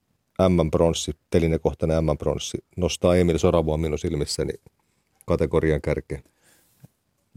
M-pronssi, 0.49 1.11
telinekohtainen 1.29 2.05
M-pronssi, 2.05 2.57
nostaa 2.77 3.15
Emil 3.15 3.37
Soravua 3.37 3.77
minun 3.77 3.99
silmissäni 3.99 4.53
kategorian 5.25 5.81
kärkeen. 5.81 6.23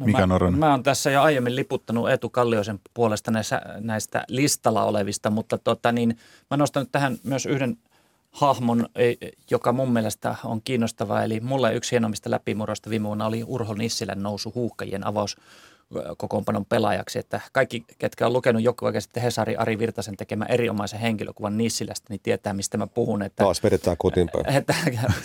No 0.01 0.07
Mikä 0.07 0.27
mä, 0.27 0.39
mä 0.51 0.71
oon 0.71 0.83
tässä 0.83 1.11
jo 1.11 1.23
aiemmin 1.23 1.57
liputtanut 1.57 2.11
Eetu 2.11 2.31
Kalliosen 2.31 2.81
puolesta 2.95 3.31
näistä, 3.31 3.63
näistä 3.81 4.25
listalla 4.29 4.85
olevista, 4.85 5.31
mutta 5.31 5.59
tota 5.59 5.93
niin, 5.93 6.19
mä 6.51 6.57
nostan 6.57 6.83
nyt 6.83 6.93
tähän 6.93 7.19
myös 7.25 7.47
yhden 7.47 7.79
hahmon, 8.31 8.87
e, 8.95 9.15
joka 9.51 9.73
mun 9.73 9.93
mielestä 9.93 10.37
on 10.45 10.63
kiinnostava. 10.63 11.23
Eli 11.23 11.41
mulle 11.41 11.75
yksi 11.75 11.91
hienommista 11.91 12.31
läpimurroista 12.31 12.91
viime 12.91 13.07
vuonna 13.07 13.27
oli 13.27 13.45
Urho 13.47 13.75
Nissilän 13.75 14.23
nousu 14.23 14.53
huuhkajien 14.55 15.07
avaus 15.07 15.37
kokoonpanon 16.16 16.64
pelaajaksi. 16.64 17.18
Että 17.18 17.40
kaikki, 17.53 17.85
ketkä 17.98 18.26
on 18.26 18.33
lukenut 18.33 18.62
joku 18.62 18.87
aika 18.87 19.00
sitten 19.00 19.22
Hesari 19.22 19.57
Ari 19.57 19.79
Virtasen 19.79 20.16
tekemä 20.16 20.44
erinomaisen 20.44 21.00
henkilökuvan 21.00 21.59
Nissilästä, 21.59 22.07
niin 22.09 22.20
tietää, 22.22 22.53
mistä 22.53 22.79
mä 22.79 22.87
puhun. 22.87 23.22
Että, 23.22 23.44
Taas 23.44 23.62
vedetään 23.62 23.96
kotiinpäin. 23.96 24.44
Että, 24.57 24.74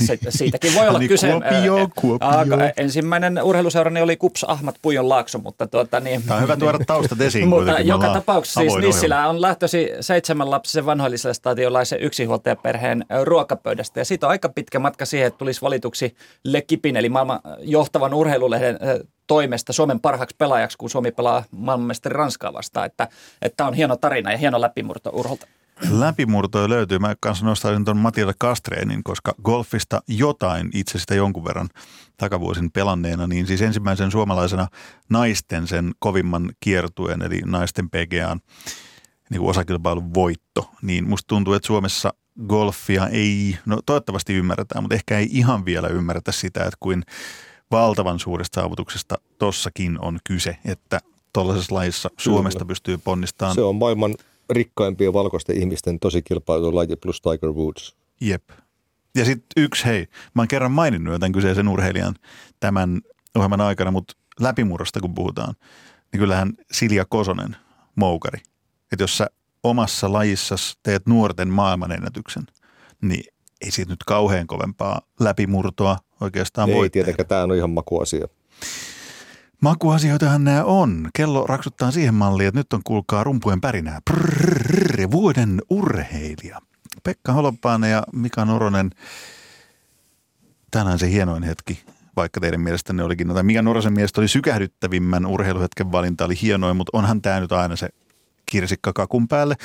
se, 0.06 0.18
siitäkin 0.30 0.76
voi 0.76 0.88
olla 0.90 1.00
kyse. 1.00 1.32
Kuopio, 1.32 1.90
kuopio. 1.96 2.58
ensimmäinen 2.78 3.44
urheiluseurani 3.44 4.02
oli 4.02 4.18
Kups 4.18 4.44
Ahmat 4.44 4.76
Pujon 4.82 5.10
Laakso, 5.10 5.38
mutta 5.38 5.68
tuota 5.68 6.00
niin. 6.00 6.24
Tämä 6.24 6.36
on 6.36 6.44
hyvä 6.44 6.58
tuoda 6.58 6.80
taustat 6.88 7.22
esiin. 7.22 7.48
mutta 7.48 7.80
joka 7.80 8.14
tapauksessa 8.14 8.62
siis 8.62 8.76
Nissilä 8.76 9.30
on 9.30 9.42
lähtösi 9.42 9.90
seitsemän 10.02 10.52
lapsisen 10.52 10.86
vanhoilliselle 10.86 11.34
stadionlaisen 11.34 12.02
yksinhuoltajaperheen 12.02 13.06
ruokapöydästä. 13.24 14.00
Ja 14.00 14.06
siitä 14.06 14.28
on 14.28 14.32
aika 14.32 14.50
pitkä 14.50 14.80
matka 14.80 15.06
siihen, 15.06 15.28
että 15.28 15.38
tulisi 15.38 15.62
valituksi 15.62 16.16
Le 16.44 16.62
Kipin, 16.62 16.98
eli 16.98 17.10
maailman 17.10 17.40
johtavan 17.60 18.14
urheilulehden 18.14 18.80
toimesta 19.28 19.74
Suomen 19.74 20.00
parhaaksi 20.00 20.36
pelaajaksi, 20.38 20.78
kun 20.78 20.90
Suomi 20.90 21.12
pelaa 21.12 21.44
maailmanmestari 21.52 22.14
Ranskaa 22.14 22.54
vastaan. 22.54 22.86
Että, 22.86 23.08
että 23.42 23.66
on 23.66 23.74
hieno 23.74 23.96
tarina 23.96 24.32
ja 24.32 24.38
hieno 24.38 24.62
läpimurto 24.62 25.10
Urholta. 25.14 25.48
läpimurtoja 25.90 26.70
löytyy. 26.70 27.00
Mä 27.00 27.16
kanssa 27.20 27.46
nostaisin 27.46 27.86
tuon 27.86 27.98
Matilda 27.98 28.34
Kastreenin, 28.38 29.04
koska 29.04 29.36
golfista 29.44 30.02
jotain 30.08 30.70
itse 30.74 31.00
sitä 31.00 31.16
jonkun 31.16 31.46
verran 31.46 31.70
takavuosin 32.18 32.72
pelanneena, 32.72 33.28
niin 33.28 33.48
siis 33.48 33.62
ensimmäisen 33.62 34.12
suomalaisena 34.12 34.68
naisten 35.10 35.68
sen 35.68 35.92
kovimman 36.00 36.52
kiertuen, 36.60 37.22
eli 37.22 37.42
naisten 37.46 37.90
PGAn 37.90 38.40
niin 39.30 39.40
kuin 39.40 39.50
osakilpailun 39.50 40.14
voitto, 40.14 40.70
niin 40.82 41.10
musta 41.10 41.28
tuntuu, 41.28 41.54
että 41.54 41.68
Suomessa 41.68 42.14
golfia 42.48 43.08
ei, 43.08 43.58
no 43.66 43.80
toivottavasti 43.86 44.34
ymmärretään, 44.34 44.84
mutta 44.84 44.96
ehkä 44.96 45.18
ei 45.18 45.28
ihan 45.32 45.66
vielä 45.66 45.88
ymmärretä 45.88 46.32
sitä, 46.32 46.60
että 46.60 46.78
kuin 46.80 47.04
valtavan 47.72 48.20
suuresta 48.20 48.62
saavutuksesta 48.62 49.18
tossakin 49.40 50.00
on 50.00 50.20
kyse, 50.24 50.58
että 50.66 51.00
tuollaisessa 51.34 51.76
lajissa 51.76 52.10
Suomesta 52.18 52.60
Kyllä. 52.60 52.68
pystyy 52.68 52.98
ponnistamaan. 52.98 53.56
Se 53.56 53.62
on 53.62 53.76
maailman 53.76 54.16
rikkaimpien 54.50 55.14
valkoisten 55.14 55.58
ihmisten 55.58 56.00
tosi 56.00 56.24
laji 56.72 56.96
plus 56.96 57.22
Tiger 57.22 57.50
Woods. 57.50 57.96
Jep. 58.22 58.50
Ja 59.16 59.26
sitten 59.26 59.64
yksi, 59.64 59.86
hei, 59.86 60.08
mä 60.34 60.42
oon 60.42 60.48
kerran 60.48 60.72
maininnut 60.72 61.14
jotain 61.14 61.32
kyseisen 61.32 61.68
urheilijan 61.68 62.16
tämän 62.60 63.02
ohjelman 63.36 63.62
aikana, 63.62 63.92
mutta 63.92 64.14
läpimurrosta 64.40 65.00
kun 65.00 65.16
puhutaan, 65.16 65.56
niin 66.12 66.20
kyllähän 66.20 66.54
Silja 66.72 67.06
Kosonen, 67.06 67.56
moukari, 67.96 68.40
että 68.92 69.04
jos 69.04 69.18
sä 69.18 69.28
omassa 69.64 70.14
lajissa 70.14 70.56
teet 70.84 71.08
nuorten 71.08 71.50
maailmanennätyksen, 71.50 72.44
niin 73.02 73.24
ei 73.62 73.72
siitä 73.72 73.92
nyt 73.92 74.04
kauhean 74.04 74.48
kovempaa 74.48 75.02
läpimurtoa 75.20 75.98
oikeastaan 76.22 76.70
ei 76.70 76.76
voi 76.76 76.86
Ei 76.86 76.90
tietenkään, 76.90 77.28
tämä 77.28 77.44
on 77.44 77.56
ihan 77.56 77.70
makuasia. 77.70 78.28
Makuasioitahan 79.62 80.44
nämä 80.44 80.64
on. 80.64 81.10
Kello 81.16 81.48
raksuttaa 81.48 81.92
siihen 81.92 82.14
malliin, 82.14 82.48
että 82.48 82.60
nyt 82.60 82.74
on 82.74 82.82
kuulkaa 82.84 83.24
rumpujen 83.24 83.62
pärinää. 83.62 84.00
Prrrr, 84.12 85.12
vuoden 85.12 85.62
urheilija. 85.70 86.62
Pekka 87.04 87.34
Holopainen 87.34 87.92
ja 87.92 88.04
Mika 88.14 88.46
Noronen. 88.46 88.90
Tänään 90.72 91.00
se 91.00 91.10
hienoin 91.10 91.44
hetki, 91.44 91.84
vaikka 92.16 92.40
teidän 92.40 92.62
mielestänne 92.62 93.04
olikin, 93.04 93.28
tai 93.28 93.44
Mika 93.44 93.62
Norosen 93.62 93.94
mielestä 93.94 94.22
oli 94.22 94.28
sykähdyttävimmän 94.28 95.26
urheiluhetken 95.26 95.92
valinta, 95.92 96.26
oli 96.26 96.42
hienoin, 96.42 96.78
mutta 96.78 96.98
onhan 96.98 97.22
tämä 97.22 97.40
nyt 97.40 97.52
aina 97.52 97.76
se 97.76 97.90
kirsikka 98.46 98.94
kakun 98.94 99.28
päälle. 99.28 99.56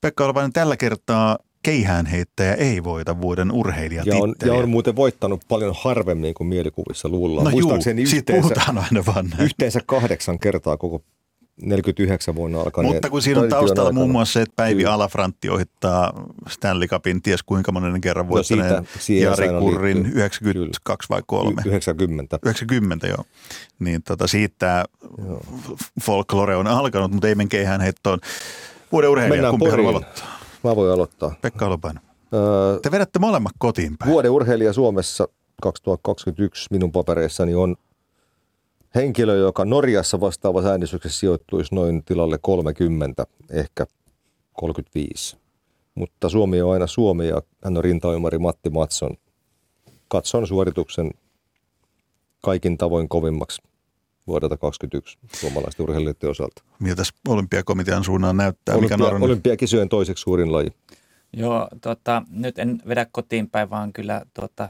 Pekka 0.00 0.24
Holopainen 0.24 0.52
tällä 0.52 0.76
kertaa 0.76 1.38
keihäänheittäjä 1.64 2.54
ei 2.54 2.84
voita 2.84 3.20
vuoden 3.20 3.52
urheilijatitteliä. 3.52 4.34
Ja 4.46 4.52
on, 4.52 4.56
ja 4.58 4.62
on 4.62 4.68
muuten 4.68 4.96
voittanut 4.96 5.40
paljon 5.48 5.74
harvemmin 5.78 6.34
kuin 6.34 6.46
mielikuvissa 6.46 7.08
luullaan. 7.08 7.44
No 7.44 7.58
juu, 7.58 7.70
siitä 8.04 8.32
puhutaan 8.32 8.78
aina 8.78 9.04
vaan 9.06 9.26
näin. 9.26 9.42
Yhteensä 9.44 9.80
kahdeksan 9.86 10.38
kertaa 10.38 10.76
koko 10.76 11.02
49 11.62 12.34
vuonna 12.34 12.60
alkaneen. 12.60 12.94
Mutta 12.94 13.10
kun 13.10 13.22
siinä 13.22 13.40
on 13.40 13.48
taustalla 13.48 13.92
muun 13.92 14.10
muassa 14.10 14.32
se, 14.32 14.42
että 14.42 14.52
Päivi 14.56 14.82
Kyllä. 14.82 14.94
Alafrantti 14.94 15.48
ohittaa 15.48 16.12
Stanley 16.48 16.88
Cupin 16.88 17.22
ties 17.22 17.42
kuinka 17.42 17.72
monen 17.72 18.00
kerran 18.00 18.28
voittaneen 18.28 18.72
no 18.72 18.84
Jari 19.20 19.48
Kurrin 19.48 19.96
liittyy. 20.02 20.20
92 20.20 21.08
vai 21.08 21.22
3? 21.26 21.62
90. 21.66 22.38
90 22.42 23.06
joo. 23.06 23.24
Niin 23.78 24.02
tota, 24.02 24.26
siitä 24.26 24.84
joo. 25.18 25.40
folklore 26.02 26.56
on 26.56 26.66
alkanut, 26.66 27.12
mutta 27.12 27.28
ei 27.28 27.34
menkään 27.34 27.80
heittoon. 27.80 28.18
Vuoden 28.92 29.10
urheilija, 29.10 29.34
Mennään 29.34 29.52
kumpi 29.52 29.70
haluaa 29.70 29.90
aloittaa? 29.90 30.33
Mä 30.64 30.76
voin 30.76 30.92
aloittaa. 30.92 31.34
Pekka 31.42 31.66
Alopainen. 31.66 32.02
Öö, 32.34 32.78
Te 32.82 32.90
vedätte 32.90 33.18
molemmat 33.18 33.52
kotiin 33.58 33.98
päin. 33.98 34.10
Vuoden 34.10 34.30
urheilija 34.30 34.72
Suomessa 34.72 35.28
2021 35.62 36.66
minun 36.70 36.92
papereissani 36.92 37.54
on 37.54 37.76
henkilö, 38.94 39.36
joka 39.36 39.64
Norjassa 39.64 40.20
vastaavassa 40.20 40.70
äänestyksessä 40.70 41.18
sijoittuisi 41.20 41.74
noin 41.74 42.04
tilalle 42.04 42.38
30, 42.42 43.26
ehkä 43.50 43.86
35. 44.52 45.36
Mutta 45.94 46.28
Suomi 46.28 46.62
on 46.62 46.72
aina 46.72 46.86
Suomi 46.86 47.28
ja 47.28 47.42
hän 47.64 47.76
on 47.76 47.84
rintaymari 47.84 48.38
Matti 48.38 48.70
Matson. 48.70 49.16
Katson 50.08 50.46
suorituksen 50.46 51.10
kaikin 52.42 52.78
tavoin 52.78 53.08
kovimmaksi 53.08 53.62
vuodelta 54.26 54.56
2021 54.56 55.40
suomalaisten 55.40 55.84
urheilijoiden 55.84 56.30
osalta. 56.30 56.62
Miltä 56.78 57.02
olympiakomitean 57.28 58.04
suunnan 58.04 58.36
näyttää? 58.36 58.74
Olympia, 58.74 58.96
mikä 58.96 59.24
olympiakisojen 59.24 59.88
toiseksi 59.88 60.22
suurin 60.22 60.52
laji. 60.52 60.70
Joo, 61.32 61.68
tota, 61.80 62.22
nyt 62.30 62.58
en 62.58 62.82
vedä 62.88 63.06
kotiin 63.12 63.50
päin, 63.50 63.70
vaan 63.70 63.92
kyllä 63.92 64.22
tota, 64.34 64.68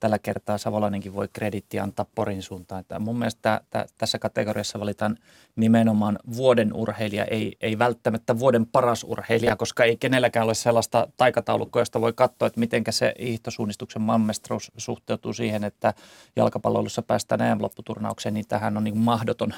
tällä 0.00 0.18
kertaa 0.18 0.58
Savolainenkin 0.58 1.14
voi 1.14 1.28
krediittiä 1.32 1.82
antaa 1.82 2.06
Porin 2.14 2.42
suuntaan. 2.42 2.80
Että 2.80 2.98
mun 2.98 3.18
mielestä 3.18 3.60
tä, 3.70 3.86
tässä 3.98 4.18
kategoriassa 4.18 4.80
valitaan 4.80 5.16
nimenomaan 5.56 6.18
vuoden 6.36 6.72
urheilija, 6.74 7.24
ei, 7.24 7.56
ei 7.60 7.78
välttämättä 7.78 8.38
vuoden 8.38 8.66
paras 8.66 9.04
urheilija, 9.04 9.56
koska 9.56 9.84
ei 9.84 9.96
kenelläkään 9.96 10.46
ole 10.46 10.54
sellaista 10.54 11.08
taikataulukkoa, 11.16 11.82
josta 11.82 12.00
voi 12.00 12.12
katsoa, 12.12 12.46
että 12.46 12.60
miten 12.60 12.84
se 12.90 13.14
hiihtosuunnistuksen 13.20 14.02
maailmanmestaruus 14.02 14.72
suhteutuu 14.76 15.32
siihen, 15.32 15.64
että 15.64 15.94
jalkapalloilussa 16.36 17.02
päästään 17.02 17.40
EM-lopputurnaukseen, 17.40 18.34
niin 18.34 18.48
tähän 18.48 18.76
on 18.76 18.84
niin 18.84 18.98
mahdoton 18.98 19.54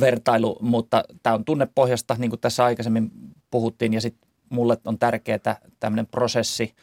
vertailu, 0.00 0.58
mutta 0.60 1.04
tämä 1.22 1.34
on 1.34 1.44
tunnepohjasta, 1.44 2.16
niin 2.18 2.30
kuin 2.30 2.40
tässä 2.40 2.64
aikaisemmin 2.64 3.10
puhuttiin, 3.50 3.92
ja 3.92 4.00
sitten 4.00 4.28
mulle 4.50 4.76
on 4.84 4.98
tärkeää 4.98 5.60
tämmöinen 5.80 6.06
prosessi, 6.06 6.74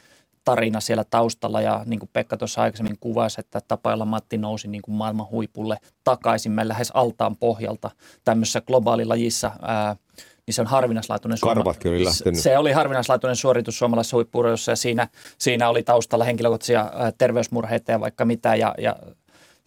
tarina 0.46 0.80
siellä 0.80 1.04
taustalla 1.10 1.62
ja 1.62 1.84
niin 1.86 2.00
kuin 2.00 2.10
Pekka 2.14 2.38
tuossa 2.38 2.62
aikaisemmin 2.62 2.98
kuvasi, 3.00 3.40
että 3.40 3.62
tapailla 3.68 4.06
Matti 4.06 4.38
nousi 4.38 4.68
niin 4.68 4.82
kuin 4.82 4.96
maailman 4.96 5.30
huipulle 5.32 5.78
takaisin 6.04 6.52
me 6.52 6.68
lähes 6.68 6.92
altaan 6.94 7.36
pohjalta 7.36 7.92
tämmöisessä 8.24 8.62
globaalilajissa. 8.62 9.52
Ää, 9.62 9.96
niin 10.48 10.54
se 10.56 10.62
on 10.62 10.68
harvinaislaatuinen 10.68 11.38
Karvatkin 11.42 11.92
oli 11.92 12.06
lähtenyt. 12.06 12.40
Se 12.40 12.58
oli 12.58 12.72
harvinaislaatuinen 12.72 13.36
suoritus 13.36 13.78
suomalaisessa 13.78 14.18
huippuurheilussa 14.18 14.72
ja 14.72 14.76
siinä, 14.76 15.08
siinä 15.38 15.70
oli 15.70 15.84
taustalla 15.84 16.26
henkilökohtaisia 16.26 16.92
terveysmurheita 17.18 17.92
ja 17.92 18.00
vaikka 18.00 18.26
mitä 18.26 18.56
ja, 18.56 18.76
ja 18.78 18.96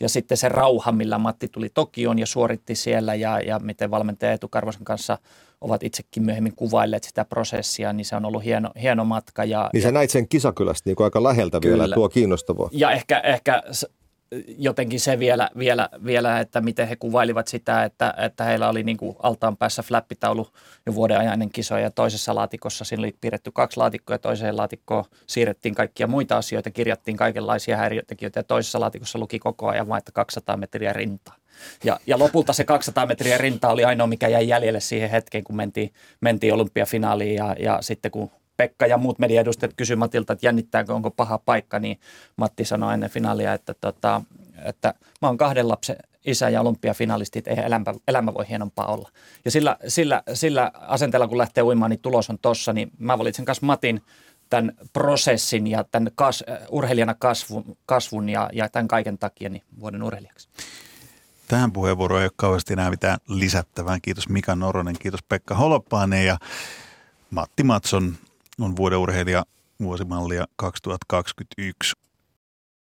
ja 0.00 0.08
sitten 0.08 0.36
se 0.36 0.48
rauha, 0.48 0.92
millä 0.92 1.18
Matti 1.18 1.48
tuli 1.48 1.68
Tokioon 1.68 2.18
ja 2.18 2.26
suoritti 2.26 2.74
siellä 2.74 3.14
ja, 3.14 3.40
ja 3.40 3.58
miten 3.58 3.90
valmentaja 3.90 4.32
Eetu 4.32 4.48
Karvosen 4.48 4.84
kanssa 4.84 5.18
ovat 5.60 5.82
itsekin 5.82 6.22
myöhemmin 6.22 6.56
kuvailleet 6.56 7.04
sitä 7.04 7.24
prosessia, 7.24 7.92
niin 7.92 8.04
se 8.04 8.16
on 8.16 8.24
ollut 8.24 8.44
hieno, 8.44 8.70
hieno 8.82 9.04
matka. 9.04 9.44
Ja, 9.44 9.70
niin 9.72 9.82
sä 9.82 9.88
ja, 9.88 9.92
näit 9.92 10.10
sen 10.10 10.28
kisakylästä 10.28 10.90
niin 10.90 11.04
aika 11.04 11.22
läheltä 11.22 11.60
kyllä. 11.60 11.82
vielä, 11.82 11.94
tuo 11.94 12.08
kiinnostavaa. 12.08 12.68
Ja 12.72 12.90
ehkä, 12.90 13.20
ehkä 13.20 13.62
jotenkin 14.58 15.00
se 15.00 15.18
vielä, 15.18 15.50
vielä, 15.58 15.88
vielä, 16.04 16.40
että 16.40 16.60
miten 16.60 16.88
he 16.88 16.96
kuvailivat 16.96 17.48
sitä, 17.48 17.84
että, 17.84 18.14
että 18.16 18.44
heillä 18.44 18.68
oli 18.68 18.82
niin 18.82 18.96
kuin 18.96 19.16
altaan 19.22 19.56
päässä 19.56 19.82
flappitaulu 19.82 20.48
jo 20.86 20.94
vuoden 20.94 21.18
ajainen 21.18 21.50
kiso 21.50 21.78
ja 21.78 21.90
toisessa 21.90 22.34
laatikossa 22.34 22.84
siinä 22.84 23.00
oli 23.00 23.16
piirretty 23.20 23.50
kaksi 23.50 23.76
laatikkoa 23.76 24.14
ja 24.14 24.18
toiseen 24.18 24.56
laatikkoon 24.56 25.04
siirrettiin 25.26 25.74
kaikkia 25.74 26.06
muita 26.06 26.36
asioita, 26.36 26.70
kirjattiin 26.70 27.16
kaikenlaisia 27.16 27.76
häiriötekijöitä 27.76 28.40
ja 28.40 28.44
toisessa 28.44 28.80
laatikossa 28.80 29.18
luki 29.18 29.38
koko 29.38 29.68
ajan 29.68 29.88
vain, 29.88 29.98
että 29.98 30.12
200 30.12 30.56
metriä 30.56 30.92
rintaa. 30.92 31.36
Ja, 31.84 32.00
ja 32.06 32.18
lopulta 32.18 32.52
se 32.52 32.64
200 32.64 33.06
metriä 33.06 33.38
rinta 33.38 33.68
oli 33.68 33.84
ainoa, 33.84 34.06
mikä 34.06 34.28
jäi 34.28 34.48
jäljelle 34.48 34.80
siihen 34.80 35.10
hetkeen, 35.10 35.44
kun 35.44 35.56
mentiin, 35.56 35.92
mentiin 36.20 36.54
olympiafinaaliin 36.54 37.34
ja, 37.34 37.56
ja 37.58 37.78
sitten 37.82 38.10
kun 38.10 38.30
Pekka 38.58 38.86
ja 38.86 38.98
muut 38.98 39.18
mediaedustajat 39.18 39.74
kysyivät 39.76 39.98
Matilta, 39.98 40.32
että 40.32 40.46
jännittääkö, 40.46 40.94
onko 40.94 41.10
paha 41.10 41.38
paikka, 41.38 41.78
niin 41.78 42.00
Matti 42.36 42.64
sanoi 42.64 42.94
ennen 42.94 43.10
finaalia, 43.10 43.52
että, 43.52 43.74
tota, 43.74 44.22
että 44.64 44.94
mä 45.22 45.28
oon 45.28 45.36
kahden 45.36 45.68
lapsen 45.68 45.96
isä 46.24 46.48
ja 46.48 46.60
olympiafinalistit, 46.60 47.48
eihän 47.48 47.64
elämä, 47.66 47.94
elämä 48.08 48.34
voi 48.34 48.48
hienompaa 48.48 48.86
olla. 48.86 49.10
Ja 49.44 49.50
sillä, 49.50 49.76
sillä, 49.88 50.22
sillä 50.34 50.70
asenteella, 50.74 51.28
kun 51.28 51.38
lähtee 51.38 51.62
uimaan, 51.62 51.90
niin 51.90 52.00
tulos 52.00 52.30
on 52.30 52.38
tossa, 52.38 52.72
niin 52.72 52.90
mä 52.98 53.18
valitsen 53.18 53.44
kanssa 53.44 53.66
Matin 53.66 54.02
tämän 54.50 54.72
prosessin 54.92 55.66
ja 55.66 55.84
tämän 55.84 56.10
kas, 56.14 56.44
urheilijana 56.70 57.14
kasvun, 57.14 57.76
kasvun 57.86 58.28
ja, 58.28 58.50
ja 58.52 58.68
tämän 58.68 58.88
kaiken 58.88 59.18
takia 59.18 59.48
niin 59.48 59.62
vuoden 59.80 60.02
urheilijaksi. 60.02 60.48
Tähän 61.48 61.72
puheenvuoroon 61.72 62.22
ei 62.22 62.26
ole 62.26 62.32
kauheasti 62.36 62.72
enää 62.72 62.90
mitään 62.90 63.18
lisättävää. 63.28 63.98
Kiitos 64.02 64.28
Mika 64.28 64.54
Noronen, 64.54 64.96
kiitos 64.98 65.22
Pekka 65.22 65.54
Holopainen 65.54 66.26
ja 66.26 66.38
Matti 67.30 67.62
Matson 67.62 68.14
on 68.58 68.76
vuoden 68.76 68.98
urheilija 68.98 69.44
vuosimallia 69.82 70.46
2021. 70.56 72.07